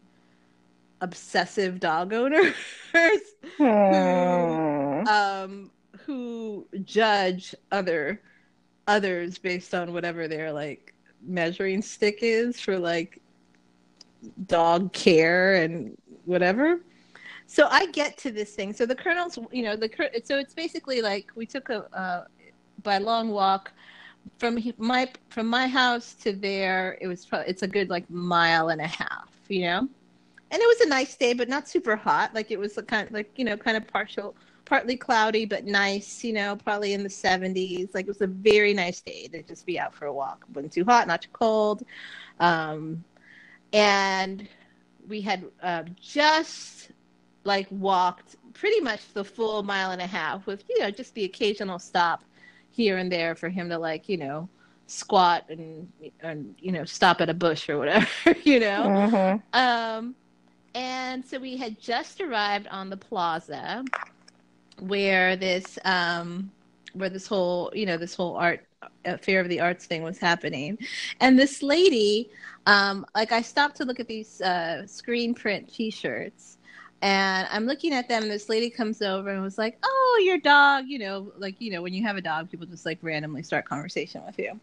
[1.01, 2.55] obsessive dog owners
[3.59, 5.07] Hmm.
[5.07, 5.71] um
[6.07, 8.21] who judge other
[8.87, 13.21] others based on whatever their like measuring stick is for like
[14.47, 16.81] dog care and whatever.
[17.47, 18.73] So i get to this thing.
[18.73, 19.91] So the colonel's you know the
[20.25, 22.25] so it's basically like we took a uh,
[22.83, 23.73] by long walk
[24.39, 28.71] from my from my house to there it was probably it's a good like mile
[28.71, 29.89] and a half you know?
[30.51, 32.35] And it was a nice day but not super hot.
[32.35, 34.35] Like it was kind like you know kind of partial
[34.65, 38.73] partly cloudy but nice you know probably in the 70s like it was a very
[38.73, 40.45] nice day to just be out for a walk.
[40.55, 41.85] Wasn't too hot not too cold.
[42.41, 43.05] Um,
[43.75, 44.49] and
[45.09, 46.93] we had uh, just
[47.45, 51.25] like walked pretty much the full mile and a half with you know just the
[51.25, 52.25] occasional stop
[52.71, 54.51] here and there for him to like you know
[54.87, 55.89] squat and
[56.23, 58.09] and you know stop at a bush or whatever
[58.45, 59.43] you know Mhm.
[59.55, 60.17] um,
[60.75, 63.85] and so we had just arrived on the plaza
[64.81, 66.53] where this um,
[66.95, 68.67] where this whole you know this whole art
[69.21, 70.79] fair of the arts thing was happening,
[71.21, 72.31] and this lady,
[72.67, 76.59] um, like I stopped to look at these uh, screen print T-shirts.
[77.03, 80.39] And I'm looking at them, and this lady comes over and was like, "Oh, your
[80.39, 83.43] dog, you know, like you know, when you have a dog, people just like randomly
[83.43, 84.59] start conversation with you."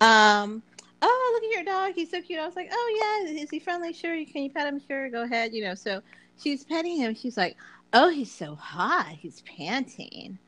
[0.00, 0.62] Um,
[1.02, 1.94] oh, look at your dog.
[1.94, 2.40] He's so cute.
[2.40, 3.42] I was like, oh, yeah.
[3.42, 3.92] Is he friendly?
[3.92, 4.12] Sure.
[4.26, 4.80] Can you pet him?
[4.86, 5.08] Sure.
[5.10, 5.52] Go ahead.
[5.52, 6.00] You know, so
[6.38, 7.14] she's petting him.
[7.14, 7.56] She's like,
[7.92, 9.08] oh, he's so hot.
[9.18, 10.38] He's panting.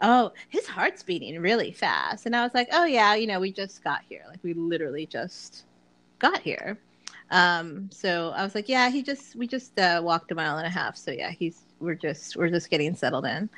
[0.00, 2.26] Oh, his heart's beating really fast.
[2.26, 4.24] And I was like, oh, yeah, you know, we just got here.
[4.28, 5.64] Like, we literally just
[6.18, 6.78] got here.
[7.30, 10.66] Um, so I was like, yeah, he just, we just uh, walked a mile and
[10.66, 10.96] a half.
[10.96, 13.48] So yeah, he's, we're just, we're just getting settled in.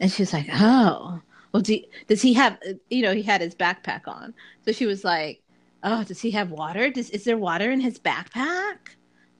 [0.00, 1.20] And she was like, oh,
[1.52, 4.32] well, do, does he have, you know, he had his backpack on.
[4.64, 5.42] So she was like,
[5.82, 6.90] oh, does he have water?
[6.90, 8.76] Does, is there water in his backpack?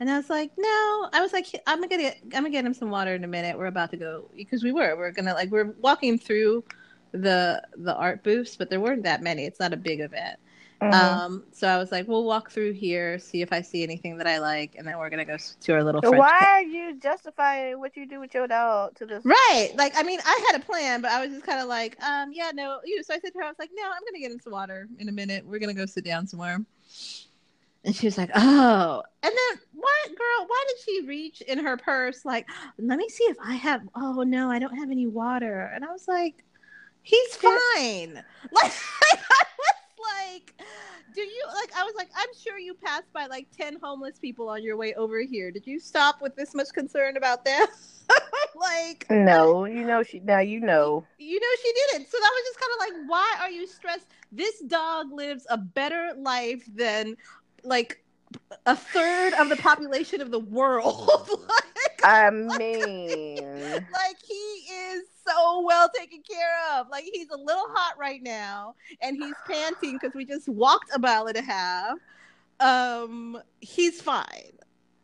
[0.01, 1.09] And I was like, no.
[1.12, 3.56] I was like, I'm gonna get, I'm gonna get him some water in a minute.
[3.56, 6.64] We're about to go because we were, we're gonna like, we're walking through
[7.12, 9.44] the the art booths, but there weren't that many.
[9.44, 10.39] It's not a big event.
[10.81, 10.94] Mm-hmm.
[10.94, 14.27] Um, so I was like, we'll walk through here, see if I see anything that
[14.27, 16.01] I like, and then we're gonna go to our little.
[16.01, 19.24] French Why are you justifying what you do with your dog to this?
[19.24, 22.02] Right, like I mean, I had a plan, but I was just kind of like,
[22.02, 22.97] um, yeah, no, you.
[22.97, 24.52] Know, so I said to her, I was like, no, I'm gonna get him some
[24.52, 25.47] water in a minute.
[25.47, 26.59] We're gonna go sit down somewhere.
[27.84, 30.46] And she was like, oh, and then what, girl?
[30.46, 32.24] Why did she reach in her purse?
[32.24, 32.48] Like,
[32.78, 33.82] let me see if I have.
[33.94, 35.70] Oh no, I don't have any water.
[35.74, 36.44] And I was like,
[37.02, 38.22] he's fine.
[38.52, 40.54] Like, I was like,
[41.14, 41.70] do you like?
[41.76, 44.94] I was like, I'm sure you passed by like ten homeless people on your way
[44.94, 45.50] over here.
[45.50, 47.66] Did you stop with this much concern about them?
[48.56, 50.20] like, no, you know she.
[50.20, 51.04] Now you know.
[51.18, 52.09] You know she didn't.
[52.10, 54.06] So that was just kind of like, why are you stressed?
[54.30, 57.16] This dog lives a better life than
[57.64, 58.02] like
[58.66, 61.28] a third of the population of the world.
[61.48, 63.36] like, I mean,
[63.72, 66.89] like he is so well taken care of.
[66.90, 70.98] Like he's a little hot right now, and he's panting because we just walked a
[70.98, 71.98] mile and a half.
[72.60, 74.52] Um, he's fine.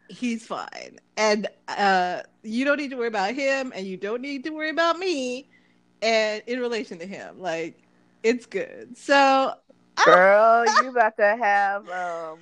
[0.08, 4.44] He's fine, and uh, you don't need to worry about him, and you don't need
[4.44, 5.48] to worry about me.
[6.00, 7.82] And in relation to him, like
[8.22, 8.96] it's good.
[8.96, 9.54] So,
[10.04, 12.38] girl, you about to have um.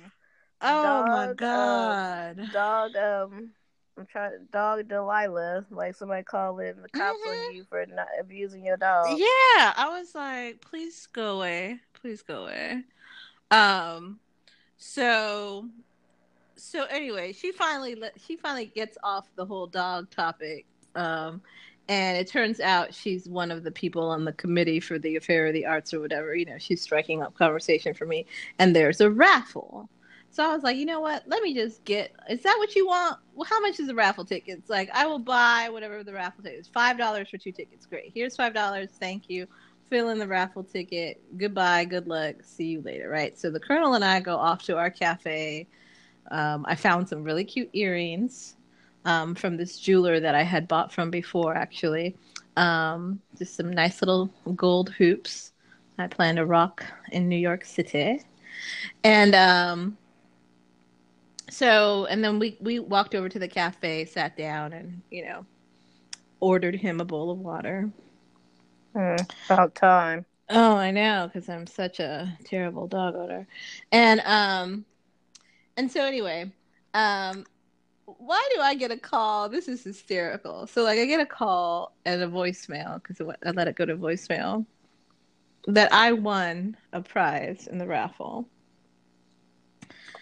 [0.59, 3.51] Oh dog, my god, um, dog um
[3.97, 7.47] I'm trying dog Delilah, like somebody calling the cops mm-hmm.
[7.47, 9.07] on you for not abusing your dog.
[9.09, 12.83] Yeah, I was like, please go away, please go away.
[13.49, 14.19] Um,
[14.77, 15.67] so,
[16.55, 20.65] so anyway, she finally she finally gets off the whole dog topic.
[20.93, 21.41] Um,
[21.89, 25.47] and it turns out she's one of the people on the committee for the affair
[25.47, 26.35] of the arts or whatever.
[26.35, 28.25] You know, she's striking up conversation for me,
[28.59, 29.89] and there's a raffle.
[30.29, 31.23] So I was like, you know what?
[31.27, 32.13] Let me just get.
[32.29, 33.17] Is that what you want?
[33.33, 34.59] Well, how much is the raffle ticket?
[34.59, 36.67] It's like I will buy whatever the raffle ticket is.
[36.67, 37.85] Five dollars for two tickets.
[37.85, 38.11] Great.
[38.13, 38.89] Here's five dollars.
[38.99, 39.47] Thank you.
[39.89, 41.21] Fill in the raffle ticket.
[41.37, 41.85] Goodbye.
[41.85, 42.35] Good luck.
[42.43, 43.09] See you later.
[43.09, 43.39] Right.
[43.39, 45.67] So the colonel and I go off to our cafe.
[46.29, 48.56] Um, I found some really cute earrings
[49.07, 52.15] um, from this jeweler that I had bought from before, actually.
[52.57, 55.53] Um, just some nice little gold hoops.
[55.97, 58.21] I plan to rock in New York City.
[59.03, 59.97] And um,
[61.49, 65.45] so and then we we walked over to the cafe sat down and you know
[66.39, 67.89] ordered him a bowl of water
[68.93, 73.47] mm, about time oh i know because i'm such a terrible dog owner
[73.91, 74.85] and um
[75.77, 76.51] and so anyway
[76.93, 77.45] um
[78.07, 79.49] why do i get a call?
[79.49, 80.65] This is hysterical.
[80.67, 83.97] So like i get a call and a voicemail because i let it go to
[83.97, 84.65] voicemail
[85.67, 88.47] that i won a prize in the raffle.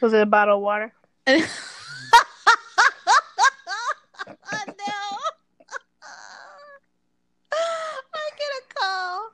[0.02, 0.94] Was it a bottle of water?
[4.28, 4.34] No.
[7.54, 9.30] I get a call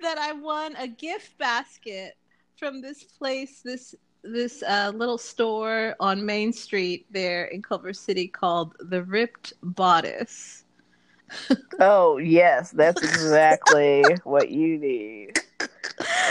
[0.00, 2.16] that I won a gift basket
[2.56, 8.28] from this place, this this uh, little store on Main Street there in Culver City
[8.28, 10.64] called the Ripped Bodice.
[11.80, 15.40] oh yes, that's exactly what you need.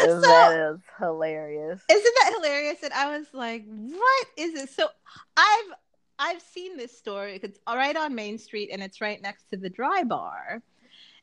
[0.03, 1.81] so, that is hilarious.
[1.89, 2.83] Isn't that hilarious?
[2.83, 4.69] And I was like, what is it?
[4.69, 4.87] So
[5.35, 5.73] I've
[6.19, 7.27] I've seen this store.
[7.27, 10.61] It's right on Main Street and it's right next to the dry bar.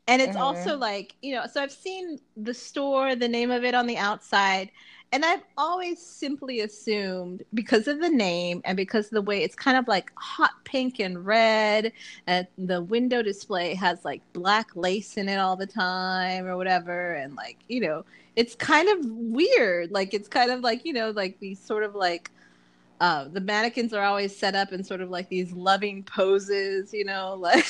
[0.07, 0.41] And it's mm-hmm.
[0.41, 3.97] also like, you know, so I've seen the store, the name of it on the
[3.97, 4.71] outside.
[5.11, 9.55] And I've always simply assumed because of the name and because of the way it's
[9.55, 11.91] kind of like hot pink and red,
[12.27, 17.13] and the window display has like black lace in it all the time or whatever.
[17.15, 18.05] And like, you know,
[18.35, 19.91] it's kind of weird.
[19.91, 22.29] Like, it's kind of like, you know, like these sort of like,
[23.01, 27.05] uh, the mannequins are always set up in sort of like these loving poses, you
[27.05, 27.65] know, like.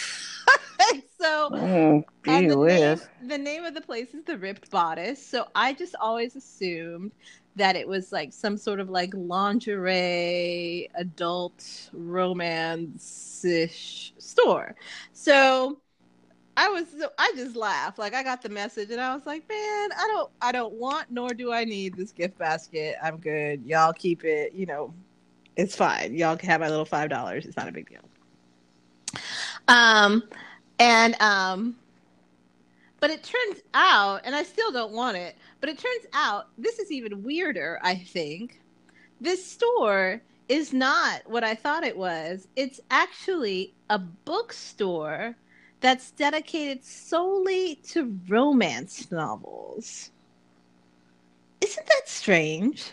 [1.19, 5.25] so mm, the, name, the name of the place is the Ripped Bodice.
[5.25, 7.11] So I just always assumed
[7.55, 14.75] that it was like some sort of like lingerie, adult romance ish store.
[15.11, 15.79] So
[16.57, 16.85] I was
[17.17, 17.99] I just laughed.
[17.99, 21.11] Like I got the message and I was like, man, I don't I don't want
[21.11, 22.95] nor do I need this gift basket.
[23.01, 23.63] I'm good.
[23.65, 24.93] Y'all keep it, you know,
[25.55, 26.15] it's fine.
[26.15, 27.45] Y'all can have my little five dollars.
[27.45, 28.08] It's not a big deal.
[29.69, 30.23] Um
[30.79, 31.75] and um
[32.99, 36.79] but it turns out, and I still don't want it, but it turns out this
[36.79, 38.59] is even weirder, I think.
[39.21, 42.47] This store is not what I thought it was.
[42.55, 45.35] It's actually a bookstore
[45.79, 50.11] that's dedicated solely to romance novels.
[51.61, 52.91] Isn't that strange?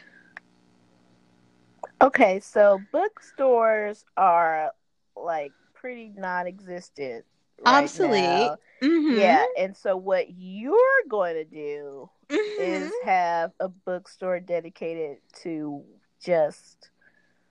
[2.01, 4.73] Okay, so bookstores are
[5.17, 7.25] like pretty non-existent.
[7.61, 8.53] Right Obsolete.
[8.83, 9.19] Mhm.
[9.19, 12.87] Yeah, and so what you're going to do Mhm.
[12.87, 15.85] is have a bookstore dedicated to
[16.21, 16.91] just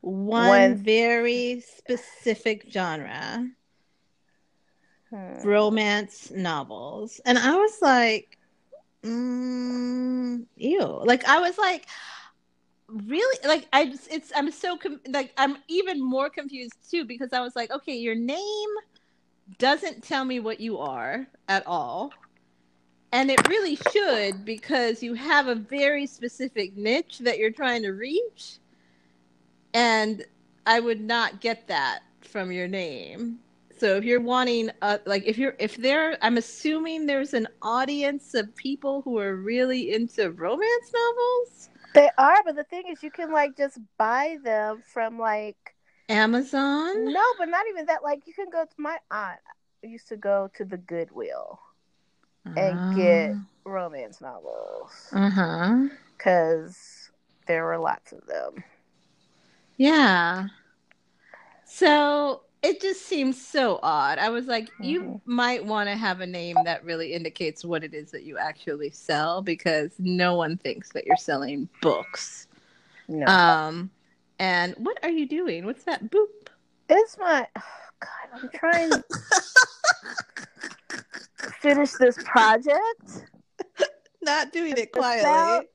[0.02, 3.48] one, one- very specific genre
[5.10, 8.38] hmm, romance novels and i was like
[9.04, 11.86] mm, ew like i was like
[13.08, 17.42] really like i it's i'm so com- like i'm even more confused too because i
[17.42, 18.70] was like okay your name
[19.58, 22.12] doesn't tell me what you are at all.
[23.12, 27.92] And it really should because you have a very specific niche that you're trying to
[27.92, 28.60] reach.
[29.74, 30.26] And
[30.68, 33.40] i would not get that from your name.
[33.78, 34.72] So if you're wanting
[35.06, 39.94] like if you're if there i'm assuming there's an audience of people who are really
[39.94, 44.84] into romance novels They are, but the thing is, you can like just buy them
[44.86, 45.76] from like
[46.10, 48.04] amazon no, but not even that.
[48.04, 49.40] Like you can go to my aunt
[49.84, 51.60] used to go to the Goodwill
[52.58, 57.12] and get romance novels uh-huh because
[57.48, 58.64] there were lots of them.
[59.78, 60.48] yeah
[61.66, 65.22] so it just seems so odd i was like you Mhm.
[65.26, 68.90] might want to have a name that really indicates what it is that you actually
[68.90, 72.48] sell because no one thinks that you're selling books
[73.08, 73.92] No, um
[74.40, 76.28] and what are you doing what's that boop
[76.90, 77.48] it's my.
[77.58, 77.62] Oh
[78.00, 79.04] God, I'm trying to
[81.62, 83.26] finish this project.
[84.22, 85.68] not doing it quietly sound-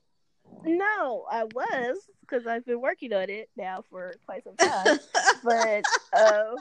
[0.63, 4.99] No, I was because I've been working on it now for quite some time.
[5.43, 5.83] but
[6.17, 6.55] um,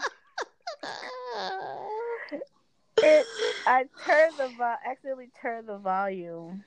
[3.02, 3.26] it,
[3.66, 6.64] I turned the vo- accidentally turned the volume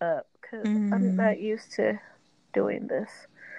[0.00, 0.92] up because Mhm.
[0.92, 1.98] I'm not used to
[2.52, 3.10] doing this.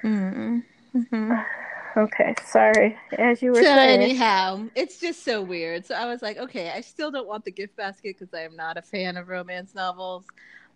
[0.04, 0.64] Mhm.
[0.96, 1.46] Mhm.
[1.98, 2.96] Okay, sorry.
[3.18, 5.88] As you were So saying, anyhow, it's just so weird.
[5.88, 8.56] So I was like, okay, I still don't want the gift basket because I am
[8.56, 10.24] not a fan of romance novels.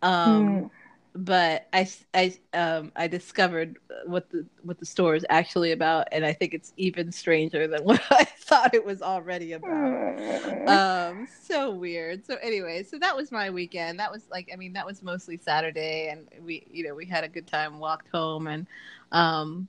[0.02, 0.72] Um,
[1.16, 6.26] But I, I, um, I discovered what the what the store is actually about, and
[6.26, 10.00] I think it's even stranger than what I thought it was already about.
[10.68, 12.26] Um so weird.
[12.26, 14.00] So anyway so that was my weekend.
[14.00, 17.24] That was like i mean that was mostly saturday and we you know we had
[17.24, 18.68] a good time walked home and
[19.12, 19.68] um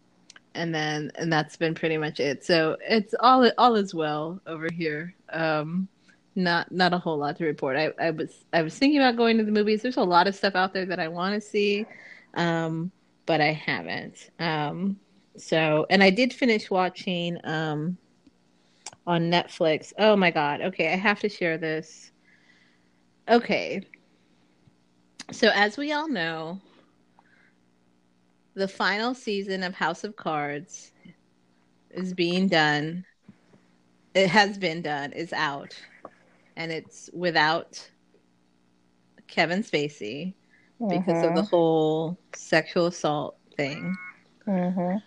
[0.55, 2.45] and then and that's been pretty much it.
[2.45, 5.15] So it's all all is well over here.
[5.33, 5.89] Um
[6.37, 9.39] not not a whole lot to report i i was i was thinking about going
[9.39, 11.87] to the movies there's a lot of stuff out there that i want to see
[12.35, 12.91] um
[13.27, 14.99] but i haven't um
[15.37, 17.97] so and i did finish watching um
[19.07, 19.93] on Netflix.
[19.99, 20.61] Oh my god.
[20.61, 22.13] Okay, I have to share this.
[23.29, 23.83] Okay.
[25.31, 26.61] So as we all know,
[28.55, 30.93] the final season of House of Cards
[31.91, 33.05] is being done.
[34.15, 35.75] It has been done, is out.
[36.57, 37.91] And it's without
[39.27, 40.35] Kevin Spacey
[40.89, 43.97] because of the whole sexual assault thing.
[44.47, 45.03] Mhm.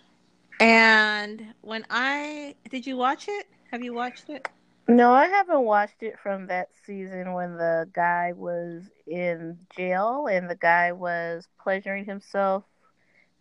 [0.60, 3.46] And when I did you watch it?
[3.70, 4.48] Have you watched it?
[4.88, 10.48] No, I haven't watched it from that season when the guy was in jail and
[10.48, 12.64] the guy was pleasuring himself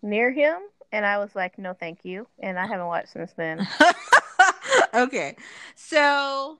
[0.01, 0.57] near him.
[0.91, 2.27] And I was like, no, thank you.
[2.39, 3.65] And I haven't watched since then.
[4.93, 5.37] okay.
[5.75, 6.59] So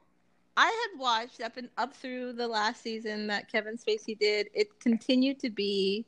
[0.58, 4.50] I had watched up and up through the last season that Kevin Spacey did.
[4.56, 6.08] It continued to be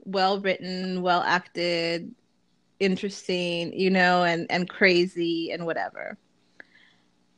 [0.00, 2.12] well written, well acted,
[2.80, 6.18] interesting, you know, and and crazy and whatever.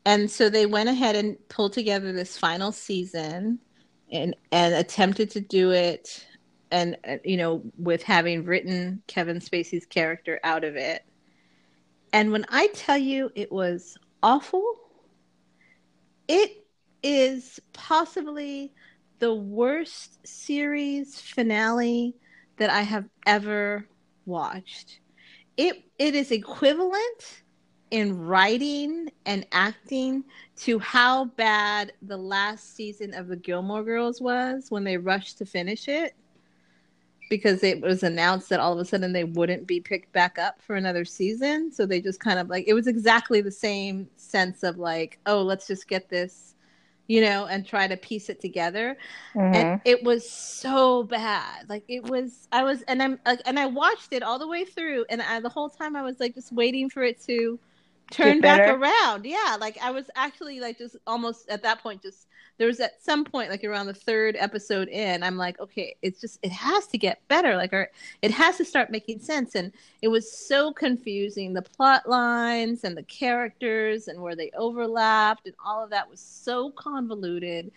[0.07, 3.59] And so they went ahead and pulled together this final season
[4.11, 6.27] and and attempted to do it
[6.71, 11.05] and uh, you know with having written Kevin Spacey's character out of it.
[12.15, 14.65] And when I tell you it was awful,
[16.29, 16.65] it
[17.03, 18.73] is possibly
[19.19, 22.15] the worst series finale
[22.59, 23.87] that I have ever
[24.25, 25.01] watched.
[25.57, 27.43] It it is equivalent
[27.91, 30.25] in writing and acting
[30.57, 35.47] to how bad the last season of the Gilmore Girls was when they rushed to
[35.47, 36.15] finish it
[37.29, 40.63] because it was announced that all of a sudden they wouldn't be picked back up
[40.63, 41.73] for another season.
[41.73, 45.43] So they just kind of like it was exactly the same sense of like, oh,
[45.43, 46.55] let's just get this
[47.09, 48.97] you know, and try to piece it together.
[49.35, 49.55] Mhm.
[49.55, 51.69] And it was so bad.
[51.69, 54.65] Like it was, I was, and I'm, like, and I watched it all the way
[54.65, 57.59] through, and I, the whole time I was like just waiting for it to
[58.11, 59.25] turn back around.
[59.25, 62.27] Yeah, like I was actually like just almost at that point, just
[62.59, 66.21] there was at some point like around the third episode in, I'm like, okay, it's
[66.21, 67.57] just it has to get better.
[67.57, 67.91] Like, or
[68.23, 69.55] it has to start making sense.
[69.55, 69.73] And
[70.03, 71.53] it was so confusing.
[71.53, 76.21] The plot lines and the characters and where they overlapped and all of that was
[76.21, 77.71] so convoluted,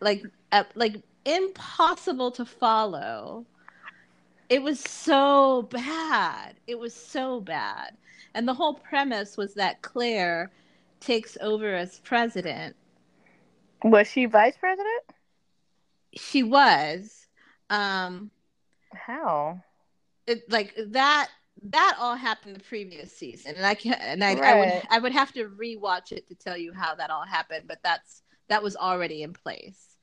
[0.00, 3.46] like, uh, like impossible to follow.
[4.50, 6.56] It was so bad.
[6.66, 7.96] It was so bad.
[8.34, 10.50] And the whole premise was that Claire
[11.00, 12.76] takes over as president.
[13.82, 15.02] Was she vice president?
[16.14, 17.26] She was.
[17.70, 18.30] Um,
[18.94, 19.60] How?
[20.26, 21.28] it, like that
[21.62, 25.12] that all happened the previous season and i can and I, I would i would
[25.12, 28.76] have to rewatch it to tell you how that all happened but that's that was
[28.76, 29.96] already in place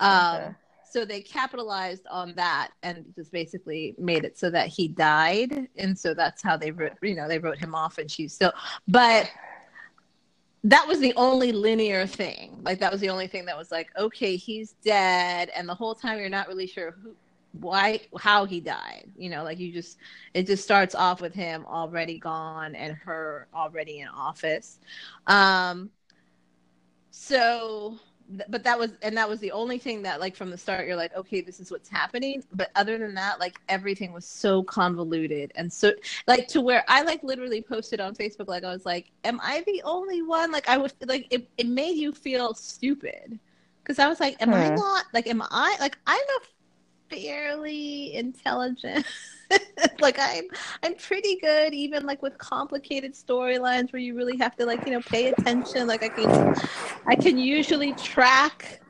[0.00, 0.50] um Okay.
[0.90, 5.68] So they capitalized on that and just basically made it so that he died.
[5.76, 8.52] And so that's how they wrote you know they wrote him off and she's still
[8.86, 9.30] but
[10.64, 12.60] that was the only linear thing.
[12.62, 15.50] Like that was the only thing that was like okay he's dead.
[15.56, 17.14] And the whole time you're not really sure who
[17.60, 19.96] why how he died you know like you just
[20.34, 24.78] it just starts off with him already gone and her already in office.
[25.26, 25.90] Um
[27.10, 27.98] so
[28.28, 30.86] th- but that was and that was the only thing that like from the start
[30.86, 32.42] you're like okay this is what's happening.
[32.52, 35.92] But other than that like everything was so convoluted and so
[36.26, 39.62] like to where i like literally posted on facebook like i was like am i
[39.66, 40.52] the only one?
[40.52, 43.38] Like i was like it, it made you feel stupid.
[43.82, 44.76] Because i was like am i Hmm.
[44.76, 46.40] not like am i like i'm a
[47.10, 49.06] fairly intelligent.
[50.00, 50.44] Like i'm
[50.82, 54.92] i'm pretty good even like with complicated storylines where you really have to like you
[54.92, 55.86] know pay attention.
[55.86, 56.54] Like i can
[57.06, 58.80] i can usually track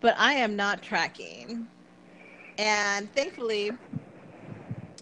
[0.00, 1.68] but i am not tracking.
[2.58, 3.70] And thankfully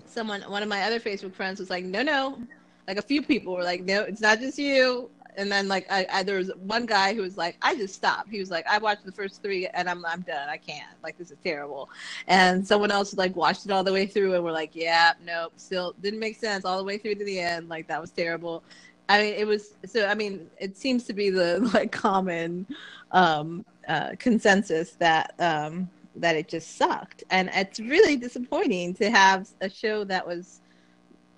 [0.05, 2.39] someone one of my other facebook friends was like no no.
[2.87, 6.07] Like a few people were like no it's not just you and then like I,
[6.13, 8.31] I there was one guy who was like I just stopped.
[8.31, 10.49] He was like I watched the first three and I'm I'm done.
[10.49, 10.91] I can't.
[11.03, 11.89] Like this is terrible.
[12.27, 15.53] And someone else like watched it all the way through and we're like yeah nope
[15.57, 17.69] still didn't make sense all the way through to the end.
[17.69, 18.63] Like that was terrible.
[19.09, 22.67] I mean it was so I mean it seems to be the like common
[23.11, 29.49] um, uh, consensus that um, that it just sucked and it's really disappointing to have
[29.63, 30.61] a show that was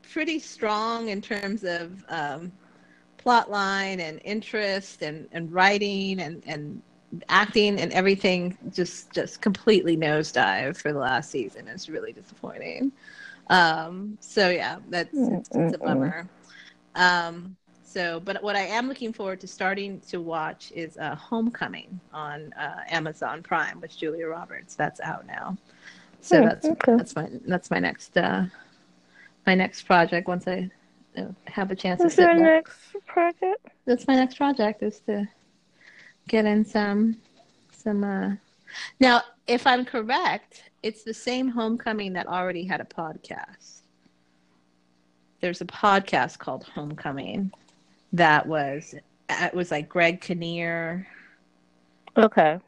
[0.03, 2.53] pretty strong in terms of um,
[3.25, 6.83] plot line and interest and, and writing and, and
[7.31, 11.69] acting and everything just just completely nosedive for the last season.
[11.69, 12.93] It's really disappointing.
[13.51, 16.31] Um, so yeah, that's it's, it's a bummer.
[16.97, 22.01] Um, so, but what I am looking forward to starting to watch is uh, Homecoming
[22.13, 24.77] on uh, Amazon Prime with Julia Roberts.
[24.77, 25.59] That's out now.
[26.21, 26.97] So Hmm, that's okay.
[26.97, 28.47] that's my that's my next uh,
[29.47, 30.71] my next project once I
[31.47, 33.67] have a chance to What's sit your back next project?
[33.87, 35.27] that's my next project is to
[36.29, 37.17] get in some
[37.73, 38.31] some uh
[39.01, 43.83] now if i'm correct it's the same homecoming that already had a podcast
[45.41, 47.53] there's a podcast called homecoming
[48.13, 48.95] that was
[49.29, 51.07] it was like greg kinnear
[52.17, 52.59] Okay.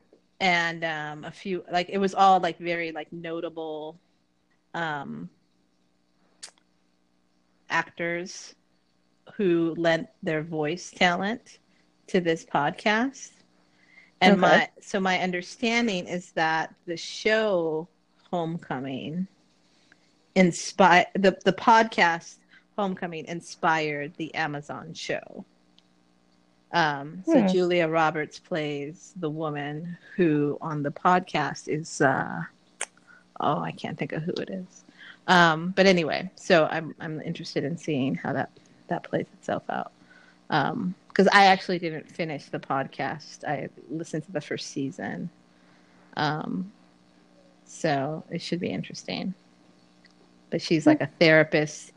[0.40, 3.97] and um a few like it was all like very like notable
[4.74, 5.31] um
[7.68, 8.55] actors
[9.36, 11.59] who lent their voice talent
[12.09, 13.30] to this podcast
[14.20, 14.40] and Okay.
[14.40, 17.88] my so my understanding is that the show
[18.30, 19.26] homecoming
[20.34, 22.36] inspired the the podcast
[22.76, 25.44] homecoming inspired the amazon show
[26.72, 27.47] um, so Hmm.
[27.47, 32.43] Julia Roberts plays the woman who on the podcast is uh,
[33.40, 34.85] oh I can't think of who it is.
[35.28, 38.50] Um, but anyway, so I'm I'm interested in seeing how that
[38.88, 39.92] that plays itself out.
[41.08, 43.44] Because I actually didn't finish the podcast.
[43.44, 45.30] I listened to the first season.
[46.16, 46.70] Um,
[47.64, 49.34] so it should be interesting.
[50.50, 51.92] But she's like a therapist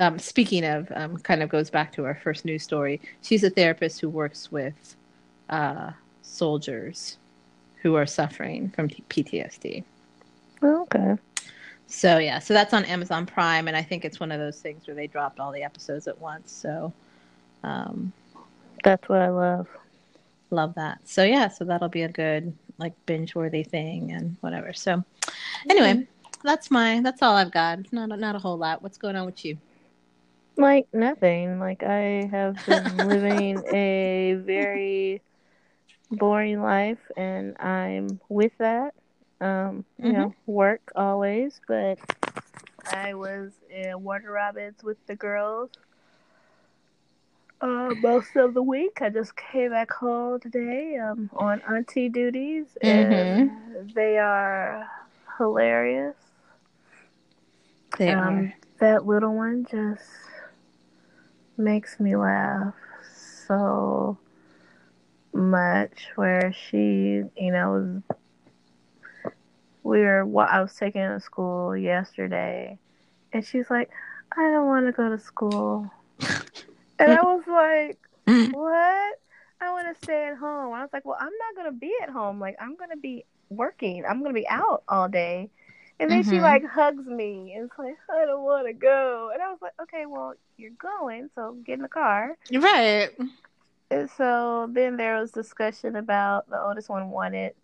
[0.00, 3.00] um, speaking of, um, kind of goes back to our first news story.
[3.20, 4.96] She's a therapist who works with
[5.50, 5.92] uh,
[6.22, 7.18] soldiers
[7.82, 9.84] who are suffering from PTSD.
[10.62, 11.16] Okay.
[11.92, 14.86] So yeah, so that's on Amazon Prime, and I think it's one of those things
[14.86, 16.52] where they dropped all the episodes at once.
[16.52, 16.92] So
[17.64, 18.12] um,
[18.84, 19.66] That's what I love.
[20.50, 21.00] love that.
[21.04, 24.72] So yeah, so that'll be a good like binge worthy thing and whatever.
[24.72, 25.04] So
[25.68, 26.06] anyway,
[26.44, 27.92] that's my that's all I've got.
[27.92, 28.82] Not not a whole lot.
[28.82, 29.58] What's going on with you?
[30.56, 31.58] Like nothing.
[31.58, 35.22] Like I have been living a very
[36.12, 38.94] boring life, and I'm with that.
[39.40, 40.12] Um, you Mhm.
[40.12, 41.98] know, work always, but
[42.92, 45.70] I was in Water Rapids with the girls
[47.60, 48.98] uh, most of the week.
[49.00, 53.50] I just came back home today um, on auntie duties, and
[53.94, 54.90] they are
[55.38, 56.16] hilarious.
[57.98, 58.54] They Um, are.
[58.78, 60.02] That little one just
[61.56, 62.74] makes me laugh
[63.46, 64.18] so
[65.32, 66.08] much.
[66.16, 68.18] Where she, you know, was
[69.82, 70.24] we were.
[70.24, 72.78] wa- I was taking to school yesterday,
[73.32, 73.90] and she's like,
[74.36, 75.90] "I don't want to go to school,"
[76.98, 77.98] and I was like,
[78.50, 79.14] "What?
[79.60, 82.10] I want to stay at home." I was like, "Well, I'm not gonna be at
[82.10, 82.40] home.
[82.40, 84.04] Like, I'm gonna be working.
[84.08, 85.50] I'm gonna be out all day."
[86.00, 86.40] And then she Mhm.
[86.40, 89.74] like hugs me and is like, "I don't want to go." And I was like,
[89.82, 93.10] "Okay, well, you're going, so get in the car." Right.
[93.90, 97.54] And so then there was discussion about the oldest one wanted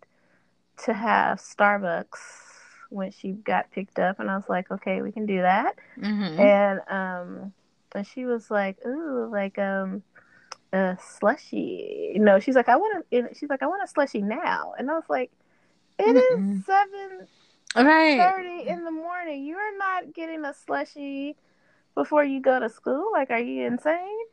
[0.85, 2.19] to have Starbucks
[2.89, 6.41] when she got picked up, and I was like, "Okay, we can do that." Mm-hmm.
[6.41, 7.53] And um,
[7.93, 10.03] and she was like, "Ooh, like um."
[10.73, 12.39] A slushy, you know.
[12.39, 13.29] She's like, I want to.
[13.33, 15.31] She's like, I want a slushy now, and I was like,
[15.97, 16.65] "It is Mm-mm.
[16.65, 17.27] seven
[17.75, 18.17] Right.
[18.17, 19.43] thirty in the morning.
[19.45, 21.35] You are not getting a slushy
[21.95, 23.11] before you go to school.
[23.13, 24.25] Like, are you insane?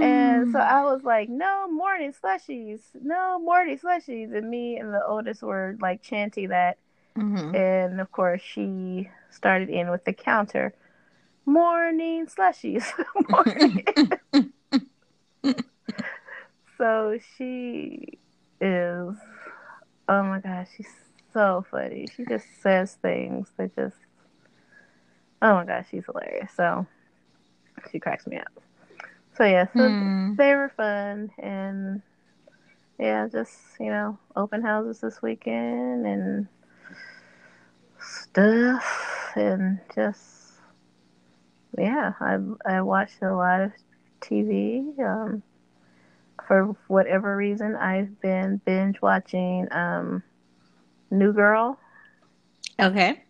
[0.00, 0.52] And Hmm.
[0.52, 4.34] so I was like, no morning slushies, no morning slushies.
[4.36, 6.78] And me and the oldest were like chanting that.
[7.16, 7.54] Mhm.
[7.54, 10.74] And of course, she started in with the counter,
[11.46, 12.84] morning slushies.
[13.28, 13.84] morning.
[16.76, 18.18] so she
[18.60, 19.16] is,
[20.08, 20.92] oh my gosh, she's
[21.32, 22.06] so funny.
[22.16, 23.96] She just says things that just,
[25.40, 26.50] oh my gosh, she's hilarious.
[26.56, 26.84] So
[27.92, 28.60] she cracks me up.
[29.34, 30.34] So yeah, so Hmm.
[30.36, 32.02] they were fun and
[32.98, 36.48] yeah, just you know, open houses this weekend and
[37.98, 40.60] stuff and just
[41.76, 43.72] yeah, I I watched a lot of
[44.20, 44.94] TV.
[45.02, 45.42] Um,
[46.46, 50.22] for whatever reason, I've been binge watching um,
[51.10, 51.78] New Girl.
[52.80, 53.24] Okay.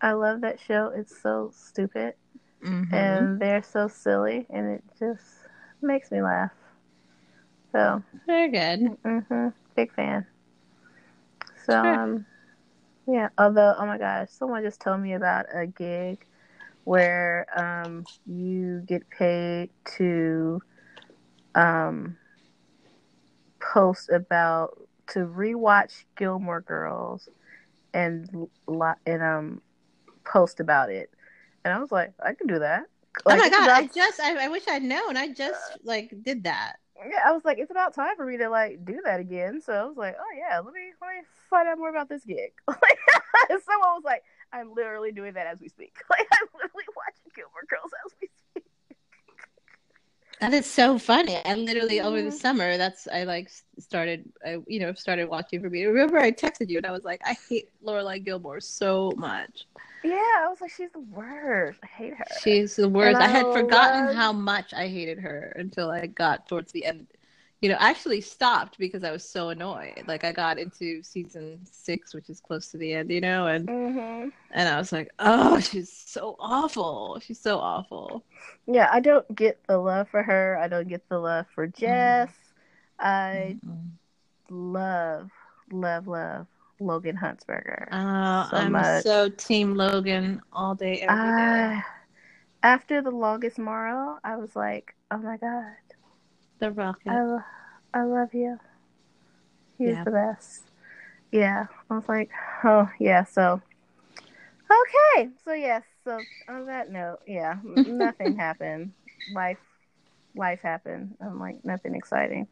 [0.00, 0.88] I love that show.
[0.94, 2.14] It's so stupid
[2.62, 2.92] Mhm.
[2.92, 5.46] and they're so silly, and it just
[5.82, 6.52] makes me laugh.
[7.72, 8.98] So Very good.
[9.04, 10.26] hmm Big fan.
[11.66, 11.94] So, Sure.
[11.94, 12.26] um,
[13.06, 13.28] yeah.
[13.38, 16.26] Although, oh my gosh, someone just told me about a gig
[16.84, 20.60] where um you get paid to
[21.54, 22.16] um
[23.60, 24.70] post about
[25.08, 27.28] to rewatch Gilmore Girls
[27.92, 28.48] and
[29.06, 29.62] and um
[30.24, 31.10] post about it,
[31.64, 32.84] and I was like, I can do that.
[33.26, 33.64] oh my god!
[33.64, 35.16] about- I just I, I wish I'd known.
[35.16, 36.76] I just like did that.
[36.98, 39.60] yeah, I was like, it's about time for me to like do that again.
[39.60, 42.24] So I was like, oh yeah, let me let me find out more about this
[42.24, 42.52] gig.
[42.68, 42.98] Like,
[43.48, 44.22] someone was like,
[44.52, 45.94] I'm literally doing that as we speak.
[46.10, 48.64] Like I'm literally watching Gilmore Girls as we speak.
[50.40, 51.36] That is so funny.
[51.44, 52.40] I literally over the Mhm.
[52.40, 54.24] summer, that's I like started.
[54.46, 55.84] I you know started watching for me.
[55.84, 59.66] Remember, I texted you and I was like, I hate Lorelai Gilmore so much.
[60.02, 61.80] Yeah, I was like, she's the worst.
[61.82, 62.42] I hate her.
[62.42, 63.20] She's the worst.
[63.20, 66.84] And I had forgotten love- how much I hated her until I got towards the
[66.84, 67.08] end.
[67.60, 70.04] You know, I actually stopped because I was so annoyed.
[70.06, 73.68] Like I got into season six, which is close to the end, you know, and
[73.68, 77.20] hmm and I was like, oh, she's so awful.
[77.20, 78.24] She's so awful.
[78.66, 80.58] Yeah, I don't get the love for her.
[80.58, 82.32] I don't get the love for Jess.
[82.98, 83.98] I Mm-mm.
[84.50, 85.30] love,
[85.70, 86.46] love, love
[86.80, 87.88] Logan Huntzberger.
[87.92, 89.02] Oh, so I'm much.
[89.02, 91.44] so Team Logan all day, every day.
[91.44, 91.84] I,
[92.62, 95.76] after the longest morrow, I was like, oh my god.
[96.58, 97.08] the rocket.
[97.08, 97.44] I, lo-
[97.94, 98.58] I love you.
[99.78, 100.04] He's Yeah.
[100.04, 100.64] the best.
[101.32, 101.66] Yeah.
[101.90, 102.30] I was like,
[102.64, 103.24] oh, yeah.
[103.24, 103.60] So,
[104.70, 105.30] okay.
[105.44, 105.84] So, yes.
[106.04, 108.92] So, on that note, yeah, nothing happened.
[109.32, 109.58] Life,
[110.34, 111.16] life happened.
[111.20, 112.46] I'm like, nothing exciting.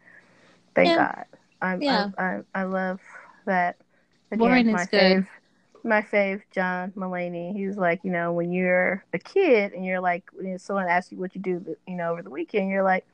[0.75, 0.97] Thank Yeah.
[0.97, 1.25] God.
[1.61, 2.11] I'm, Yeah.
[2.19, 3.01] I, I, I love
[3.47, 3.77] that.
[4.31, 5.01] Again, Boring is my good.
[5.01, 5.27] fave,
[5.85, 7.55] my fave, John Mulaney.
[7.57, 11.19] He's like, you know, when you're a kid and you're like, when someone asks you
[11.19, 13.07] what you do, you know, over the weekend, you're like,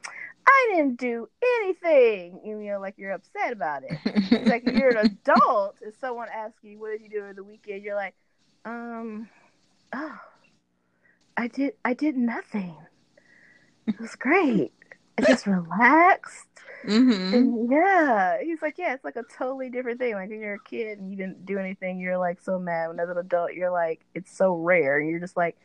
[0.46, 1.28] I didn't do
[1.60, 2.40] anything.
[2.44, 3.98] You know, like you're upset about it.
[4.04, 7.44] It's like you're an adult and someone asks you, what did you do over the
[7.44, 7.82] weekend?
[7.82, 8.14] You're like,
[8.64, 9.28] um,
[9.92, 10.18] oh,
[11.36, 12.76] I did, I did nothing.
[13.86, 14.72] It was great.
[15.20, 16.46] Just relaxed.
[16.84, 20.14] hmm yeah, he's like, yeah, it's like a totally different thing.
[20.14, 22.88] Like when you're a kid and you didn't do anything, you're like so mad.
[22.88, 24.98] When as an adult, you're like, it's so rare.
[24.98, 25.56] And you're just like,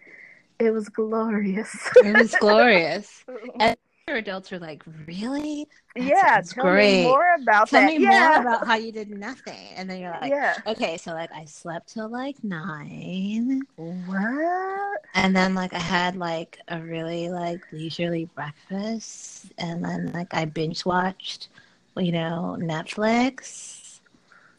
[0.59, 1.89] it was glorious.
[2.03, 3.23] It was glorious.
[3.59, 3.77] And
[4.15, 5.67] adults are like, really?
[5.97, 6.87] That yeah, tell great.
[6.87, 7.85] me more about Tell that.
[7.85, 8.09] me yeah.
[8.09, 9.73] more about how you did nothing.
[9.75, 10.57] And then you're like, yeah.
[10.65, 13.67] okay, so like I slept till like nine.
[13.75, 15.01] What?
[15.13, 19.51] And then like I had like a really like leisurely breakfast.
[19.57, 21.49] And then like I binge watched,
[21.97, 23.99] you know, Netflix.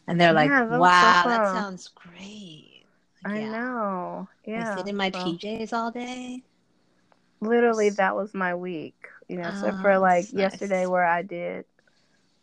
[0.07, 2.85] And they're like, Yeah, that was so wow, that sounds great.
[3.25, 3.51] I Yeah.
[3.51, 4.29] know.
[4.45, 4.73] Yeah.
[4.73, 6.43] I sit in my well, PJs all day.
[7.41, 9.10] Literally, that was my week.
[9.31, 10.89] You know, except Oh, for like yesterday nice.
[10.89, 11.65] where I did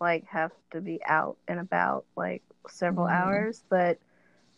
[0.01, 3.13] like have to be out and about like several Mhm.
[3.13, 3.65] hours.
[3.69, 3.99] But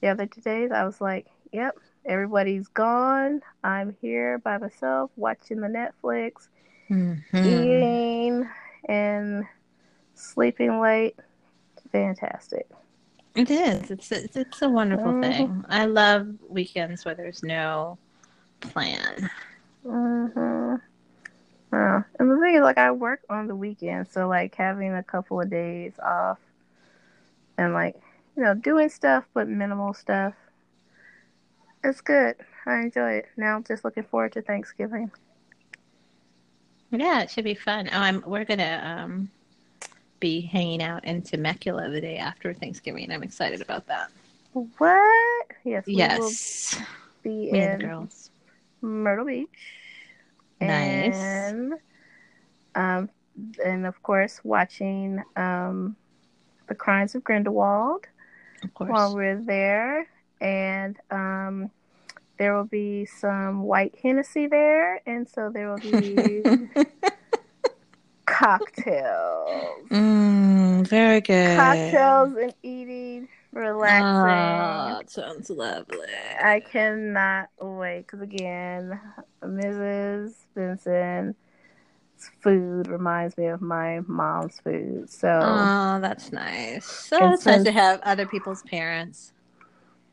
[0.00, 1.76] the other two days, I was like, yep,
[2.06, 3.42] everybody's gone.
[3.64, 6.48] I'm here by myself watching the Netflix,
[6.90, 7.22] Mhm.
[7.44, 8.48] eating,
[8.88, 9.44] and
[10.14, 11.16] sleeping late.
[11.92, 12.68] Fantastic.
[13.34, 13.90] It is.
[13.90, 15.20] It's it's, it's a wonderful Mhm.
[15.20, 15.64] thing.
[15.68, 17.98] I love weekends where there's no
[18.60, 19.30] plan.
[19.86, 20.76] Mm-hmm.
[21.72, 22.02] Yeah.
[22.18, 25.40] And the thing is, like, I work on the weekend, so like having a couple
[25.40, 26.38] of days off
[27.58, 27.96] and like
[28.36, 30.34] you know doing stuff but minimal stuff.
[31.84, 32.36] It's good.
[32.66, 33.28] I enjoy it.
[33.36, 35.12] Now I'm just looking forward to Thanksgiving.
[36.90, 37.88] Yeah, it should be fun.
[37.92, 39.30] Oh, I'm we're gonna um
[40.20, 43.10] be hanging out in Temecula the day after Thanksgiving.
[43.10, 44.10] I'm excited about that.
[44.52, 45.46] What?
[45.64, 45.90] Yes.
[45.92, 46.38] We Yes, will
[47.22, 48.30] be me in girls.
[48.82, 49.79] Myrtle Beach.
[50.60, 51.14] Nice.
[51.14, 51.74] And
[52.74, 53.10] um,
[53.64, 55.96] and of course watching um,
[56.68, 58.06] the Crimes of Grindelwald.
[58.62, 58.90] Of course.
[58.90, 60.06] while we're there,
[60.40, 61.70] and um,
[62.38, 66.42] there will be some white Hennessy there, and so there will be
[68.26, 71.56] cocktails, mm, very good.
[71.56, 74.96] cocktails and eating, relaxing.
[74.96, 76.06] Oh, sounds lovely.
[76.42, 79.00] I cannot wait because again,
[79.42, 80.46] Mrs.
[80.54, 81.36] Benson's
[82.40, 85.10] food reminds me of my mom's food.
[85.10, 86.86] So, Oh, that's nice.
[86.86, 89.32] So it's nice to have other people's parents.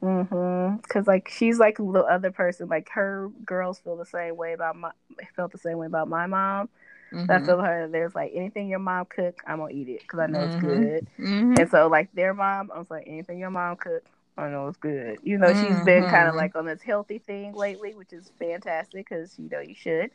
[0.01, 2.67] mhm, because like she's like the other person.
[2.67, 4.91] Like her girls feel the same way about my
[5.35, 6.69] felt the same way about my mom.
[7.11, 7.25] Mm-hmm.
[7.25, 7.45] So I mm-hmm.
[7.45, 10.39] told her there's like anything your mom cook, I'm gonna eat it because I know
[10.39, 10.53] mm-hmm.
[10.53, 11.07] it's good.
[11.19, 11.53] Mm-hmm.
[11.59, 14.03] And so like their mom, I was like anything your mom cook,
[14.37, 15.19] I know it's good.
[15.23, 16.11] You know she's been mm-hmm.
[16.11, 19.75] kind of like on this healthy thing lately, which is fantastic because you know you
[19.75, 20.11] should.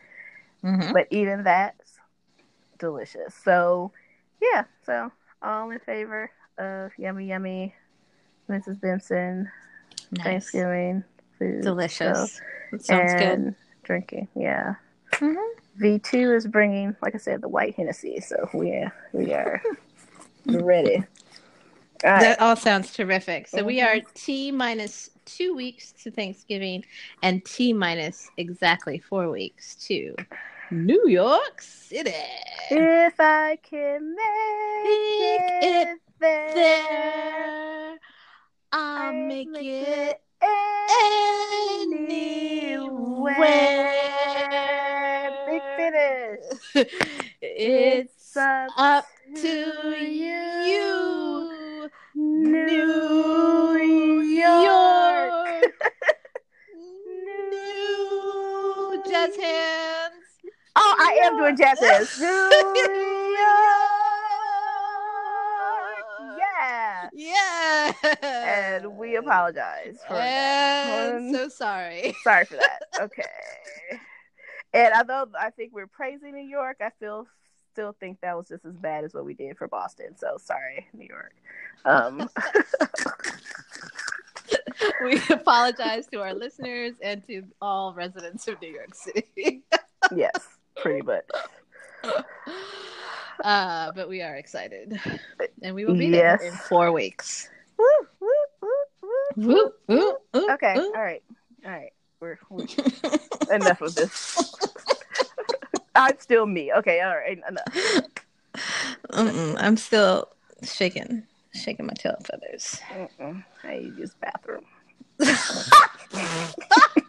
[0.65, 0.93] Mm-hmm.
[0.93, 1.99] But even that's
[2.79, 3.35] delicious.
[3.45, 3.93] So
[4.41, 5.11] yeah, so
[5.43, 7.75] all in favor of yummy yummy,
[8.49, 8.81] Mrs.
[8.81, 9.51] Benson
[10.13, 10.25] nice.
[10.25, 11.05] Thanksgiving
[11.39, 12.41] food, delicious.
[12.71, 13.55] So, sounds good.
[13.83, 14.75] Drinking, yeah.
[15.13, 15.62] Mm-hmm.
[15.81, 18.21] V2 is bringing, like I said, the white Hennessy.
[18.21, 19.63] So we are, we are
[20.47, 21.05] ready.
[22.05, 22.21] All right.
[22.21, 23.47] That all sounds terrific.
[23.49, 23.67] So mm-hmm.
[23.67, 24.09] we are mm-hmm.
[24.15, 26.85] T minus two weeks to Thanksgiving
[27.23, 30.17] and T minus exactly four weeks to
[30.73, 32.13] New York City.
[32.71, 34.25] If I can make,
[34.85, 37.99] make it, it, there, there
[38.73, 43.35] I'll, I'll make, make it, it anywhere.
[43.35, 45.02] anywhere.
[47.45, 49.05] It's up, up
[49.37, 49.49] to
[49.99, 55.65] you, New New York.
[57.51, 60.15] New jazz hands.
[60.77, 62.19] Oh, I am doing jazz hands.
[62.19, 62.79] New York.
[66.39, 67.09] Yeah.
[67.13, 67.93] Yeah.
[68.23, 71.15] And we apologize for that.
[71.15, 72.15] And so sorry.
[72.23, 72.83] Sorry for that.
[73.01, 73.25] Okay.
[74.75, 77.27] And although I think we're praising New York, I feel
[77.73, 80.17] still think that was just as bad as what we did for Boston.
[80.17, 81.35] So sorry, New York.
[81.85, 82.29] Um,
[85.05, 89.63] we apologize to our listeners and to all residents of New York City.
[90.15, 90.33] yes,
[90.77, 91.25] pretty much.
[93.45, 95.01] Uh, but we are excited.
[95.63, 97.49] And we will be there in four weeks.
[97.77, 97.87] Woo,
[98.21, 98.29] woo,
[98.61, 98.69] woo,
[99.03, 99.09] woo.
[99.37, 100.93] Woo, woo, woo, Okay, woo.
[100.95, 101.25] all right,
[101.65, 101.93] all right.
[102.23, 102.67] We're, we're
[103.53, 104.55] enough of this.
[105.97, 106.73] I'm still me.
[106.73, 107.65] Okay, all right, enough.
[109.11, 110.29] Mm-mm, I'm still
[110.63, 112.79] shaking, shaking my tail feathers.
[112.91, 113.45] Mm-mm.
[113.65, 114.65] I use bathroom.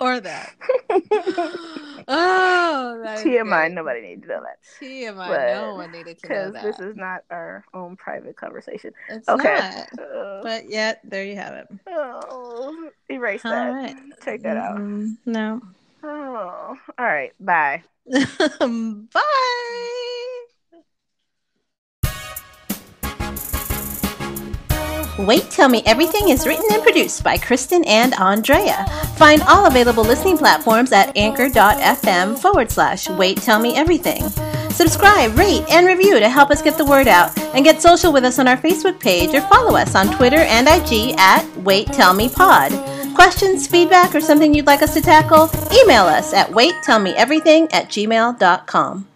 [0.00, 0.54] or that.
[2.10, 3.70] Oh, that TMI.
[3.70, 5.28] Nobody needs to know that TMI.
[5.28, 6.62] But- no one needed to know because that.
[6.62, 8.92] this is not our own private conversation.
[9.10, 9.84] it's okay.
[9.98, 10.00] not.
[10.00, 11.68] Uh, But yet, there you have it.
[11.86, 13.68] oh, erase All that.
[13.72, 13.96] right.
[14.22, 14.78] Take that out.
[14.78, 15.60] Mm, No.
[16.02, 17.32] Oh, all right.
[17.40, 17.82] Bye.
[18.08, 19.08] Bye.
[25.18, 28.86] Wait Tell Me Everything is written and produced by Kristen and Andrea.
[29.16, 34.28] Find all available listening platforms at anchor.fm forward slash Wait Tell Me Everything.
[34.70, 38.24] Subscribe, rate, and review to help us get the word out, and get social with
[38.24, 42.14] us on our Facebook page or follow us on Twitter and IG at Wait Tell
[42.14, 42.70] Me Pod.
[43.14, 45.50] Questions, feedback, or something you'd like us to tackle?
[45.72, 49.08] Email us at waittellmeeverything at gmail.com.